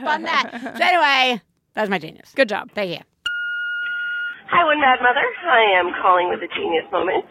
spun 0.00 0.22
that." 0.22 0.50
So 0.76 0.82
anyway, 0.84 1.40
that 1.74 1.80
was 1.82 1.90
my 1.90 1.98
genius. 1.98 2.32
Good 2.34 2.48
job. 2.48 2.70
Thank 2.74 2.90
you. 2.98 3.04
Hi, 4.52 4.64
One 4.68 4.80
Bad 4.84 5.00
Mother. 5.00 5.24
I 5.48 5.80
am 5.80 5.92
calling 6.04 6.28
with 6.28 6.44
a 6.44 6.50
genius 6.52 6.84
moment. 6.92 7.24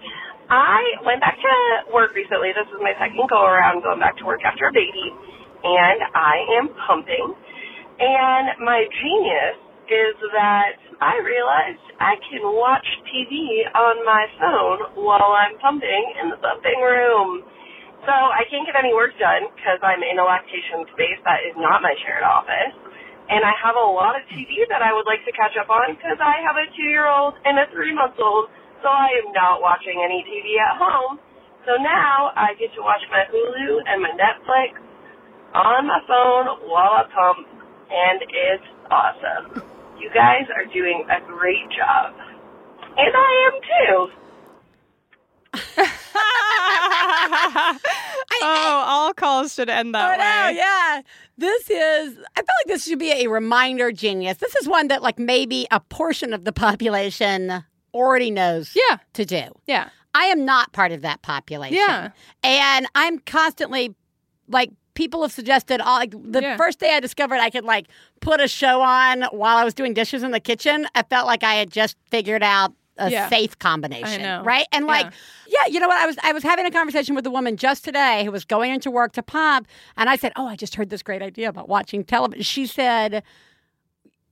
I 0.50 0.82
went 1.06 1.22
back 1.22 1.38
to 1.38 1.94
work 1.94 2.14
recently. 2.18 2.50
This 2.50 2.66
is 2.74 2.82
my 2.82 2.94
second 2.98 3.22
go 3.30 3.46
around 3.46 3.84
going 3.86 4.00
back 4.02 4.18
to 4.18 4.26
work 4.26 4.42
after 4.44 4.66
a 4.68 4.74
baby, 4.74 5.14
and 5.64 6.00
I 6.18 6.42
am 6.58 6.70
pumping. 6.90 7.34
And 8.02 8.58
my 8.66 8.90
genius 8.90 9.61
is 9.90 10.16
that 10.34 10.78
I 11.02 11.18
realized 11.22 11.82
I 11.98 12.16
can 12.30 12.46
watch 12.46 12.86
TV 13.10 13.66
on 13.74 14.06
my 14.06 14.24
phone 14.38 14.80
while 15.04 15.34
I'm 15.34 15.58
pumping 15.58 16.06
in 16.22 16.30
the 16.30 16.38
pumping 16.38 16.82
room. 16.82 17.44
So 18.06 18.14
I 18.14 18.46
can't 18.50 18.66
get 18.66 18.74
any 18.74 18.94
work 18.94 19.14
done 19.22 19.50
because 19.54 19.78
I'm 19.86 20.02
in 20.02 20.18
a 20.18 20.26
lactation 20.26 20.86
space 20.94 21.22
that 21.26 21.46
is 21.46 21.54
not 21.58 21.86
my 21.86 21.94
shared 22.02 22.26
office. 22.26 22.74
And 23.30 23.46
I 23.46 23.54
have 23.62 23.78
a 23.78 23.88
lot 23.88 24.18
of 24.18 24.26
TV 24.34 24.66
that 24.68 24.82
I 24.82 24.92
would 24.92 25.06
like 25.06 25.24
to 25.30 25.34
catch 25.38 25.54
up 25.56 25.70
on 25.70 25.94
because 25.96 26.18
I 26.18 26.42
have 26.42 26.58
a 26.58 26.66
two-year-old 26.74 27.38
and 27.46 27.62
a 27.62 27.70
three-month-old, 27.72 28.50
so 28.82 28.88
I 28.90 29.14
am 29.22 29.32
not 29.32 29.62
watching 29.62 30.02
any 30.02 30.26
TV 30.26 30.58
at 30.60 30.82
home. 30.82 31.22
So 31.64 31.78
now 31.78 32.34
I 32.36 32.58
get 32.58 32.74
to 32.76 32.82
watch 32.82 33.06
my 33.14 33.24
Hulu 33.30 33.86
and 33.86 34.02
my 34.02 34.12
Netflix 34.18 34.82
on 35.54 35.88
my 35.88 36.02
phone 36.10 36.68
while 36.68 36.98
I 36.98 37.04
pump, 37.08 37.48
and 37.88 38.20
it's 38.26 38.68
awesome. 38.90 39.71
You 40.02 40.10
guys 40.14 40.48
are 40.56 40.66
doing 40.74 41.06
a 41.10 41.20
great 41.28 41.70
job. 41.70 42.14
And 42.98 43.16
I 43.16 43.48
am 43.48 43.54
too. 43.70 44.10
oh, 48.42 48.84
all 48.88 49.14
calls 49.14 49.54
should 49.54 49.70
end 49.70 49.94
that 49.94 50.10
oh, 50.10 50.14
I 50.14 50.18
know, 50.18 50.48
way. 50.52 50.56
yeah. 50.58 51.02
This 51.38 51.70
is, 51.70 52.18
I 52.36 52.40
feel 52.40 52.56
like 52.62 52.68
this 52.68 52.86
should 52.86 53.00
be 53.00 53.12
a 53.12 53.28
reminder 53.28 53.92
genius. 53.92 54.38
This 54.38 54.56
is 54.56 54.68
one 54.68 54.88
that, 54.90 55.02
like, 55.02 55.18
maybe 55.20 55.68
a 55.72 55.80
portion 55.80 56.34
of 56.34 56.44
the 56.46 56.52
population 56.54 57.64
already 57.94 58.32
knows 58.32 58.76
Yeah. 58.76 58.98
to 59.14 59.26
do. 59.26 59.44
Yeah. 59.68 59.90
I 60.14 60.26
am 60.26 60.44
not 60.46 60.74
part 60.74 60.92
of 60.92 61.02
that 61.04 61.22
population. 61.22 61.78
Yeah. 61.78 62.10
And 62.44 62.86
I'm 62.96 63.20
constantly, 63.20 63.96
like, 64.48 64.72
people 65.02 65.24
have 65.24 65.32
suggested, 65.32 65.82
all, 65.82 65.96
like, 65.98 66.12
the 66.12 66.42
Yeah. 66.44 66.58
first 66.58 66.80
day 66.80 66.94
I 66.94 67.00
discovered 67.00 67.38
I 67.40 67.50
could, 67.50 67.66
like, 67.66 67.88
put 68.20 68.40
a 68.40 68.48
show 68.48 68.82
on 68.82 69.24
while 69.32 69.58
I 69.58 69.64
was 69.64 69.74
doing 69.74 69.96
dishes 69.96 70.22
in 70.22 70.30
the 70.30 70.40
kitchen, 70.40 70.86
I 70.94 71.02
felt 71.02 71.26
like 71.26 71.42
I 71.44 71.56
had 71.56 71.72
just 71.72 71.98
figured 72.12 72.44
out 72.44 72.72
a 73.00 73.10
Yeah. 73.10 73.28
safe 73.30 73.58
combination. 73.58 74.44
Right? 74.44 74.68
And, 74.72 74.86
like, 74.86 75.08
Yeah. 75.48 75.58
yeah, 75.66 75.74
you 75.74 75.80
know 75.80 75.88
what? 75.88 75.98
I 75.98 76.06
was 76.06 76.18
I 76.22 76.34
was 76.34 76.44
having 76.44 76.68
a 76.68 76.72
conversation 76.72 77.16
with 77.16 77.26
a 77.26 77.32
woman 77.32 77.58
just 77.58 77.84
today 77.84 78.24
who 78.26 78.32
was 78.32 78.46
going 78.46 78.70
into 78.72 78.92
work 78.92 79.14
to 79.14 79.24
pump, 79.24 79.68
and 79.98 80.08
I 80.08 80.18
said, 80.18 80.34
"Oh, 80.36 80.46
I 80.48 80.56
just 80.56 80.76
heard 80.76 80.92
this 80.92 81.02
great 81.02 81.24
idea 81.24 81.50
about 81.50 81.68
watching 81.68 82.04
television." 82.04 82.44
She 82.44 82.68
said, 82.68 83.24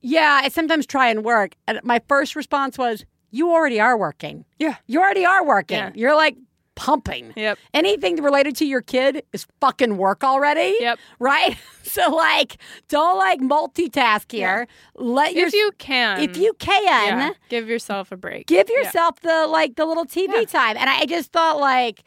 "Yeah, 0.02 0.40
I 0.44 0.48
sometimes 0.50 0.86
try 0.86 1.08
and 1.08 1.24
work." 1.24 1.56
And 1.66 1.80
my 1.82 2.00
first 2.08 2.36
response 2.36 2.78
was, 2.78 3.04
"You 3.32 3.50
already 3.50 3.80
are 3.80 3.96
working. 3.96 4.44
Yeah. 4.60 4.76
You 4.86 5.00
already 5.00 5.26
are 5.26 5.44
working. 5.44 5.78
Yeah. 5.78 5.90
You're 5.96 6.14
like 6.14 6.36
pumping. 6.80 7.34
Yep. 7.36 7.58
Anything 7.74 8.16
related 8.22 8.56
to 8.56 8.64
your 8.64 8.80
kid 8.80 9.22
is 9.34 9.46
fucking 9.60 9.98
work 9.98 10.24
already. 10.24 10.74
Yep. 10.80 10.98
Right. 11.18 11.56
So 11.82 12.14
like, 12.14 12.58
don't 12.88 13.18
like 13.18 13.40
multitask 13.40 14.30
here. 14.30 14.68
Let 14.94 15.34
your 15.34 15.48
If 15.48 15.54
you 15.54 15.72
can. 15.78 16.20
if 16.20 16.36
you 16.36 16.52
can." 16.60 16.84
yeah, 16.84 17.30
give 17.48 17.68
yourself 17.68 18.12
a 18.12 18.16
break. 18.16 18.46
give 18.46 18.68
Yeah. 18.70 18.84
yourself 18.84 19.18
the 19.20 19.48
like 19.48 19.74
the 19.74 19.84
little 19.86 20.04
TV 20.04 20.28
Yeah. 20.32 20.44
time. 20.44 20.76
And 20.76 20.88
I 20.88 21.04
just 21.06 21.32
thought 21.32 21.58
like 21.58 22.04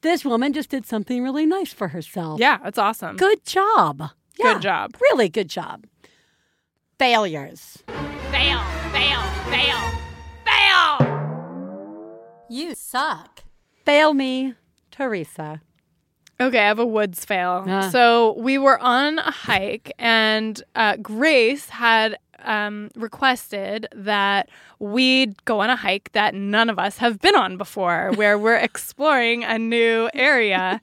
this 0.00 0.24
woman 0.24 0.52
just 0.52 0.70
did 0.70 0.86
something 0.86 1.22
really 1.22 1.46
nice 1.46 1.72
for 1.72 1.88
herself. 1.88 2.40
Yeah, 2.40 2.58
that's 2.64 2.78
awesome. 2.78 3.16
Good 3.16 3.44
job. 3.46 4.02
Yeah, 4.38 4.54
Good 4.54 4.62
job. 4.62 4.96
Really 5.00 5.28
good 5.28 5.48
job. 5.48 5.84
Failures. 6.98 7.84
Fail, 8.32 8.60
fail, 8.92 9.22
fail, 9.52 9.78
fail. 10.44 12.46
You 12.48 12.74
suck. 12.74 13.44
Fail 13.86 14.14
me, 14.14 14.54
Theresa. 14.90 15.62
Okay, 16.40 16.58
I 16.58 16.66
have 16.66 16.80
a 16.80 16.84
woods 16.84 17.24
fail. 17.24 17.64
Ah. 17.68 17.88
So 17.88 18.34
we 18.36 18.58
were 18.58 18.80
on 18.80 19.20
a 19.20 19.30
hike, 19.30 19.92
and 19.96 20.60
uh, 20.74 20.96
Grace 20.96 21.68
had 21.68 22.18
um, 22.44 22.90
requested 22.96 23.86
that 23.94 24.48
we 24.80 25.26
go 25.44 25.60
on 25.60 25.70
a 25.70 25.76
hike 25.76 26.10
that 26.12 26.34
none 26.34 26.68
of 26.68 26.80
us 26.80 26.98
have 26.98 27.20
been 27.20 27.36
on 27.36 27.56
before, 27.56 28.10
where 28.16 28.36
we're 28.36 28.56
exploring 28.70 29.44
a 29.44 29.56
new 29.56 30.10
area. 30.12 30.80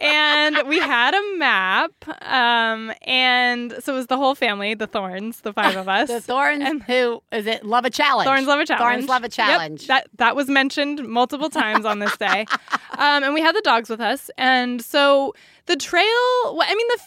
And 0.00 0.68
we 0.68 0.78
had 0.78 1.14
a 1.14 1.36
map, 1.38 1.92
um, 2.22 2.92
and 3.02 3.74
so 3.80 3.92
it 3.94 3.96
was 3.96 4.06
the 4.08 4.16
whole 4.16 4.34
family, 4.34 4.74
the 4.74 4.86
Thornes, 4.86 5.40
the 5.42 5.52
five 5.52 5.76
of 5.76 5.88
us. 5.98 6.08
The 6.08 6.20
Thornes 6.20 6.62
And- 6.64 6.82
who 6.82 7.22
is 7.32 7.46
it 7.46 7.64
love 7.64 7.84
a 7.84 7.90
challenge. 7.90 8.26
Thornes 8.26 8.46
love 8.46 8.60
a 8.60 8.66
challenge. 8.66 8.82
Thornes 9.06 9.08
love 9.08 9.22
a 9.22 9.26
Yep, 9.26 9.30
challenge. 9.32 9.86
that 9.86 10.08
that 10.16 10.36
was 10.36 10.48
mentioned 10.48 11.06
multiple 11.08 11.50
times 11.50 11.84
on 11.84 11.98
this 11.98 12.16
day, 12.16 12.46
um, 12.98 13.22
and 13.24 13.34
we 13.34 13.40
had 13.40 13.54
the 13.54 13.62
dogs 13.62 13.88
with 13.88 14.00
us, 14.00 14.30
and 14.38 14.82
so 14.82 15.34
the 15.66 15.76
trail. 15.76 16.02
I 16.04 16.74
mean 16.76 16.86
the. 16.88 17.00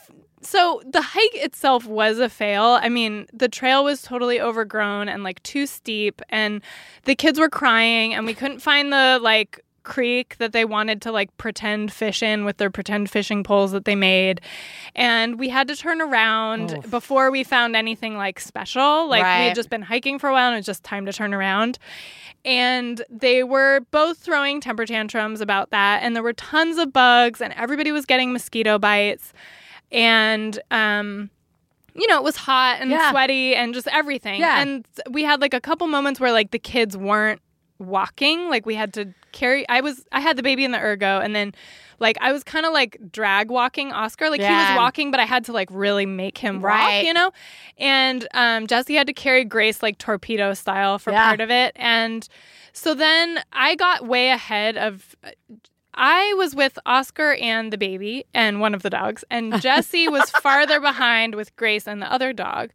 So 0.44 0.82
the 0.86 1.02
hike 1.02 1.34
itself 1.34 1.86
was 1.88 2.20
a 2.20 2.30
fail. 2.30 2.78
I 2.82 2.90
mean, 2.90 3.26
the 3.34 3.50
trail 3.50 3.84
was 3.84 4.04
totally 4.04 4.40
overgrown 4.40 5.10
and 5.10 5.24
like 5.24 5.42
too 5.44 5.66
steep, 5.66 6.22
and 6.30 6.62
the 7.04 7.16
kids 7.16 7.40
were 7.40 7.50
crying, 7.50 8.14
and 8.14 8.26
we 8.26 8.34
couldn't 8.36 8.60
find 8.60 8.94
the 8.94 9.20
like 9.22 9.60
creek 9.88 10.36
that 10.38 10.52
they 10.52 10.66
wanted 10.66 11.02
to 11.02 11.12
like 11.12 11.36
pretend 11.38 11.92
fish 11.94 12.22
in 12.22 12.44
with 12.46 12.58
their 12.58 12.70
pretend 12.70 13.10
fishing 13.10 13.42
poles 13.44 13.72
that 13.72 13.86
they 13.86 13.96
made. 13.96 14.42
And 14.96 15.40
we 15.40 15.50
had 15.50 15.68
to 15.70 15.76
turn 15.76 16.02
around 16.02 16.74
Oof. 16.74 16.92
before 16.92 17.32
we 17.32 17.44
found 17.44 17.76
anything 17.76 18.18
like 18.18 18.40
special. 18.40 19.08
Like 19.08 19.24
we 19.24 19.48
had 19.48 19.56
just 19.56 19.70
been 19.70 19.82
hiking 19.82 20.20
for 20.20 20.30
a 20.30 20.34
while 20.34 20.48
and 20.50 20.56
it 20.56 20.60
was 20.60 20.66
just 20.66 20.84
time 20.84 21.06
to 21.06 21.14
turn 21.14 21.34
around. 21.34 21.80
And 22.46 23.04
they 23.10 23.44
were 23.44 23.82
both 23.92 24.18
throwing 24.20 24.62
temper 24.62 24.86
tantrums 24.86 25.42
about 25.42 25.72
that. 25.72 26.04
And 26.04 26.16
there 26.16 26.24
were 26.24 26.34
tons 26.34 26.78
of 26.78 26.94
bugs 26.94 27.42
and 27.42 27.54
everybody 27.54 27.92
was 27.92 28.06
getting 28.06 28.34
mosquito 28.34 28.78
bites. 28.78 29.34
And 29.92 30.60
um 30.70 31.30
you 31.96 32.06
know, 32.06 32.18
it 32.18 32.24
was 32.24 32.36
hot 32.36 32.78
and 32.80 32.92
Yeah. 32.92 33.10
sweaty 33.10 33.56
and 33.56 33.74
just 33.74 33.88
everything. 33.88 34.40
Yeah. 34.40 34.62
And 34.62 34.86
we 35.10 35.24
had 35.24 35.42
like 35.42 35.56
a 35.56 35.60
couple 35.60 35.88
moments 35.88 36.20
where 36.20 36.32
like 36.32 36.52
the 36.52 36.60
kids 36.60 36.96
weren't 36.96 37.42
walking. 37.80 38.50
Like 38.50 38.66
we 38.66 38.76
had 38.76 38.94
to 38.94 39.14
carry 39.32 39.68
I 39.70 39.82
was 39.82 40.06
I 40.12 40.20
had 40.22 40.36
the 40.38 40.44
baby 40.44 40.64
in 40.66 40.72
the 40.72 40.80
ergo 40.80 41.20
and 41.20 41.36
then 41.36 41.54
like 42.00 42.18
I 42.22 42.32
was 42.32 42.44
kind 42.44 42.66
of 42.66 42.74
like 42.74 42.98
drag 43.12 43.50
walking 43.52 43.92
Oscar. 43.92 44.30
Like 44.30 44.42
he 44.42 44.48
was 44.56 44.78
walking, 44.78 45.12
but 45.12 45.20
I 45.20 45.26
had 45.26 45.46
to 45.46 45.52
like 45.54 45.70
really 45.72 46.06
make 46.06 46.38
him 46.38 46.62
Right. 46.62 47.00
walk, 47.00 47.06
you 47.06 47.14
know? 47.14 47.32
And 47.78 48.28
um 48.34 48.68
Jesse 48.68 48.96
had 48.96 49.08
to 49.08 49.14
carry 49.14 49.44
Grace 49.46 49.84
like 49.84 49.98
torpedo 49.98 50.54
style 50.54 51.00
for 51.00 51.12
Yeah. 51.12 51.28
part 51.28 51.42
of 51.42 51.50
it. 51.52 51.74
And 51.76 52.28
so 52.74 52.94
then 52.94 53.40
I 53.52 53.76
got 53.76 54.08
way 54.08 54.30
ahead 54.30 54.78
of 54.78 55.16
I 55.98 56.34
was 56.38 56.56
with 56.56 56.78
Oscar 56.86 57.34
and 57.34 57.74
the 57.74 57.78
baby 57.78 58.26
and 58.34 58.62
one 58.62 58.74
of 58.76 58.84
the 58.84 58.90
dogs, 58.90 59.24
and 59.30 59.60
Jesse 59.62 60.08
was 60.08 60.30
farther 60.30 60.80
behind 60.80 61.36
with 61.36 61.54
Grace 61.58 61.88
and 61.88 62.02
the 62.02 62.12
other 62.12 62.32
dog. 62.34 62.70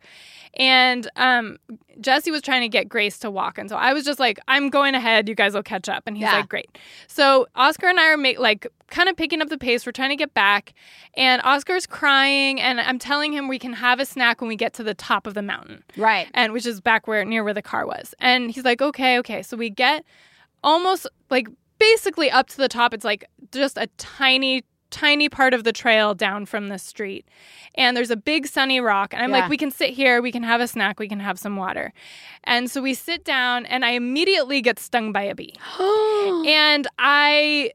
And 0.55 1.09
um, 1.17 1.57
Jesse 1.99 2.31
was 2.31 2.43
trying 2.43 2.61
to 2.61 2.69
get 2.69 2.87
Grace 2.87 3.19
to 3.21 3.31
walk, 3.31 3.57
and 3.57 3.71
so 3.71 3.77
I 3.77 3.95
was 3.95 4.05
just 4.05 4.19
like, 4.21 4.39
"I'm 4.49 4.69
going 4.69 4.95
ahead. 4.95 5.27
You 5.27 5.35
guys 5.35 5.55
will 5.55 5.63
catch 5.63 5.89
up." 5.89 6.03
And 6.07 6.15
he's 6.15 6.25
Yeah. 6.25 6.37
like, 6.37 6.49
"Great." 6.51 6.77
So 7.07 7.47
Oscar 7.55 7.87
and 7.89 7.99
I 7.99 8.09
are 8.11 8.19
make, 8.19 8.39
like 8.39 8.67
kind 8.91 9.09
of 9.09 9.17
picking 9.17 9.41
up 9.41 9.49
the 9.49 9.57
pace. 9.57 9.87
We're 9.87 9.93
trying 9.93 10.11
to 10.11 10.17
get 10.17 10.35
back, 10.35 10.75
and 11.17 11.41
Oscar's 11.43 11.87
crying, 11.87 12.61
and 12.61 12.81
I'm 12.83 12.99
telling 12.99 13.33
him 13.33 13.49
we 13.49 13.59
can 13.59 13.73
have 13.73 13.99
a 13.99 14.05
snack 14.05 14.43
when 14.43 14.49
we 14.49 14.57
get 14.57 14.75
to 14.75 14.83
the 14.83 14.93
top 14.93 15.27
of 15.27 15.33
the 15.33 15.41
mountain 15.43 15.85
right. 15.97 16.29
and 16.35 16.53
which 16.53 16.67
is 16.67 16.83
back 16.83 17.07
where 17.07 17.25
near 17.25 17.43
where 17.45 17.55
the 17.55 17.63
car 17.63 17.87
was. 17.87 18.15
And 18.19 18.51
he's 18.51 18.65
like, 18.65 18.83
okay, 18.83 19.19
okay. 19.21 19.43
So 19.43 19.57
we 19.57 19.71
get 19.71 20.05
almost 20.63 21.07
like 21.31 21.49
basically 21.91 22.31
up 22.31 22.47
to 22.49 22.57
the 22.57 22.69
top. 22.69 22.95
It's 22.95 23.05
like 23.05 23.25
just 23.51 23.77
a 23.77 23.89
tiny 23.99 24.65
tiny 24.91 25.27
part 25.27 25.55
of 25.55 25.65
the 25.65 25.73
trail 25.73 26.13
down 26.15 26.45
from 26.45 26.69
the 26.69 26.79
street. 26.79 27.27
And 27.77 27.97
there's 27.97 28.11
a 28.11 28.17
big 28.17 28.47
sunny 28.47 28.79
rock. 28.79 29.15
And 29.15 29.23
I'm 29.23 29.31
Yeah. 29.31 29.39
like, 29.41 29.49
we 29.49 29.57
can 29.57 29.71
sit 29.71 29.91
here, 29.91 30.21
we 30.21 30.31
can 30.31 30.43
have 30.43 30.61
a 30.61 30.69
snack, 30.69 31.01
we 31.01 31.09
can 31.09 31.19
have 31.19 31.39
some 31.39 31.57
water. 31.57 31.95
And 32.45 32.71
so 32.71 32.83
we 32.83 32.93
sit 32.93 33.25
down, 33.25 33.65
and 33.65 33.87
I 33.87 33.93
immediately 33.93 34.61
get 34.61 34.79
stung 34.79 35.11
by 35.11 35.23
a 35.23 35.35
bee. 35.35 35.55
and 36.47 36.87
I 36.99 37.71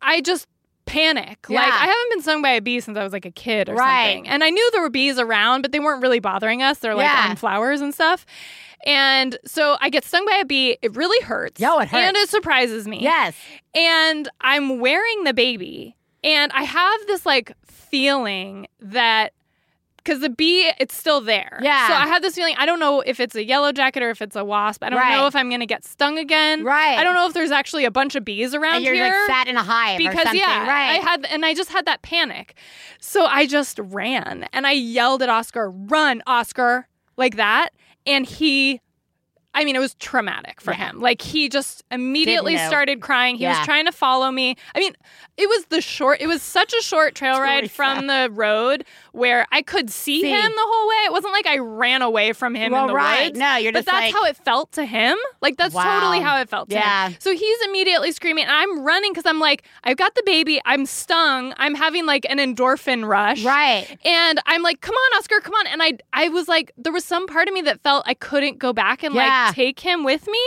I 0.00 0.20
just 0.22 0.46
panic. 0.86 1.48
Like 1.50 1.72
I 1.72 1.86
haven't 1.86 2.10
been 2.10 2.22
stung 2.22 2.42
by 2.42 2.50
a 2.50 2.60
bee 2.62 2.80
since 2.80 2.96
I 2.98 3.04
was 3.04 3.12
like 3.12 3.24
a 3.26 3.30
kid 3.30 3.68
or 3.68 3.74
Right. 3.74 4.14
something. 4.14 4.28
And 4.28 4.42
I 4.42 4.50
knew 4.50 4.66
there 4.72 4.80
were 4.82 4.90
bees 4.90 5.18
around, 5.18 5.62
but 5.62 5.72
they 5.72 5.78
weren't 5.80 6.02
really 6.02 6.20
bothering 6.20 6.62
us. 6.62 6.78
They're 6.78 6.94
like 6.94 7.04
Yeah. 7.12 7.28
on 7.28 7.36
flowers 7.36 7.80
and 7.80 7.92
stuff. 7.94 8.24
And 8.84 9.38
so 9.44 9.76
I 9.80 9.88
get 9.90 10.04
stung 10.04 10.24
by 10.26 10.36
a 10.36 10.44
bee. 10.44 10.76
It 10.82 10.96
really 10.96 11.22
hurts. 11.24 11.60
Yo, 11.60 11.78
it 11.78 11.88
hurts. 11.88 11.94
And 11.94 12.16
it 12.16 12.28
surprises 12.28 12.86
me. 12.88 13.00
Yes. 13.02 13.34
And 13.74 14.28
I'm 14.40 14.80
wearing 14.80 15.24
the 15.24 15.34
baby. 15.34 15.96
And 16.24 16.52
I 16.52 16.62
have 16.64 17.06
this 17.06 17.24
like 17.26 17.52
feeling 17.64 18.66
that 18.80 19.32
because 19.98 20.18
the 20.20 20.30
bee, 20.30 20.68
it's 20.80 20.96
still 20.96 21.20
there. 21.20 21.60
Yeah. 21.62 21.86
So 21.86 21.94
I 21.94 22.08
have 22.08 22.22
this 22.22 22.34
feeling. 22.34 22.56
I 22.58 22.66
don't 22.66 22.80
know 22.80 23.02
if 23.02 23.20
it's 23.20 23.36
a 23.36 23.44
yellow 23.44 23.70
jacket 23.70 24.02
or 24.02 24.10
if 24.10 24.20
it's 24.20 24.34
a 24.34 24.44
wasp. 24.44 24.82
I 24.82 24.90
don't 24.90 24.98
Right. 24.98 25.16
know 25.16 25.28
if 25.28 25.36
I'm 25.36 25.48
going 25.48 25.60
to 25.60 25.66
get 25.66 25.84
stung 25.84 26.18
again. 26.18 26.64
Right. 26.64 26.98
I 26.98 27.04
don't 27.04 27.14
know 27.14 27.28
if 27.28 27.34
there's 27.34 27.52
actually 27.52 27.84
a 27.84 27.90
bunch 27.92 28.16
of 28.16 28.24
bees 28.24 28.52
around 28.52 28.76
And 28.76 28.84
you're 28.84 28.94
here 28.94 29.12
like 29.16 29.26
sat 29.30 29.46
in 29.46 29.56
a 29.56 29.62
hive 29.62 29.94
or 29.94 29.98
because 29.98 30.22
something, 30.24 30.40
yeah, 30.40 30.66
right? 30.66 30.90
I 30.90 31.02
had 31.08 31.24
and 31.26 31.44
I 31.46 31.54
just 31.54 31.70
had 31.70 31.86
that 31.86 32.02
panic. 32.02 32.56
So 32.98 33.26
I 33.26 33.46
just 33.46 33.78
ran 33.80 34.48
and 34.52 34.66
I 34.66 34.72
yelled 34.72 35.22
at 35.22 35.28
Oscar, 35.28 35.70
"Run, 35.70 36.20
Oscar!" 36.26 36.88
like 37.16 37.36
that, 37.36 37.68
and 38.06 38.26
he 38.26 38.80
I 39.54 39.64
mean, 39.64 39.76
it 39.76 39.80
was 39.80 39.94
traumatic 39.96 40.60
for 40.60 40.72
Yeah. 40.72 40.88
him. 40.90 41.00
Like 41.00 41.20
he 41.20 41.48
just 41.48 41.84
immediately 41.90 42.56
started 42.56 43.00
crying. 43.00 43.36
He 43.36 43.42
Yeah. 43.44 43.58
was 43.58 43.66
trying 43.66 43.84
to 43.86 43.92
follow 43.92 44.30
me. 44.30 44.56
I 44.74 44.78
mean, 44.78 44.94
it 45.36 45.48
was 45.48 45.66
the 45.66 45.80
short. 45.80 46.20
It 46.20 46.26
was 46.26 46.42
such 46.42 46.72
a 46.72 46.82
short 46.82 47.14
trail 47.14 47.40
ride 47.40 47.70
from 47.70 48.06
the 48.06 48.28
road 48.32 48.84
where 49.12 49.46
I 49.52 49.62
could 49.62 49.90
see, 49.90 50.22
See. 50.22 50.30
him 50.30 50.50
the 50.50 50.66
whole 50.66 50.88
way. 50.88 50.96
It 51.06 51.12
wasn't 51.12 51.32
like 51.34 51.46
I 51.46 51.58
ran 51.58 52.00
away 52.02 52.32
from 52.32 52.54
him 52.54 52.72
well, 52.72 52.82
in 52.82 52.88
the 52.88 52.94
right. 52.94 53.24
woods. 53.26 53.38
No, 53.38 53.56
you're 53.56 53.72
But 53.72 53.80
just 53.80 53.86
But 53.86 53.92
that's 53.92 54.04
like, 54.06 54.14
how 54.14 54.24
it 54.28 54.36
felt 54.38 54.72
to 54.72 54.84
him. 54.86 55.16
Like 55.42 55.56
that's 55.58 55.74
Wow. 55.74 56.00
totally 56.00 56.20
how 56.20 56.38
it 56.40 56.48
felt 56.48 56.70
to 56.70 56.74
Yeah. 56.76 57.08
him. 57.08 57.16
So 57.18 57.34
he's 57.34 57.60
immediately 57.66 58.12
screaming. 58.12 58.44
And 58.44 58.52
I'm 58.52 58.82
running 58.82 59.12
because 59.12 59.26
I'm 59.26 59.38
like, 59.38 59.64
I've 59.84 59.96
got 59.98 60.14
the 60.14 60.22
baby. 60.24 60.60
I'm 60.64 60.86
stung. 60.86 61.52
I'm 61.58 61.74
having 61.74 62.06
like 62.06 62.26
an 62.30 62.38
endorphin 62.38 63.06
rush. 63.06 63.42
right. 63.44 63.86
And 64.04 64.40
I'm 64.46 64.62
like, 64.62 64.80
come 64.80 64.94
on, 64.94 65.18
Oscar, 65.18 65.40
come 65.40 65.54
on. 65.54 65.66
And 65.66 65.82
I 65.82 65.98
I 66.12 66.28
was 66.28 66.48
like, 66.48 66.72
there 66.78 66.92
was 66.92 67.04
some 67.04 67.26
part 67.26 67.48
of 67.48 67.54
me 67.54 67.60
that 67.62 67.82
felt 67.82 68.04
I 68.06 68.14
couldn't 68.14 68.58
go 68.58 68.72
back 68.72 69.02
and 69.02 69.14
Yeah. 69.14 69.22
like 69.22 69.41
take 69.50 69.80
him 69.80 70.04
with 70.04 70.26
me 70.28 70.40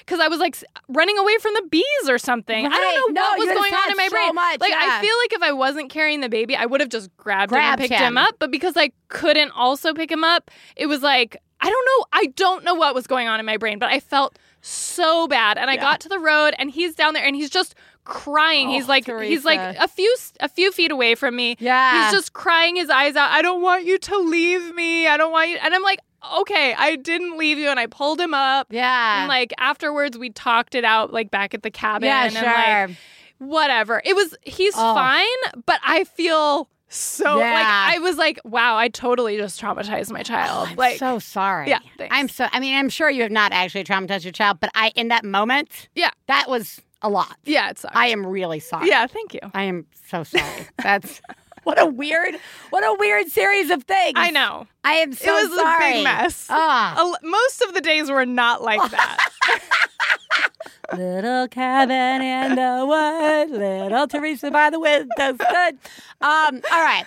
because 0.00 0.20
I 0.20 0.28
was 0.28 0.38
like 0.40 0.56
running 0.88 1.16
away 1.16 1.38
from 1.38 1.54
the 1.54 1.62
bees 1.70 2.08
or 2.08 2.18
something. 2.18 2.66
I 2.66 2.68
don't 2.68 3.14
know 3.14 3.22
No, 3.22 3.28
what 3.30 3.38
was 3.38 3.48
going 3.48 3.72
on 3.74 3.90
in 3.90 3.96
my 3.96 4.08
so 4.08 4.10
brain. 4.10 4.34
much, 4.34 4.60
like 4.60 4.70
yeah. 4.70 4.78
I 4.80 5.00
feel 5.00 5.14
like 5.22 5.32
if 5.32 5.42
I 5.42 5.52
wasn't 5.52 5.90
carrying 5.90 6.20
the 6.20 6.28
baby, 6.28 6.54
I 6.56 6.66
would 6.66 6.80
have 6.80 6.90
just 6.90 7.16
grabbed, 7.16 7.52
him 7.52 7.56
Grabbed 7.56 7.80
and 7.80 7.88
picked 7.88 8.00
him 8.00 8.08
him. 8.08 8.18
up. 8.18 8.34
But 8.38 8.50
because 8.50 8.76
I 8.76 8.90
couldn't 9.08 9.50
also 9.52 9.94
pick 9.94 10.10
him 10.10 10.24
up, 10.24 10.50
it 10.76 10.86
was 10.86 11.02
like 11.02 11.36
I 11.64 11.70
don't 11.70 11.86
know. 11.86 12.06
I 12.12 12.26
don't 12.34 12.64
know 12.64 12.74
what 12.74 12.92
was 12.94 13.06
going 13.06 13.28
on 13.28 13.38
in 13.38 13.46
my 13.46 13.56
brain, 13.56 13.78
but 13.78 13.88
I 13.88 14.00
felt 14.00 14.36
so 14.62 15.28
bad. 15.28 15.58
And 15.58 15.70
I 15.70 15.76
got 15.76 16.00
to 16.00 16.08
the 16.08 16.18
road, 16.18 16.54
and 16.58 16.68
he's 16.70 16.96
down 16.96 17.14
there, 17.14 17.24
and 17.24 17.36
he's 17.36 17.50
just 17.50 17.76
crying. 18.04 18.68
Oh, 18.68 18.72
he's 18.72 18.84
Oh, 18.84 18.88
like 18.88 19.06
he's 19.22 19.44
like 19.44 19.60
a 19.78 19.86
few 19.86 20.12
a 20.40 20.48
few 20.48 20.72
feet 20.72 20.90
away 20.90 21.14
from 21.14 21.36
me. 21.36 21.56
Yeah. 21.60 22.04
He's 22.04 22.12
just 22.12 22.32
crying 22.32 22.74
his 22.74 22.90
eyes 22.90 23.14
out. 23.14 23.30
I 23.30 23.42
don't 23.42 23.62
want 23.62 23.84
you 23.84 23.96
to 23.98 24.18
leave 24.18 24.74
me. 24.74 25.06
I 25.06 25.16
don't 25.16 25.30
want 25.30 25.50
you. 25.50 25.58
And 25.62 25.72
I'm 25.72 25.82
like, 25.84 26.00
okay, 26.40 26.74
I 26.78 26.96
didn't 26.96 27.36
leave 27.38 27.58
you. 27.58 27.68
And 27.68 27.78
I 27.80 27.86
pulled 27.86 28.20
him 28.20 28.34
up. 28.34 28.68
Yeah. 28.70 29.20
And 29.20 29.28
like 29.28 29.52
afterwards, 29.58 30.16
we 30.18 30.30
talked 30.30 30.74
it 30.74 30.84
out 30.84 31.12
like 31.12 31.30
back 31.30 31.54
at 31.54 31.62
the 31.62 31.70
cabin. 31.70 32.06
yeah, 32.06 32.24
and 32.24 32.32
sure. 32.32 32.42
like 32.88 32.96
whatever. 33.38 34.00
It 34.04 34.14
was 34.14 34.34
he's 34.42 34.74
Oh. 34.76 34.94
fine, 34.94 35.62
but 35.66 35.80
I 35.84 36.04
feel 36.04 36.68
so 36.88 37.38
Yeah. 37.38 37.54
like 37.54 37.66
I 37.66 37.98
was 38.00 38.16
like, 38.18 38.38
wow, 38.44 38.76
I 38.76 38.88
totally 38.88 39.36
just 39.36 39.60
traumatized 39.60 40.12
my 40.12 40.22
child. 40.22 40.68
Oh, 40.68 40.70
I'm 40.72 40.76
like 40.76 40.98
so 40.98 41.18
sorry. 41.18 41.68
Yeah, 41.70 41.78
thanks. 41.98 42.14
I'm 42.14 42.28
so. 42.28 42.46
I 42.52 42.60
mean, 42.60 42.76
I'm 42.76 42.88
sure 42.88 43.08
you 43.10 43.22
have 43.22 43.32
not 43.32 43.52
actually 43.52 43.84
traumatized 43.84 44.24
your 44.24 44.32
child, 44.32 44.60
but 44.60 44.70
I, 44.74 44.92
in 44.94 45.08
that 45.08 45.24
moment, 45.24 45.88
yeah, 45.94 46.10
that 46.26 46.48
was 46.48 46.80
a 47.00 47.08
lot. 47.08 47.36
yeah, 47.44 47.70
it. 47.70 47.82
I 47.92 48.08
am 48.08 48.24
really 48.26 48.60
sorry. 48.60 48.88
yeah, 48.88 49.06
thank 49.06 49.34
you. 49.34 49.40
I 49.54 49.64
am 49.64 49.86
so 50.08 50.22
sorry. 50.22 50.68
That's 50.82 51.20
what 51.64 51.80
a 51.80 51.86
weird, 51.86 52.36
what 52.70 52.82
a 52.84 52.96
weird 52.98 53.28
series 53.28 53.70
of 53.70 53.84
things. 53.84 54.14
I 54.16 54.30
know. 54.30 54.66
I 54.84 54.94
am 54.94 55.12
so 55.12 55.36
it 55.36 55.48
was 55.48 55.58
sorry. 55.58 55.92
a 55.92 55.94
big 55.96 56.04
mess. 56.04 56.46
Ah. 56.50 57.16
Most 57.22 57.62
of 57.62 57.74
the 57.74 57.80
days 57.80 58.10
were 58.10 58.26
not 58.26 58.62
like 58.62 58.90
that. 58.90 59.28
Little 60.96 61.48
cabin 61.48 62.20
in 62.20 62.54
the 62.54 62.84
wood, 62.86 63.58
little 63.58 64.06
Theresa 64.06 64.50
by 64.50 64.68
the 64.68 64.78
window 64.78 65.34
stood. 65.34 65.78
Um, 66.20 66.60
all 66.70 66.82
right. 66.82 67.04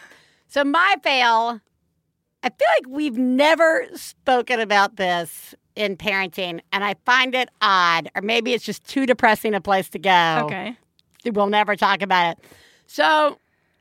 So 0.47 0.63
my 0.63 0.95
fail, 1.03 1.61
I 2.41 2.49
feel 2.49 2.67
like 2.77 2.87
we've 2.89 3.17
never 3.17 3.85
spoken 3.93 4.59
about 4.59 4.95
this 4.95 5.53
in 5.75 5.97
parenting, 5.97 6.61
and 6.71 6.83
I 6.83 6.95
find 7.05 7.35
it 7.35 7.49
odd, 7.61 8.09
or 8.15 8.23
maybe 8.23 8.53
it's 8.53 8.63
just 8.65 8.83
too 8.85 9.05
depressing 9.05 9.53
a 9.53 9.61
place 9.61 9.89
to 9.89 9.99
go. 9.99 10.41
okay. 10.45 10.77
We'll 11.25 11.47
never 11.47 11.75
talk 11.75 12.01
about 12.01 12.31
it. 12.37 12.45
So 12.87 13.37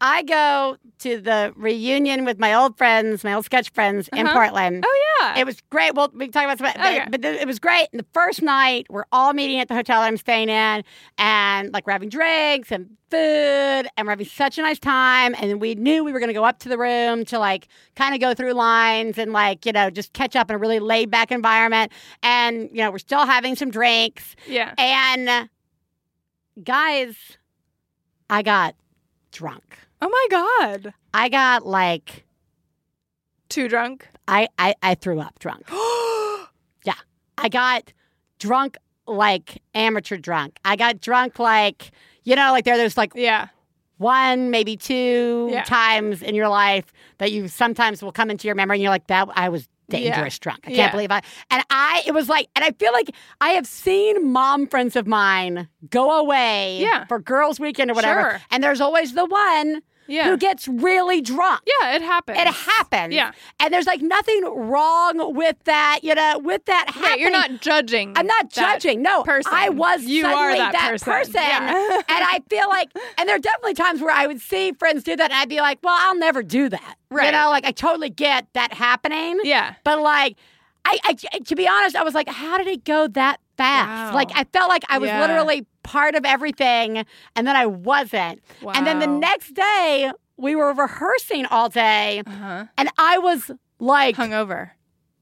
I 0.07 0.23
go 0.23 0.77
to 0.99 1.19
the 1.19 1.55
reunion 1.57 2.27
with 2.27 2.39
my 2.39 2.53
old 2.53 2.77
friends, 2.77 3.25
my 3.25 3.33
old 3.33 3.47
sketch 3.47 3.71
friends 3.71 4.07
in 4.13 4.27
Uh-huh. 4.27 4.35
Portland. 4.35 4.85
Oh 4.87 5.03
yeah. 5.23 5.39
It 5.39 5.47
was 5.47 5.63
great. 5.71 5.95
Well, 5.95 6.11
we 6.15 6.27
can 6.27 6.33
talk 6.33 6.45
about 6.45 6.59
some, 6.59 7.11
but 7.11 7.25
it 7.25 7.47
was 7.47 7.59
great. 7.59 7.89
And 7.91 7.99
the 8.01 8.07
first 8.13 8.43
night, 8.43 8.87
we're 8.91 9.07
all 9.13 9.33
meeting 9.33 9.61
at 9.61 9.69
the 9.69 9.75
hotel 9.75 10.03
I'm 10.03 10.19
staying 10.19 10.51
in, 10.51 10.85
and 11.17 11.73
like 11.73 11.87
we're 11.87 11.95
having 11.95 12.11
drinks 12.11 12.71
and 12.71 12.91
food, 13.11 13.89
and 13.97 14.07
we're 14.07 14.11
having 14.11 14.27
such 14.27 14.59
a 14.59 14.63
nice 14.63 14.79
time. 14.79 15.35
And 15.41 15.59
we 15.59 15.75
knew 15.75 16.05
we 16.05 16.13
were 16.13 16.19
going 16.19 16.29
to 16.29 16.35
go 16.35 16.45
up 16.45 16.59
to 16.61 16.69
the 16.69 16.77
room 16.77 17.25
to 17.25 17.39
like 17.39 17.69
kind 17.97 18.15
of 18.15 18.21
go 18.21 18.35
through 18.35 18.53
lines 18.53 19.17
and 19.17 19.33
like 19.33 19.65
you 19.65 19.73
know 19.73 19.89
just 19.89 20.13
catch 20.13 20.37
up 20.37 20.51
in 20.51 20.57
a 20.57 20.59
really 20.59 20.81
laid 20.81 21.11
back 21.11 21.33
environment. 21.33 21.93
And 22.23 22.69
you 22.73 22.83
know 22.83 22.91
we're 22.91 22.99
still 22.99 23.25
having 23.25 23.57
some 23.57 23.71
drinks, 23.71 24.37
yeah. 24.47 24.75
and 24.77 25.49
guys, 26.63 27.17
I 28.29 28.43
got 28.43 28.75
drunk. 29.33 29.79
Oh 30.03 30.09
my 30.09 30.26
god. 30.30 30.95
I 31.12 31.28
got 31.28 31.66
like 31.66 32.24
Too 33.49 33.68
drunk. 33.68 34.09
I 34.28 34.49
I, 34.59 34.74
I 34.82 34.95
threw 34.95 35.20
up 35.20 35.38
drunk. 35.38 35.68
Yeah. 36.84 36.95
I 37.38 37.49
got 37.49 37.92
drunk 38.38 38.76
like 39.07 39.62
amateur 39.74 40.16
drunk. 40.18 40.59
I 40.64 40.76
got 40.76 41.01
drunk 41.01 41.38
like, 41.38 41.90
you 42.24 42.36
know, 42.36 42.53
like 42.53 42.64
there 42.66 42.76
there's 42.76 42.97
like 42.99 43.12
yeah. 43.14 43.49
one, 43.99 44.51
maybe 44.51 44.76
two 44.76 45.49
Yeah. 45.51 45.62
times 45.64 46.22
in 46.22 46.34
your 46.34 46.49
life 46.49 46.92
that 47.18 47.32
you 47.32 47.49
sometimes 47.49 48.03
will 48.03 48.12
come 48.12 48.30
into 48.30 48.47
your 48.49 48.55
memory 48.55 48.76
and 48.76 48.82
you're 48.82 48.90
like, 48.90 49.07
that 49.07 49.28
I 49.34 49.49
was 49.49 49.66
dangerous 49.89 50.39
drunk. 50.39 50.61
I 50.64 50.68
can't 50.68 50.76
Yeah. 50.78 50.91
believe 50.91 51.11
I 51.11 51.20
and 51.51 51.62
I 51.70 52.03
it 52.07 52.12
was 52.12 52.28
like 52.28 52.49
and 52.57 52.64
I 52.64 52.70
feel 52.72 52.93
like 52.93 53.11
I 53.41 53.51
have 53.51 53.66
seen 53.66 54.30
mom 54.32 54.66
friends 54.66 54.97
of 54.97 55.07
mine 55.07 55.68
go 55.91 56.18
away 56.20 56.78
Yeah. 56.80 57.05
for 57.07 57.18
girls 57.18 57.61
weekend 57.61 57.91
or 57.91 57.95
whatever. 57.95 58.20
Sure. 58.30 58.41
And 58.51 58.62
there's 58.62 58.80
always 58.80 59.14
the 59.14 59.24
one 59.26 59.82
Yeah. 60.07 60.29
who 60.29 60.37
gets 60.37 60.69
really 60.69 61.21
drunk. 61.21 61.63
yeah, 61.81 61.95
it 61.95 62.03
happens. 62.03 62.39
It 62.39 62.47
happens. 62.47 63.15
Yeah. 63.15 63.33
And 63.61 63.73
there's 63.73 63.87
like 63.87 64.03
nothing 64.03 64.43
wrong 64.45 65.35
with 65.35 65.57
that, 65.65 66.01
you 66.03 66.15
know, 66.15 66.39
with 66.39 66.65
that 66.67 66.89
happening. 66.89 67.11
Right, 67.11 67.21
you're 67.21 67.31
not 67.31 67.61
judging. 67.61 68.13
I'm 68.17 68.27
not 68.27 68.51
that 68.53 68.81
judging. 68.81 69.03
No, 69.03 69.23
person. 69.23 69.53
I 69.55 69.69
was 69.71 70.05
You 70.05 70.27
are 70.27 70.33
suddenly 70.33 70.59
that 70.59 71.01
person. 71.03 71.43
Yeah. 71.43 71.95
and 71.97 72.05
I 72.09 72.43
feel 72.49 72.69
like, 72.69 72.91
and 73.19 73.29
there 73.29 73.37
are 73.37 73.41
definitely 73.41 73.75
times 73.75 74.01
where 74.01 74.15
I 74.15 74.27
would 74.27 74.41
see 74.41 74.73
friends 74.73 75.05
do 75.05 75.17
that, 75.17 75.31
and 75.31 75.39
I'd 75.39 75.49
be 75.49 75.61
like, 75.61 75.79
"Well, 75.83 75.97
I'll 75.99 76.19
never 76.19 76.43
do 76.43 76.69
that." 76.69 76.97
Right. 77.11 77.27
You 77.27 77.33
know, 77.33 77.51
like 77.51 77.65
I 77.65 77.73
totally 77.73 78.11
get 78.11 78.47
that 78.55 78.73
happening. 78.73 79.41
Yeah. 79.45 79.75
But 79.85 80.01
like, 80.01 80.37
I, 80.85 80.99
I 81.05 81.39
to 81.39 81.55
be 81.57 81.67
honest, 81.69 81.97
I 81.97 82.03
was 82.03 82.15
like, 82.15 82.29
"How 82.29 82.59
did 82.59 82.67
it 82.67 82.85
go 82.85 83.09
that 83.09 83.41
fast?" 83.57 84.13
Wow. 84.13 84.15
Like 84.15 84.31
I 84.35 84.45
felt 84.45 84.69
like 84.69 84.85
I 84.89 84.99
was 84.99 85.09
Yeah. 85.09 85.21
literally 85.21 85.67
part 85.83 86.15
of 86.15 86.25
everything, 86.25 87.05
and 87.37 87.47
then 87.47 87.57
I 87.57 87.67
wasn't. 87.67 88.43
And 88.75 88.87
then 88.87 88.99
the 89.01 89.07
next 89.07 89.55
day, 89.55 90.11
we 90.37 90.55
were 90.57 90.73
rehearsing 90.73 91.47
all 91.47 91.69
day, 91.69 92.23
Uh-huh. 92.27 92.65
and 92.79 92.89
I 92.99 93.19
was 93.19 93.51
like 93.79 94.17
Hungover. 94.17 94.71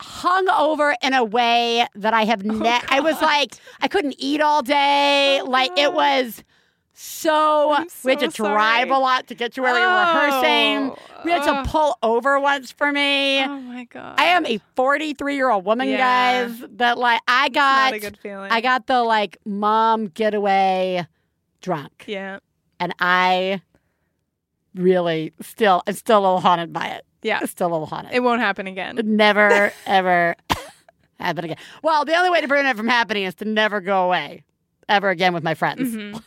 hung 0.01 0.49
over 0.49 0.97
in 1.03 1.13
a 1.15 1.23
way 1.25 1.87
that 1.95 2.13
I 2.15 2.25
have 2.25 2.45
ne- 2.45 2.81
I 2.89 3.01
was 3.01 3.21
like 3.23 3.55
I 3.81 3.89
couldn't 3.89 4.15
eat 4.19 4.41
all 4.41 4.63
day. 4.63 5.41
Oh, 5.41 5.45
like 5.45 5.77
it 5.79 5.93
was 5.93 6.43
so, 6.95 7.73
I'm 7.73 7.87
we 8.05 8.13
had 8.13 8.21
to 8.21 8.29
drive 8.29 8.89
sorry. 8.89 8.91
a 8.91 8.99
lot 8.99 9.27
to 9.29 9.35
get 9.35 9.55
to 9.55 9.63
where 9.63 9.73
we 9.75 9.81
were 9.81 9.87
rehearsing. 9.87 10.95
We 11.25 11.31
had 11.31 11.41
Oh. 11.49 11.63
to 11.63 11.69
pull 11.71 11.97
over 12.03 12.39
once 12.39 12.71
for 12.71 12.93
me. 12.93 13.43
Oh 13.43 13.59
my 13.61 13.85
god. 13.85 14.17
I 14.19 14.25
am 14.25 14.45
a 14.47 14.59
43 14.77 15.35
year 15.35 15.51
old 15.51 15.65
woman, 15.65 15.89
Yeah. 15.89 16.47
guys. 16.49 16.63
But 16.71 16.99
like 16.99 17.21
I 17.27 17.49
got 17.49 17.93
not 17.93 17.95
a 17.95 17.99
good 17.99 18.19
feeling. 18.19 18.51
I 18.53 18.61
got 18.61 18.87
the 18.87 19.03
like 19.03 19.39
mom 19.47 20.09
getaway 20.09 21.07
drunk. 21.63 22.05
Yeah. 22.07 22.41
And 22.79 22.95
I 22.99 23.63
really 24.75 25.33
still 25.41 25.83
I'm 25.87 25.95
still 25.95 26.19
a 26.19 26.23
little 26.23 26.41
haunted 26.41 26.73
by 26.73 26.89
it. 26.89 27.05
Yeah. 27.23 27.45
Still 27.47 27.69
a 27.69 27.73
little 27.73 27.87
haunted. 27.87 28.13
It 28.13 28.21
won't 28.23 28.41
happen 28.41 28.67
again. 28.67 28.99
never 29.03 29.73
ever 29.87 30.35
happen 31.19 31.45
again. 31.45 31.57
Well, 31.83 32.05
the 32.05 32.15
only 32.17 32.31
way 32.31 32.41
to 32.41 32.49
prevent 32.49 32.69
it 32.69 32.77
from 32.77 32.89
happening 32.89 33.25
is 33.25 33.35
to 33.37 33.45
never 33.45 33.81
go 33.81 34.05
away 34.05 34.45
ever 34.89 35.09
again 35.11 35.33
with 35.33 35.43
my 35.45 35.55
friends. 35.55 35.95
Mhm. 35.95 36.23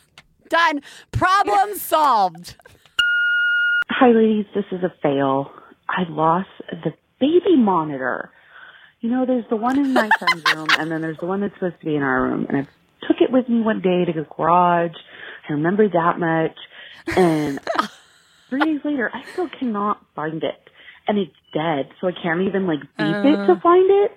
Done. 0.48 0.82
Problem 1.12 1.76
solved. 1.76 2.56
Hi, 3.88 4.08
ladies. 4.08 4.46
This 4.54 4.64
is 4.72 4.82
a 4.82 4.92
fail. 5.02 5.50
I 5.88 6.02
lost 6.08 6.48
the 6.70 6.92
baby 7.20 7.56
monitor. 7.56 8.30
You 9.00 9.10
know, 9.10 9.26
there's 9.26 9.44
the 9.48 9.56
one 9.56 9.78
in 9.78 9.92
my 9.92 10.08
son's 10.18 10.42
room, 10.54 10.68
and 10.78 10.90
then 10.90 11.00
there's 11.00 11.18
the 11.18 11.26
one 11.26 11.40
that's 11.40 11.54
supposed 11.54 11.78
to 11.80 11.86
be 11.86 11.96
in 11.96 12.02
our 12.02 12.22
room. 12.22 12.46
And 12.48 12.58
I 12.58 13.06
took 13.06 13.20
it 13.20 13.30
with 13.30 13.48
me 13.48 13.60
one 13.60 13.80
day 13.80 14.04
to 14.04 14.12
the 14.12 14.26
garage. 14.36 14.96
I 15.48 15.52
remember 15.52 15.88
that 15.88 16.18
much. 16.18 16.56
And 17.16 17.60
three 18.50 18.60
days 18.60 18.80
later, 18.84 19.10
I 19.12 19.24
still 19.32 19.48
cannot 19.48 20.04
find 20.14 20.42
it. 20.42 20.70
And 21.08 21.18
it's 21.18 21.36
dead, 21.54 21.90
so 22.00 22.08
I 22.08 22.12
can't 22.12 22.42
even, 22.42 22.66
like, 22.66 22.80
beep 22.80 23.16
it 23.24 23.46
to 23.46 23.52
uh. 23.52 23.60
find 23.60 23.88
it. 23.88 24.12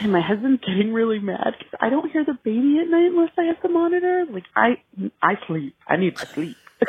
And 0.00 0.12
my 0.12 0.20
husband's 0.20 0.62
getting 0.64 0.92
really 0.92 1.18
mad 1.18 1.54
because 1.58 1.74
I 1.80 1.90
don't 1.90 2.10
hear 2.10 2.24
the 2.24 2.38
baby 2.42 2.78
at 2.80 2.88
night 2.88 3.10
unless 3.12 3.30
I 3.38 3.44
have 3.44 3.56
the 3.62 3.68
monitor. 3.68 4.24
Like, 4.30 4.44
I, 4.56 4.82
I 5.20 5.34
sleep. 5.46 5.76
I 5.86 5.96
need 5.96 6.16
to 6.16 6.26
sleep. 6.26 6.56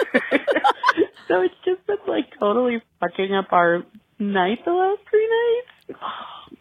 so 1.27 1.41
it's 1.41 1.55
just 1.65 1.85
been, 1.85 1.97
like, 2.07 2.27
totally 2.39 2.81
fucking 2.99 3.33
up 3.33 3.51
our 3.51 3.83
night 4.19 4.59
the 4.65 4.71
last 4.71 5.01
three 5.09 5.27
nights. 5.27 5.99
Oh, 6.01 6.51
man. 6.51 6.59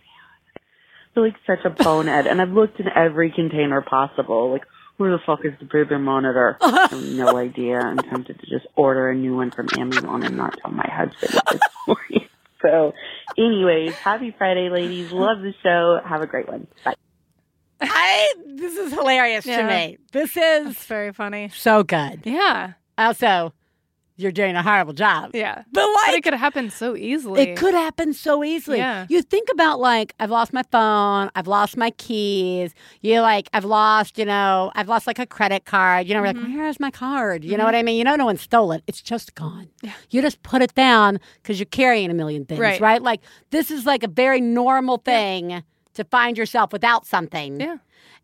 Feel 1.15 1.25
like 1.25 1.37
such 1.47 1.65
a 1.65 1.71
bonehead. 1.71 2.27
and 2.31 2.43
I've 2.43 2.51
looked 2.51 2.81
in 2.81 2.87
every 2.89 3.31
container 3.31 3.81
possible. 3.81 4.51
Like, 4.51 4.65
where 4.97 5.13
the 5.13 5.19
fuck 5.25 5.41
is 5.45 5.53
the 5.59 5.65
baby 5.65 5.97
monitor? 5.99 6.59
I 6.61 6.89
have 6.91 7.03
no 7.03 7.37
idea. 7.37 7.79
I'm 7.79 7.99
tempted 7.99 8.41
to 8.41 8.47
just 8.47 8.67
order 8.77 9.11
a 9.11 9.15
new 9.15 9.37
one 9.37 9.51
from 9.51 9.69
Amazon 9.79 10.23
and 10.23 10.37
not 10.37 10.59
tell 10.61 10.71
my 10.71 10.89
husband 10.89 11.35
at 11.35 11.47
this 11.47 11.63
point. 11.87 12.31
So, 12.63 12.93
anyways, 13.39 13.95
happy 13.97 14.35
Friday, 14.37 14.69
ladies. 14.71 15.13
Love 15.13 15.39
the 15.41 15.53
show. 15.63 15.99
Have 16.05 16.23
a 16.23 16.27
great 16.27 16.49
one. 16.49 16.67
Bye. 16.85 16.95
I 17.81 18.33
this 18.47 18.77
is 18.77 18.93
hilarious 18.93 19.45
to 19.45 19.63
me. 19.65 19.99
This 20.13 20.37
is 20.37 20.69
It's 20.71 20.85
very 20.87 21.13
funny. 21.13 21.49
so 21.53 21.83
good. 21.83 22.21
Yeah. 22.25 22.75
Also, 22.97 23.53
you're 24.23 24.33
doing 24.33 24.55
a 24.57 24.63
horrible 24.63 24.93
job. 24.93 25.33
Yeah. 25.35 25.63
But 25.73 25.87
But 26.07 26.15
it 26.15 26.23
could 26.23 26.35
happen 26.35 26.71
so 26.71 26.97
easily. 26.97 27.41
It 27.43 27.57
could 27.57 27.75
happen 27.75 28.15
so 28.15 28.43
easily. 28.45 28.79
Yeah. 28.79 29.07
You 29.09 29.21
think 29.23 29.49
about 29.53 29.81
like 29.81 30.15
I've 30.21 30.31
lost 30.31 30.53
my 30.53 30.63
phone, 30.71 31.31
I've 31.35 31.49
lost 31.49 31.77
my 31.77 31.91
keys. 31.91 32.75
You 33.01 33.21
like 33.21 33.49
I've 33.53 33.65
lost, 33.65 34.19
you 34.19 34.25
know, 34.25 34.71
I've 34.75 34.89
lost 34.89 35.07
like 35.07 35.19
a 35.19 35.27
credit 35.27 35.65
card. 35.65 36.07
You 36.07 36.15
know, 36.15 36.23
we're 36.23 36.29
Mm-hmm. 36.33 36.53
like, 36.53 36.57
where's 36.57 36.81
my 36.81 36.91
card? 36.91 37.45
You 37.45 37.57
know 37.59 37.65
what 37.65 37.75
I 37.75 37.83
mean? 37.83 37.97
You 37.99 38.05
know, 38.05 38.17
no 38.17 38.25
one 38.27 38.37
stole 38.37 38.73
it. 38.73 38.83
It's 38.87 39.03
just 39.03 39.35
gone. 39.35 39.69
Yeah. 39.83 39.93
You 40.11 40.23
just 40.23 40.43
put 40.43 40.63
it 40.63 40.75
down 40.75 41.19
because 41.43 41.59
you're 41.59 41.67
carrying 41.67 42.11
a 42.11 42.15
million 42.15 42.45
things, 42.47 42.61
Right. 42.61 42.81
right? 42.81 43.03
Like 43.03 43.21
this 43.51 43.71
is 43.71 43.85
like 43.85 44.03
a 44.05 44.09
very 44.09 44.41
normal 44.41 44.99
thing 44.99 45.63
to 45.95 46.05
find 46.05 46.39
yourself 46.39 46.73
without 46.73 47.05
something. 47.07 47.61
Yeah. 47.61 47.77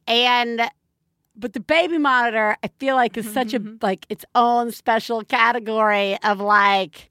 And 0.06 0.62
but 1.38 1.52
the 1.52 1.60
baby 1.60 1.98
monitor, 1.98 2.56
I 2.62 2.68
feel 2.78 2.96
like 2.96 3.16
is 3.16 3.30
such 3.32 3.54
a 3.54 3.60
mm-hmm. 3.60 3.76
like 3.80 4.06
its 4.08 4.24
own 4.34 4.72
special 4.72 5.22
category 5.22 6.18
of 6.22 6.40
like 6.40 7.10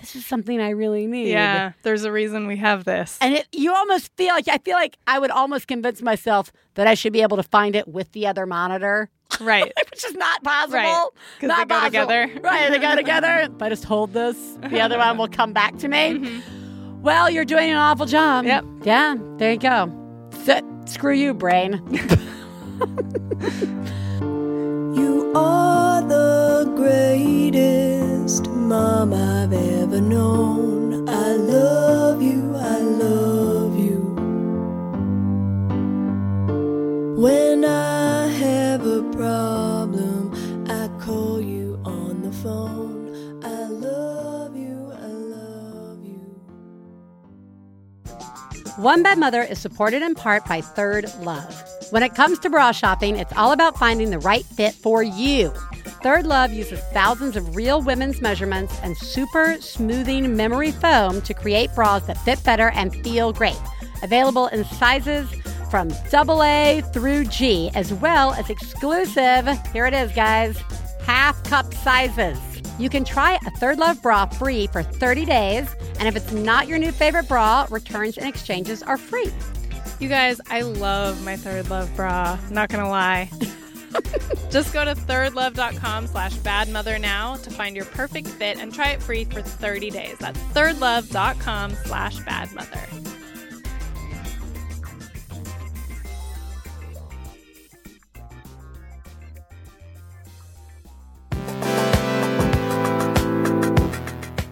this 0.00 0.14
is 0.14 0.26
something 0.26 0.60
I 0.60 0.70
really 0.70 1.06
need. 1.06 1.30
Yeah. 1.30 1.72
There's 1.82 2.04
a 2.04 2.12
reason 2.12 2.46
we 2.46 2.56
have 2.56 2.84
this. 2.84 3.18
And 3.20 3.34
it, 3.34 3.48
you 3.52 3.74
almost 3.74 4.14
feel 4.16 4.34
like 4.34 4.48
I 4.48 4.58
feel 4.58 4.76
like 4.76 4.96
I 5.06 5.18
would 5.18 5.30
almost 5.30 5.66
convince 5.66 6.02
myself 6.02 6.52
that 6.74 6.86
I 6.86 6.94
should 6.94 7.12
be 7.12 7.22
able 7.22 7.36
to 7.36 7.42
find 7.42 7.74
it 7.74 7.88
with 7.88 8.12
the 8.12 8.26
other 8.26 8.46
monitor, 8.46 9.10
right. 9.40 9.72
which 9.90 10.04
is 10.04 10.14
not 10.14 10.42
possible. 10.42 10.78
Right. 10.78 11.08
Not 11.42 11.68
they 11.68 11.74
go 11.74 11.80
possible. 11.80 11.90
together. 11.90 12.40
Right, 12.42 12.70
they 12.70 12.78
go 12.78 12.94
together. 12.94 13.48
If 13.58 13.62
I 13.62 13.68
just 13.68 13.84
hold 13.84 14.12
this, 14.12 14.36
the 14.68 14.80
other 14.80 14.98
one 14.98 15.18
will 15.18 15.28
come 15.28 15.52
back 15.52 15.78
to 15.78 15.88
me. 15.88 16.14
Mm-hmm. 16.14 17.02
Well, 17.02 17.30
you're 17.30 17.44
doing 17.44 17.70
an 17.70 17.76
awful 17.76 18.06
job. 18.06 18.44
Yep. 18.44 18.64
Yeah, 18.82 19.16
there 19.36 19.52
you 19.52 19.58
go. 19.58 19.92
S- 20.46 20.62
screw 20.86 21.14
you, 21.14 21.34
brain. 21.34 21.80
You 24.94 25.32
are 25.34 26.00
the 26.02 26.72
greatest 26.76 28.48
mom 28.50 29.12
I've 29.12 29.52
ever 29.52 30.00
known. 30.00 31.08
I 31.08 31.32
love 31.32 32.22
you, 32.22 32.54
I 32.56 32.78
love 32.78 33.76
you. 33.76 33.98
When 37.16 37.64
I 37.64 38.28
have 38.28 38.86
a 38.86 39.02
problem, 39.12 40.32
I 40.68 40.88
call 41.00 41.40
you 41.40 41.80
on 41.84 42.22
the 42.22 42.32
phone. 42.32 43.42
I 43.44 43.64
love 43.66 44.56
you, 44.56 44.92
I 44.92 45.06
love 45.06 46.04
you. 46.04 46.20
One 48.76 49.02
Bad 49.02 49.18
Mother 49.18 49.42
is 49.42 49.58
supported 49.58 50.02
in 50.02 50.14
part 50.14 50.46
by 50.46 50.60
Third 50.60 51.12
Love. 51.20 51.64
When 51.90 52.02
it 52.02 52.14
comes 52.14 52.38
to 52.40 52.50
bra 52.50 52.72
shopping, 52.72 53.16
it's 53.16 53.32
all 53.34 53.52
about 53.52 53.78
finding 53.78 54.10
the 54.10 54.18
right 54.18 54.44
fit 54.44 54.74
for 54.74 55.02
you. 55.02 55.48
Third 56.02 56.26
Love 56.26 56.52
uses 56.52 56.80
thousands 56.92 57.34
of 57.34 57.56
real 57.56 57.80
women's 57.80 58.20
measurements 58.20 58.78
and 58.82 58.94
super 58.94 59.56
smoothing 59.60 60.36
memory 60.36 60.70
foam 60.70 61.22
to 61.22 61.32
create 61.32 61.74
bras 61.74 62.06
that 62.06 62.18
fit 62.18 62.44
better 62.44 62.70
and 62.72 62.94
feel 63.02 63.32
great. 63.32 63.58
Available 64.02 64.48
in 64.48 64.64
sizes 64.64 65.30
from 65.70 65.90
AA 66.12 66.82
through 66.92 67.24
G, 67.24 67.70
as 67.74 67.94
well 67.94 68.34
as 68.34 68.50
exclusive, 68.50 69.48
here 69.72 69.86
it 69.86 69.94
is, 69.94 70.12
guys, 70.12 70.58
half 71.06 71.42
cup 71.44 71.72
sizes. 71.72 72.38
You 72.78 72.90
can 72.90 73.02
try 73.02 73.38
a 73.46 73.50
Third 73.52 73.78
Love 73.78 74.02
bra 74.02 74.26
free 74.26 74.66
for 74.66 74.82
30 74.82 75.24
days, 75.24 75.74
and 75.98 76.06
if 76.06 76.16
it's 76.16 76.32
not 76.32 76.68
your 76.68 76.78
new 76.78 76.92
favorite 76.92 77.28
bra, 77.28 77.66
returns 77.70 78.18
and 78.18 78.28
exchanges 78.28 78.82
are 78.82 78.98
free. 78.98 79.32
You 79.98 80.08
guys, 80.08 80.40
I 80.48 80.62
love 80.62 81.24
my 81.24 81.36
Third 81.36 81.70
Love 81.70 81.94
bra. 81.96 82.38
Not 82.50 82.68
gonna 82.68 82.88
lie. 82.88 83.30
Just 84.50 84.72
go 84.72 84.84
to 84.84 84.94
thirdlove.com 84.94 86.06
slash 86.06 86.34
badmother 86.36 87.00
now 87.00 87.36
to 87.36 87.50
find 87.50 87.74
your 87.74 87.84
perfect 87.86 88.28
fit 88.28 88.58
and 88.58 88.72
try 88.72 88.90
it 88.90 89.02
free 89.02 89.24
for 89.24 89.42
30 89.42 89.90
days. 89.90 90.16
That's 90.18 90.38
thirdlove.com 90.38 91.74
slash 91.84 92.18
badmother. 92.18 92.98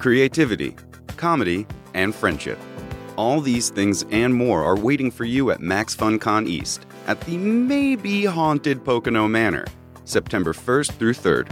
creativity, 0.06 0.76
comedy, 1.16 1.66
and 1.92 2.14
friendship. 2.14 2.60
All 3.16 3.40
these 3.40 3.70
things 3.70 4.04
and 4.10 4.34
more 4.34 4.62
are 4.62 4.76
waiting 4.76 5.10
for 5.10 5.24
you 5.24 5.50
at 5.50 5.60
Max 5.60 5.96
FunCon 5.96 6.46
East 6.46 6.84
at 7.06 7.20
the 7.22 7.38
maybe 7.38 8.24
haunted 8.26 8.84
Pocono 8.84 9.26
Manor, 9.26 9.64
September 10.04 10.52
1st 10.52 10.92
through 10.92 11.14
3rd. 11.14 11.50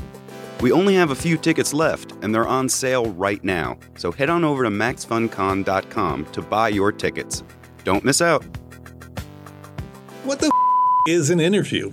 We 0.60 0.72
only 0.72 0.94
have 0.94 1.10
a 1.10 1.14
few 1.14 1.36
tickets 1.36 1.72
left, 1.72 2.12
and 2.22 2.34
they're 2.34 2.46
on 2.46 2.68
sale 2.68 3.06
right 3.12 3.42
now, 3.42 3.78
so 3.96 4.12
head 4.12 4.30
on 4.30 4.44
over 4.44 4.62
to 4.64 4.70
maxfuncon.com 4.70 6.26
to 6.26 6.42
buy 6.42 6.68
your 6.68 6.92
tickets. 6.92 7.42
Don't 7.82 8.04
miss 8.04 8.20
out. 8.20 8.44
What 10.24 10.40
the 10.40 10.46
f- 10.46 10.52
is 11.08 11.30
an 11.30 11.40
interview? 11.40 11.92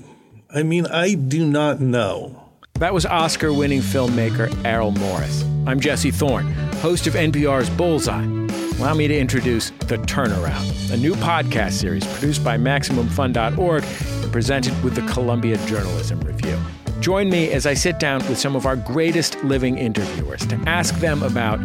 I 0.54 0.64
mean, 0.64 0.86
I 0.86 1.14
do 1.16 1.46
not 1.46 1.80
know. 1.80 2.50
That 2.76 2.94
was 2.94 3.06
Oscar 3.06 3.54
winning 3.54 3.82
filmmaker 3.82 4.54
Errol 4.66 4.92
Morris. 4.92 5.44
I'm 5.66 5.80
Jesse 5.80 6.12
Thorne, 6.12 6.52
host 6.82 7.08
of 7.08 7.14
NPR's 7.14 7.70
Bullseye. 7.70 8.41
Allow 8.82 8.96
me 8.96 9.08
to 9.08 9.16
introduce 9.16 9.70
The 9.70 9.98
Turnaround, 9.98 10.92
a 10.92 10.98
new 10.98 11.14
podcast 11.14 11.74
series 11.74 12.04
produced 12.04 12.44
by 12.44 12.58
MaximumFun.org 12.58 13.84
and 13.84 14.32
presented 14.32 14.84
with 14.84 14.96
the 14.96 15.04
Columbia 15.04 15.58
Journalism 15.68 16.20
Review. 16.22 16.60
Join 17.00 17.30
me 17.30 17.52
as 17.52 17.68
I 17.68 17.76
sit 17.76 18.00
down 18.00 18.28
with 18.28 18.40
some 18.40 18.56
of 18.56 18.66
our 18.66 18.76
greatest 18.76 19.36
living 19.44 19.78
interviewers 19.78 20.48
to 20.48 20.56
ask 20.66 20.96
them 20.96 21.22
about 21.22 21.60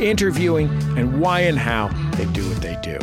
interviewing 0.00 0.70
and 0.96 1.20
why 1.20 1.40
and 1.40 1.58
how 1.58 1.88
they 2.12 2.24
do 2.32 2.48
what 2.48 2.62
they 2.62 2.78
do. 2.82 2.98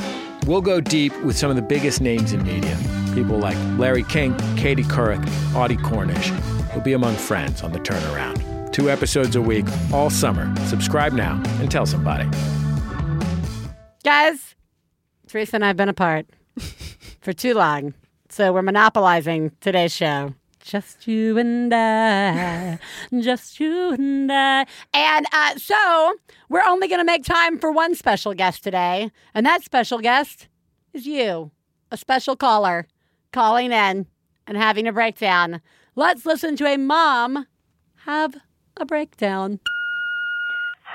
We'll 0.47 0.61
go 0.61 0.81
deep 0.81 1.15
with 1.21 1.37
some 1.37 1.51
of 1.51 1.55
the 1.55 1.61
biggest 1.61 2.01
names 2.01 2.33
in 2.33 2.41
media. 2.41 2.75
People 3.13 3.37
like 3.37 3.55
Larry 3.77 4.03
King, 4.05 4.35
Katie 4.57 4.81
Couric, 4.81 5.23
Audie 5.53 5.77
Cornish. 5.77 6.31
You'll 6.71 6.81
be 6.81 6.93
among 6.93 7.17
friends 7.17 7.61
on 7.61 7.71
the 7.71 7.79
turnaround. 7.79 8.73
Two 8.73 8.89
episodes 8.89 9.35
a 9.35 9.41
week, 9.43 9.67
all 9.93 10.09
summer. 10.09 10.51
Subscribe 10.65 11.13
now 11.13 11.39
and 11.59 11.69
tell 11.69 11.85
somebody. 11.85 12.27
Guys, 14.03 14.55
Theresa 15.27 15.55
and 15.55 15.63
I 15.63 15.67
have 15.67 15.77
been 15.77 15.87
apart 15.87 16.25
for 17.21 17.31
too 17.31 17.53
long. 17.53 17.93
So 18.27 18.51
we're 18.51 18.61
monopolizing 18.61 19.53
today's 19.61 19.95
show. 19.95 20.33
Just 20.59 21.07
you 21.07 21.37
and 21.37 21.73
I, 21.73 22.79
just 23.21 23.61
you 23.61 23.93
and 23.93 24.29
I. 24.29 24.65
And 24.93 25.25
uh, 25.31 25.55
so 25.55 26.15
we're 26.49 26.65
only 26.67 26.89
going 26.89 26.99
to 26.99 27.05
make 27.05 27.23
time 27.23 27.57
for 27.57 27.71
one 27.71 27.95
special 27.95 28.33
guest 28.33 28.61
today. 28.61 29.09
And 29.33 29.45
that 29.45 29.63
special 29.63 29.99
guest 29.99 30.49
is 30.93 31.05
you, 31.05 31.51
a 31.89 31.95
special 31.95 32.35
caller 32.35 32.87
calling 33.31 33.71
in 33.71 34.05
and 34.47 34.57
having 34.57 34.85
a 34.85 34.91
breakdown. 34.91 35.61
Let's 35.95 36.25
listen 36.25 36.57
to 36.57 36.65
a 36.65 36.75
mom 36.75 37.47
have 38.05 38.35
a 38.75 38.85
breakdown. 38.85 39.61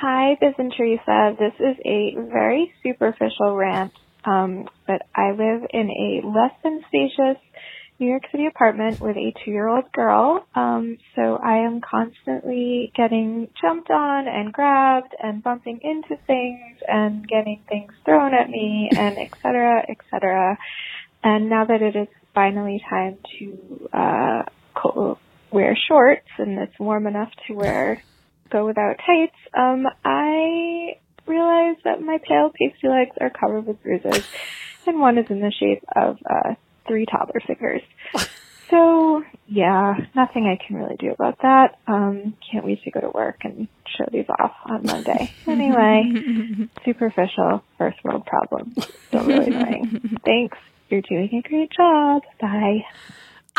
Hi, 0.01 0.37
this 0.41 0.55
is 0.61 0.73
Teresa. 0.77 1.35
This 1.37 1.55
is 1.59 1.77
a 1.85 2.15
very 2.31 2.73
superficial 2.85 3.57
rant, 3.57 3.93
um, 4.25 4.69
but 4.87 5.03
I 5.13 5.33
live 5.33 5.67
in 5.71 5.91
a 5.91 6.25
less 6.25 6.53
than 6.63 6.85
spacious 6.87 7.43
New 7.99 8.07
York 8.07 8.23
City 8.31 8.47
apartment 8.47 9.01
with 9.01 9.17
a 9.17 9.33
two 9.45 9.51
year 9.51 9.67
old 9.67 9.91
girl. 9.91 10.47
Um, 10.55 10.99
so 11.17 11.37
I 11.43 11.67
am 11.67 11.81
constantly 11.81 12.93
getting 12.95 13.49
jumped 13.61 13.91
on 13.91 14.29
and 14.29 14.53
grabbed 14.53 15.17
and 15.21 15.43
bumping 15.43 15.81
into 15.83 16.17
things 16.29 16.79
and 16.87 17.27
getting 17.27 17.65
things 17.69 17.93
thrown 18.05 18.35
at 18.35 18.49
me 18.49 18.91
and 18.97 19.19
et 19.19 19.33
cetera, 19.43 19.85
et 19.89 19.99
cetera. 20.13 20.57
And 21.25 21.51
now 21.51 21.65
that 21.65 21.83
it 21.83 21.97
is 21.97 22.07
finally 22.37 22.81
time 22.89 23.19
to 23.41 23.89
uh, 23.93 24.43
co- 24.77 25.19
wear 25.51 25.77
shorts 25.89 26.29
and 26.39 26.57
it's 26.61 26.79
warm 26.79 27.09
enough 27.09 27.33
to 27.49 27.55
wear 27.55 28.01
go 28.51 28.67
without 28.67 28.97
tights, 29.05 29.37
um, 29.55 29.87
I 30.05 30.97
realize 31.27 31.77
that 31.85 32.01
my 32.01 32.19
pale 32.27 32.51
pasty 32.51 32.89
legs 32.89 33.17
are 33.21 33.31
covered 33.31 33.67
with 33.67 33.83
bruises, 33.83 34.27
and 34.87 35.01
one 35.01 35.19
is 35.19 35.27
in 35.31 35.41
the 35.41 35.53
shape 35.53 35.85
of 35.95 36.19
uh, 36.29 36.55
three 36.87 37.07
toddler 37.07 37.41
fingers. 37.47 37.83
So 38.71 39.23
yeah, 39.47 39.95
nothing 40.15 40.45
I 40.45 40.63
can 40.63 40.77
really 40.77 40.97
do 40.97 41.11
about 41.11 41.39
that. 41.41 41.79
Um, 41.87 42.37
can't 42.53 42.67
wait 42.67 42.83
to 42.83 42.91
go 42.91 43.01
to 43.01 43.09
work 43.09 43.39
and 43.43 43.67
show 43.97 44.05
these 44.13 44.27
off 44.39 44.53
on 44.67 44.85
Monday. 44.85 45.33
Anyway, 45.47 46.69
superficial 46.85 47.63
first 47.79 47.97
world 48.05 48.27
problem. 48.27 48.75
Still 49.09 49.25
really 49.25 49.47
annoying. 49.47 50.19
Thanks. 50.25 50.59
You're 50.91 51.01
doing 51.01 51.43
a 51.45 51.49
great 51.49 51.71
job. 51.73 52.23
Bye. 52.41 52.85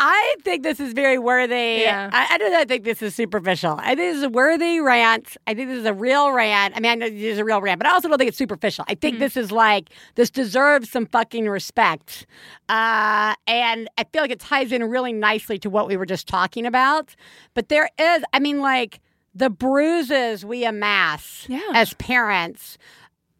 I 0.02 0.34
think 0.44 0.62
this 0.62 0.80
is 0.80 0.94
very 0.94 1.18
worthy. 1.18 1.80
Yeah. 1.82 2.08
I, 2.10 2.34
I 2.34 2.38
do 2.38 2.48
not 2.48 2.68
think 2.68 2.84
this 2.84 3.02
is 3.02 3.14
superficial. 3.14 3.76
I 3.78 3.88
think 3.94 3.98
this 3.98 4.16
is 4.16 4.22
a 4.22 4.28
worthy 4.30 4.80
rant. 4.80 5.36
I 5.46 5.52
think 5.52 5.68
this 5.68 5.78
is 5.78 5.84
a 5.84 5.92
real 5.92 6.32
rant. 6.32 6.74
I 6.74 6.80
mean, 6.80 6.90
I 6.90 6.94
know 6.94 7.10
this 7.10 7.20
is 7.20 7.38
a 7.38 7.44
real 7.44 7.60
rant, 7.60 7.78
but 7.78 7.86
I 7.86 7.92
also 7.92 8.08
don't 8.08 8.16
think 8.16 8.28
it's 8.28 8.38
superficial. 8.38 8.86
I 8.88 8.94
think 8.94 9.18
this 9.18 9.36
is 9.36 9.52
like, 9.52 9.90
this 10.14 10.30
deserves 10.30 10.90
some 10.90 11.04
fucking 11.04 11.48
respect. 11.50 12.26
Uh, 12.70 13.34
and 13.46 13.88
I 13.98 14.04
feel 14.10 14.22
like 14.22 14.30
it 14.30 14.40
ties 14.40 14.72
in 14.72 14.82
really 14.84 15.12
nicely 15.12 15.58
to 15.58 15.68
what 15.68 15.86
we 15.86 15.98
were 15.98 16.06
just 16.06 16.26
talking 16.26 16.64
about. 16.64 17.14
But 17.52 17.68
there 17.68 17.90
is, 17.98 18.22
I 18.32 18.38
mean, 18.40 18.60
like, 18.60 19.00
the 19.34 19.50
bruises 19.50 20.44
we 20.44 20.64
amass 20.64 21.44
Yeah. 21.48 21.60
as 21.74 21.94
parents 21.94 22.78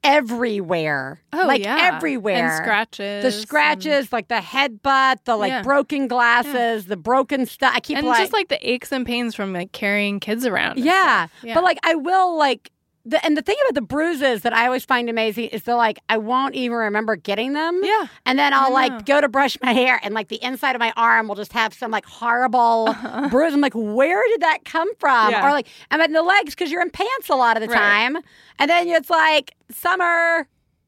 everywhere. 0.03 1.21
Oh, 1.33 1.47
like 1.47 1.63
yeah. 1.63 1.91
everywhere. 1.95 2.49
And 2.49 2.57
scratches. 2.65 3.23
The 3.23 3.33
scratches, 3.33 4.13
like 4.13 4.29
the 4.29 4.37
headbutt, 4.37 5.25
the 5.25 5.37
like 5.37 5.51
Yeah. 5.51 5.63
broken 5.63 6.09
glasses, 6.09 6.87
the 6.87 6.97
broken 6.97 7.47
stuff. 7.47 7.73
I 7.75 7.81
keep 7.81 7.99
and 7.99 8.07
like, 8.07 8.19
just 8.19 8.33
like 8.33 8.49
the 8.49 8.69
aches 8.69 8.93
and 8.93 9.05
pains 9.07 9.35
from 9.35 9.53
like 9.53 9.73
carrying 9.73 10.21
kids 10.21 10.47
around. 10.47 10.79
yeah. 10.79 11.29
yeah. 11.43 11.55
But 11.55 11.65
like 11.65 11.79
I 11.85 11.95
will 11.95 12.37
like 12.37 12.71
the 13.11 13.25
and 13.25 13.37
the 13.37 13.43
thing 13.43 13.57
about 13.65 13.75
the 13.75 13.83
bruises 13.87 14.43
that 14.43 14.53
I 14.53 14.67
always 14.67 14.85
find 14.85 15.09
amazing 15.11 15.47
is 15.47 15.65
that 15.65 15.77
like 15.77 15.99
I 16.09 16.17
won't 16.19 16.55
even 16.55 16.77
remember 16.77 17.17
getting 17.17 17.53
them. 17.53 17.81
Yeah. 17.83 18.07
And 18.25 18.39
then 18.39 18.53
I'll 18.55 18.73
like 18.73 19.05
go 19.07 19.21
to 19.21 19.29
brush 19.29 19.57
my 19.63 19.73
hair 19.73 20.01
and 20.03 20.15
like 20.15 20.29
the 20.29 20.43
inside 20.43 20.75
of 20.77 20.81
my 20.81 20.93
arm 20.97 21.29
will 21.29 21.35
just 21.35 21.53
have 21.53 21.75
some 21.75 21.91
like 21.91 22.07
horrible 22.07 22.95
bruise. 23.31 23.53
I'm 23.55 23.61
like, 23.61 23.75
where 23.75 24.23
did 24.29 24.41
that 24.43 24.65
come 24.65 24.89
from? 24.97 25.31
Yeah. 25.33 25.47
Or 25.47 25.51
like 25.53 25.67
I'm 25.91 26.01
in 26.01 26.13
the 26.13 26.23
legs 26.23 26.55
because 26.55 26.71
you're 26.71 26.83
in 26.83 26.91
pants 26.91 27.29
a 27.29 27.35
lot 27.35 27.57
of 27.57 27.61
the 27.63 27.69
Right. 27.69 27.79
time. 27.79 28.17
And 28.59 28.71
then 28.71 28.89
it's 28.89 29.11
like 29.11 29.55
summer, 29.71 30.47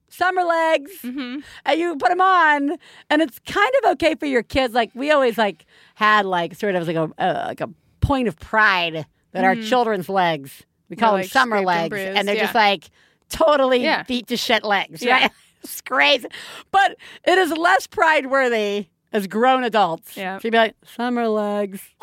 summer 0.08 0.42
legs 0.44 0.90
Mm-hmm. 1.02 1.40
and 1.66 1.80
you 1.80 1.96
put 1.96 2.08
them 2.10 2.20
on 2.20 2.76
and 3.10 3.22
it's 3.22 3.38
kind 3.40 3.70
of 3.82 3.92
okay 3.92 4.14
for 4.14 4.26
your 4.26 4.42
kids 4.42 4.74
like 4.74 4.90
we 4.94 5.10
always 5.10 5.38
like 5.38 5.64
had 5.94 6.26
like 6.26 6.54
sort 6.54 6.74
of 6.74 6.86
like 6.86 6.96
a 6.96 7.10
uh, 7.18 7.44
like 7.48 7.60
a 7.60 7.68
point 8.00 8.28
of 8.28 8.38
pride 8.38 9.06
that 9.32 9.44
our 9.44 9.56
children's 9.56 10.08
legs 10.10 10.62
we 10.92 10.96
call 10.96 11.12
them 11.12 11.22
like, 11.22 11.30
summer 11.30 11.56
and 11.56 11.66
legs 11.66 11.88
bruised, 11.88 12.18
and 12.18 12.28
they're 12.28 12.36
yeah. 12.36 12.42
just 12.42 12.54
like 12.54 12.90
totally 13.28 13.82
Yeah. 13.82 14.02
beat 14.04 14.26
to 14.28 14.36
shit 14.36 14.62
legs 14.62 15.02
Yeah. 15.02 15.22
right 15.22 15.30
it's 15.64 15.80
crazy 15.80 16.28
but 16.70 16.96
it 17.26 17.38
is 17.38 17.50
less 17.52 17.86
pride 17.86 18.26
worthy 18.26 18.86
as 19.12 19.26
grown 19.26 19.64
adults 19.64 20.16
Yeah. 20.16 20.38
you'd 20.42 20.50
be 20.52 20.58
like 20.58 20.74
summer 20.84 21.28
legs 21.28 21.80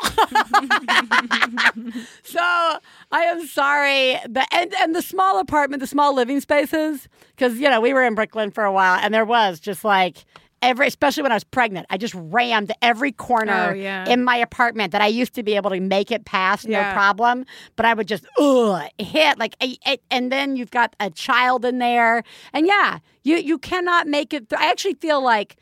so 2.22 2.40
I 2.40 3.22
am 3.24 3.46
sorry. 3.46 4.18
The 4.28 4.44
and, 4.52 4.74
and 4.80 4.94
the 4.94 5.02
small 5.02 5.38
apartment, 5.38 5.80
the 5.80 5.86
small 5.86 6.14
living 6.14 6.40
spaces, 6.40 7.08
because 7.36 7.58
you 7.58 7.68
know 7.68 7.80
we 7.80 7.92
were 7.92 8.04
in 8.04 8.14
Brooklyn 8.14 8.50
for 8.50 8.64
a 8.64 8.72
while, 8.72 8.98
and 9.02 9.12
there 9.12 9.24
was 9.24 9.60
just 9.60 9.84
like 9.84 10.24
every, 10.62 10.86
especially 10.86 11.22
when 11.22 11.32
I 11.32 11.36
was 11.36 11.44
pregnant, 11.44 11.86
I 11.90 11.96
just 11.96 12.14
rammed 12.14 12.72
every 12.82 13.12
corner 13.12 13.70
Oh, 13.70 13.74
yeah. 13.74 14.08
in 14.08 14.22
my 14.24 14.36
apartment 14.36 14.92
that 14.92 15.00
I 15.02 15.06
used 15.06 15.34
to 15.34 15.42
be 15.42 15.56
able 15.56 15.70
to 15.70 15.80
make 15.80 16.10
it 16.10 16.24
past 16.24 16.68
no 16.68 16.82
problem, 16.92 17.44
but 17.76 17.86
I 17.86 17.94
would 17.94 18.08
just 18.08 18.26
ugh 18.38 18.82
hit 18.98 19.38
like, 19.38 19.54
I- 19.60 19.78
I- 19.86 19.98
and 20.10 20.30
then 20.30 20.56
you've 20.56 20.70
got 20.70 20.94
a 21.00 21.10
child 21.10 21.64
in 21.64 21.78
there, 21.78 22.22
and 22.52 22.66
yeah, 22.66 22.98
you 23.24 23.36
you 23.36 23.58
cannot 23.58 24.06
make 24.06 24.32
it. 24.32 24.48
Th- 24.48 24.60
I 24.60 24.70
actually 24.70 24.94
feel 24.94 25.22
like 25.22 25.56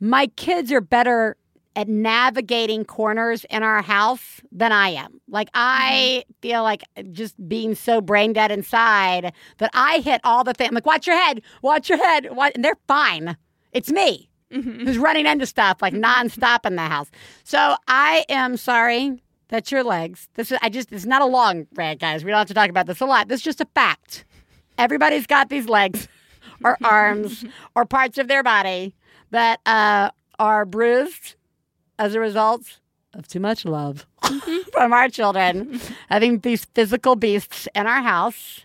my 0.00 0.26
kids 0.28 0.72
are 0.72 0.80
better 0.80 1.36
at 1.76 1.88
navigating 1.88 2.84
corners 2.84 3.44
in 3.50 3.62
our 3.62 3.82
house 3.82 4.40
than 4.52 4.70
I 4.70 4.90
am. 4.90 5.20
Like 5.28 5.48
I 5.54 6.22
mm-hmm. 6.24 6.32
feel 6.40 6.62
like 6.62 6.84
just 7.10 7.34
being 7.48 7.74
so 7.74 8.00
brain 8.00 8.32
dead 8.32 8.52
inside 8.52 9.32
that 9.58 9.70
I 9.74 9.98
hit 9.98 10.20
all 10.24 10.44
the 10.44 10.52
things. 10.52 10.68
I'm 10.68 10.74
like, 10.74 10.86
watch 10.86 11.06
your 11.06 11.16
head, 11.16 11.42
watch 11.62 11.88
your 11.88 11.98
head, 11.98 12.28
watch, 12.30 12.52
and 12.54 12.64
they're 12.64 12.78
fine. 12.86 13.36
It's 13.74 13.90
me 13.90 14.30
who's 14.50 14.98
running 14.98 15.26
into 15.26 15.46
stuff 15.46 15.82
like 15.82 15.92
nonstop 15.94 16.64
in 16.64 16.76
the 16.76 16.82
house. 16.82 17.10
So 17.42 17.74
I 17.88 18.24
am 18.28 18.56
sorry. 18.56 19.20
That's 19.48 19.70
your 19.70 19.82
legs. 19.82 20.28
This 20.34 20.52
is 20.52 20.58
I 20.62 20.68
just 20.68 20.92
it's 20.92 21.04
not 21.04 21.22
a 21.22 21.26
long 21.26 21.66
rant, 21.74 22.00
guys. 22.00 22.24
We 22.24 22.30
don't 22.30 22.38
have 22.38 22.48
to 22.48 22.54
talk 22.54 22.70
about 22.70 22.86
this 22.86 23.00
a 23.00 23.04
lot. 23.04 23.28
This 23.28 23.40
is 23.40 23.44
just 23.44 23.60
a 23.60 23.66
fact. 23.74 24.24
Everybody's 24.78 25.26
got 25.26 25.48
these 25.48 25.68
legs 25.68 26.08
or 26.64 26.78
arms 26.82 27.44
or 27.74 27.84
parts 27.84 28.16
of 28.18 28.28
their 28.28 28.42
body 28.42 28.94
that 29.30 29.60
uh, 29.66 30.10
are 30.38 30.64
bruised 30.64 31.34
as 31.98 32.14
a 32.14 32.20
result 32.20 32.80
of 33.12 33.28
too 33.28 33.40
much 33.40 33.64
love 33.64 34.06
from 34.72 34.92
our 34.92 35.08
children 35.08 35.80
having 36.08 36.40
these 36.40 36.64
physical 36.74 37.16
beasts 37.16 37.68
in 37.74 37.86
our 37.86 38.02
house. 38.02 38.64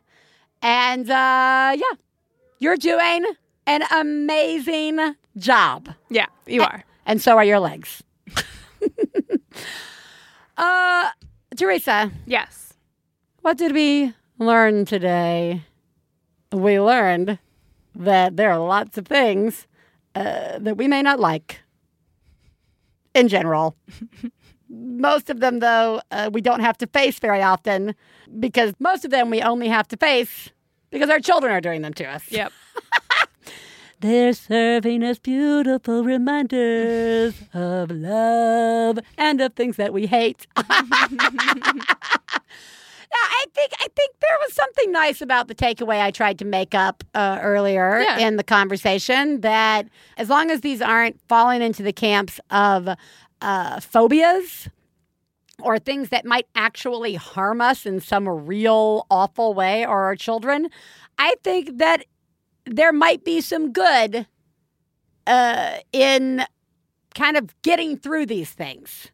And 0.61 1.09
uh, 1.09 1.75
yeah, 1.75 1.97
you're 2.59 2.77
doing 2.77 3.25
an 3.69 3.83
amazing 3.91 5.15
job. 5.37 5.89
yeah, 6.09 6.25
you 6.47 6.63
are. 6.63 6.83
And 7.05 7.21
so 7.21 7.37
are 7.37 7.43
your 7.45 7.59
legs. 7.59 8.03
uh, 10.57 11.09
Theresa, 11.55 12.11
Yes. 12.25 12.73
what 13.41 13.57
did 13.57 13.71
we 13.73 14.13
learn 14.37 14.85
today? 14.85 15.63
We 16.51 16.79
learned 16.79 17.37
that 17.95 18.37
there 18.37 18.51
are 18.51 18.59
lots 18.59 18.97
of 18.97 19.05
things 19.05 19.67
uh, 20.15 20.57
that 20.59 20.77
we 20.77 20.87
may 20.87 21.01
not 21.01 21.19
like 21.19 21.59
in 23.13 23.27
general. 23.27 23.75
most 24.69 25.29
of 25.29 25.39
them, 25.41 25.59
though, 25.59 26.01
uh, 26.11 26.29
we 26.33 26.41
don't 26.41 26.61
have 26.61 26.77
to 26.79 26.87
face 26.87 27.19
very 27.19 27.41
often 27.41 27.93
because 28.39 28.73
most 28.79 29.05
of 29.05 29.11
them 29.11 29.29
we 29.29 29.41
only 29.41 29.67
have 29.67 29.87
to 29.89 29.97
face 29.97 30.49
because 30.91 31.09
our 31.09 31.19
children 31.19 31.51
are 31.53 31.61
doing 31.61 31.81
them 31.81 31.93
to 31.93 32.05
us. 32.05 32.23
Yep. 32.31 32.51
They're 34.01 34.31
serving 34.33 35.03
us 35.03 35.19
beautiful 35.19 36.03
reminders 36.05 37.35
of 37.53 37.91
love 37.91 38.99
and 39.17 39.41
of 39.41 39.53
things 39.55 39.75
that 39.75 39.91
we 39.91 40.05
hate. 40.07 40.47
I 43.11 43.45
think 43.53 43.73
I 43.79 43.87
think 43.95 44.11
there 44.21 44.37
was 44.41 44.53
something 44.53 44.91
nice 44.91 45.19
about 45.21 45.47
the 45.47 45.55
takeaway 45.55 45.99
I 46.01 46.11
tried 46.11 46.39
to 46.39 46.45
make 46.45 46.73
up 46.75 47.03
uh, 47.15 47.39
earlier 47.41 47.99
Yeah. 48.01 48.19
in 48.19 48.37
the 48.37 48.43
conversation. 48.43 49.41
That 49.41 49.87
as 50.17 50.29
long 50.29 50.51
as 50.51 50.61
these 50.61 50.81
aren't 50.81 51.19
falling 51.27 51.61
into 51.61 51.83
the 51.83 51.91
camps 51.93 52.39
of 52.51 52.87
uh, 53.41 53.79
phobias 53.79 54.69
or 55.61 55.77
things 55.79 56.09
that 56.09 56.23
might 56.25 56.47
actually 56.55 57.15
harm 57.15 57.59
us 57.61 57.85
in 57.85 57.99
some 57.99 58.29
real 58.29 59.05
awful 59.09 59.53
way 59.53 59.85
or 59.85 60.03
our 60.05 60.15
children, 60.15 60.69
I 61.17 61.35
think 61.43 61.77
that 61.79 62.05
there 62.65 62.91
might 62.93 63.23
be 63.23 63.41
some 63.41 63.71
good 63.71 64.27
uh, 65.27 65.77
in 65.93 66.43
kind 67.15 67.37
of 67.37 67.49
getting 67.61 67.97
through 67.97 68.25
these 68.25 68.51
things, 68.51 69.11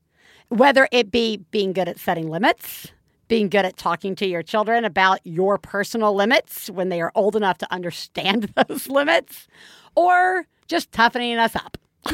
whether 0.50 0.88
it 0.92 1.12
be 1.12 1.38
being 1.52 1.74
good 1.74 1.88
at 1.88 2.00
setting 2.00 2.30
limits, 2.30 2.92
being 3.28 3.50
good 3.50 3.66
at 3.66 3.78
talking 3.78 4.16
to 4.16 4.26
your 4.28 4.44
children 4.44 4.86
about 4.86 5.20
your 5.24 5.58
personal 5.58 6.14
limits 6.14 6.70
when 6.70 6.90
they 6.90 7.02
are 7.02 7.12
old 7.16 7.36
enough 7.36 7.58
to 7.58 7.72
understand 7.74 8.54
those 8.68 8.88
limits, 8.88 9.48
or 9.96 10.46
just 10.68 10.92
toughening 10.92 11.38
us 11.38 11.56
up, 11.56 11.78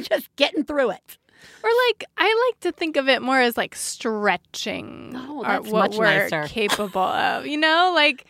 just 0.00 0.34
getting 0.36 0.64
through 0.64 0.90
it. 0.90 1.18
Or 1.62 1.70
like 1.88 2.04
I 2.18 2.48
like 2.50 2.60
to 2.60 2.72
think 2.72 2.96
of 2.96 3.08
it 3.08 3.20
more 3.22 3.40
as 3.40 3.56
like 3.56 3.74
stretching 3.74 5.12
Oh, 5.14 5.42
what 5.70 5.94
we're 5.94 6.04
nicer. 6.28 6.44
capable 6.48 7.00
of. 7.00 7.46
You 7.46 7.56
know, 7.58 7.92
like 7.94 8.24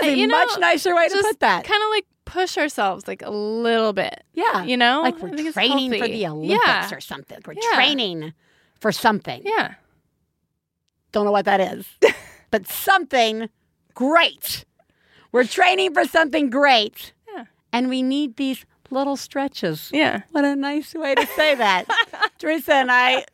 That's 0.00 0.12
a 0.12 0.16
you 0.16 0.26
know, 0.26 0.36
much 0.38 0.58
nicer 0.58 0.94
way 0.94 1.08
to 1.08 1.22
put 1.22 1.40
that. 1.40 1.64
Kind 1.64 1.82
of 1.82 1.88
like 1.90 2.06
push 2.24 2.58
ourselves 2.58 3.08
like 3.08 3.22
a 3.22 3.30
little 3.30 3.92
bit. 3.92 4.22
Yeah. 4.34 4.62
You 4.64 4.76
know, 4.76 5.02
like 5.02 5.18
we're 5.20 5.52
training 5.52 5.92
for 5.98 6.06
the 6.08 6.26
Olympics 6.26 6.62
Yeah. 6.66 6.90
or 6.94 7.00
something. 7.00 7.38
We're 7.46 7.54
Yeah. 7.54 7.74
training 7.74 8.32
for 8.80 8.92
something. 8.92 9.42
Yeah. 9.44 9.74
Don't 11.12 11.24
know 11.24 11.32
what 11.32 11.46
that 11.46 11.60
is, 11.60 11.86
but 12.50 12.66
something 12.66 13.48
great. 13.94 14.64
We're 15.32 15.44
training 15.44 15.94
for 15.94 16.04
something 16.04 16.50
great. 16.50 17.12
Yeah. 17.34 17.44
And 17.72 17.88
we 17.88 18.02
need 18.02 18.36
these 18.36 18.64
little 18.90 19.16
stretches. 19.16 19.90
Yeah. 19.92 20.22
What 20.30 20.44
a 20.44 20.54
nice 20.56 20.94
way 20.94 21.14
to 21.14 21.26
say 21.34 21.54
that. 21.54 21.86
Theresa 22.38 22.74
and 22.74 22.90
I 22.92 23.24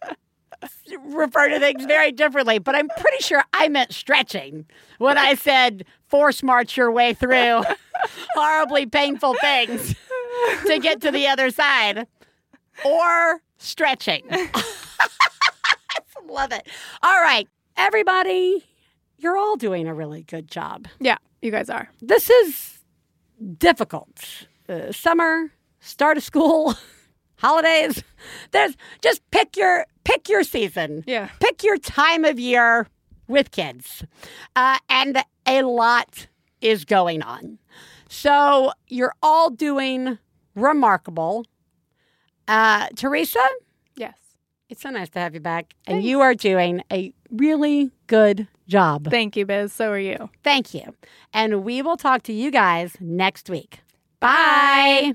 refer 1.05 1.49
to 1.49 1.59
things 1.59 1.85
very 1.85 2.13
differently, 2.13 2.59
but 2.59 2.75
I'm 2.75 2.89
pretty 2.89 3.23
sure 3.23 3.43
I 3.53 3.69
meant 3.69 3.93
stretching 3.93 4.67
when 4.99 5.19
I 5.19 5.35
said 5.35 5.85
force 6.09 6.43
march 6.43 6.77
your 6.77 6.91
way 6.91 7.15
through 7.15 7.63
horribly 8.35 8.87
painful 8.87 9.35
things 9.41 9.95
to 10.67 10.79
get 10.79 11.01
to 11.03 11.11
the 11.11 11.27
other 11.27 11.51
side 11.51 12.07
or 12.85 13.41
stretching. 13.59 14.25
Love 16.29 16.53
it. 16.53 16.67
All 17.03 17.21
right, 17.21 17.47
everybody, 17.77 18.65
you're 19.19 19.37
all 19.37 19.57
doing 19.57 19.87
a 19.87 19.95
really 19.95 20.23
good 20.23 20.51
job. 20.51 20.89
Yeah, 20.99 21.19
you 21.43 21.51
guys 21.51 21.71
are. 21.71 21.89
This 22.01 22.29
is 22.31 22.81
difficult. 23.59 24.47
Uh, 24.69 24.91
summer, 24.91 25.53
start 25.81 26.17
of 26.17 26.25
school, 26.25 26.75
holidays. 27.37 28.03
There's 28.51 28.77
just 29.01 29.21
pick 29.31 29.57
your 29.57 29.87
pick 30.05 30.29
your 30.29 30.43
season. 30.45 31.05
Yeah. 31.07 31.29
Pick 31.41 31.63
your 31.63 31.79
time 31.79 32.25
of 32.25 32.39
year 32.39 32.89
with 33.27 33.51
kids, 33.51 34.05
uh, 34.55 34.79
and 34.89 35.23
a 35.47 35.63
lot 35.63 36.27
is 36.61 36.85
going 36.85 37.23
on. 37.23 37.59
So 38.09 38.73
you're 38.89 39.15
all 39.23 39.51
doing 39.51 40.19
remarkable. 40.55 41.47
Uh, 42.47 42.89
Theresa, 42.95 43.41
Yes. 43.97 44.15
it's 44.69 44.83
so 44.83 44.91
nice 44.91 45.09
to 45.11 45.19
have 45.19 45.35
you 45.35 45.41
back, 45.41 45.75
and 45.87 46.03
you 46.03 46.21
are 46.21 46.35
doing 46.35 46.83
a 46.93 47.13
really 47.31 47.91
good 48.07 48.47
job. 48.69 49.09
Thank 49.11 49.37
you, 49.37 49.47
Biz. 49.47 49.73
So 49.73 49.91
are 49.91 49.99
you. 49.99 50.29
Thank 50.43 50.75
you. 50.75 50.95
And 51.33 51.65
we 51.65 51.81
will 51.83 51.97
talk 51.97 52.23
to 52.25 52.33
you 52.33 52.51
guys 52.51 52.97
next 53.01 53.49
week. 53.51 53.81
Bye. 54.21 55.15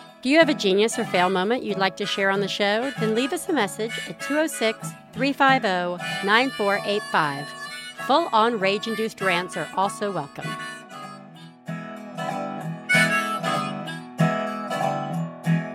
Do 0.21 0.29
you 0.29 0.37
have 0.37 0.49
a 0.49 0.53
genius 0.53 0.99
or 0.99 1.05
fail 1.05 1.31
moment 1.31 1.63
you'd 1.63 1.79
like 1.79 1.97
to 1.97 2.05
share 2.05 2.29
on 2.29 2.41
the 2.41 2.47
show? 2.47 2.91
Then 2.99 3.15
leave 3.15 3.33
us 3.33 3.49
a 3.49 3.53
message 3.53 3.91
at 4.07 4.21
206 4.21 4.89
350 5.13 6.27
9485. 6.27 7.47
Full 8.05 8.29
on 8.31 8.59
rage 8.59 8.87
induced 8.87 9.19
rants 9.19 9.57
are 9.57 9.67
also 9.75 10.11
welcome. 10.11 10.47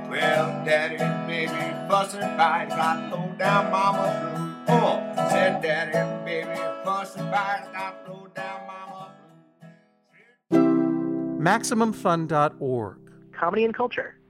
Well, 0.08 0.64
daddy 0.64 0.96
and 0.96 1.26
baby 1.26 1.88
fussing 1.88 2.20
fight. 2.20 2.68
Got 2.68 3.10
low 3.10 3.34
down 3.36 3.72
mama 3.72 4.64
blues. 4.64 4.80
Oh, 4.80 5.28
said 5.28 5.60
daddy 5.60 5.96
and 5.96 6.24
baby 6.24 6.54
fussing 6.84 7.28
fight. 7.32 7.68
Got 7.72 8.08
low 8.08 8.28
down 8.32 8.60
mama 8.68 9.12
MaximumFun.org. 11.42 12.96
Comedy 13.32 13.64
and 13.64 13.74
culture. 13.74 14.14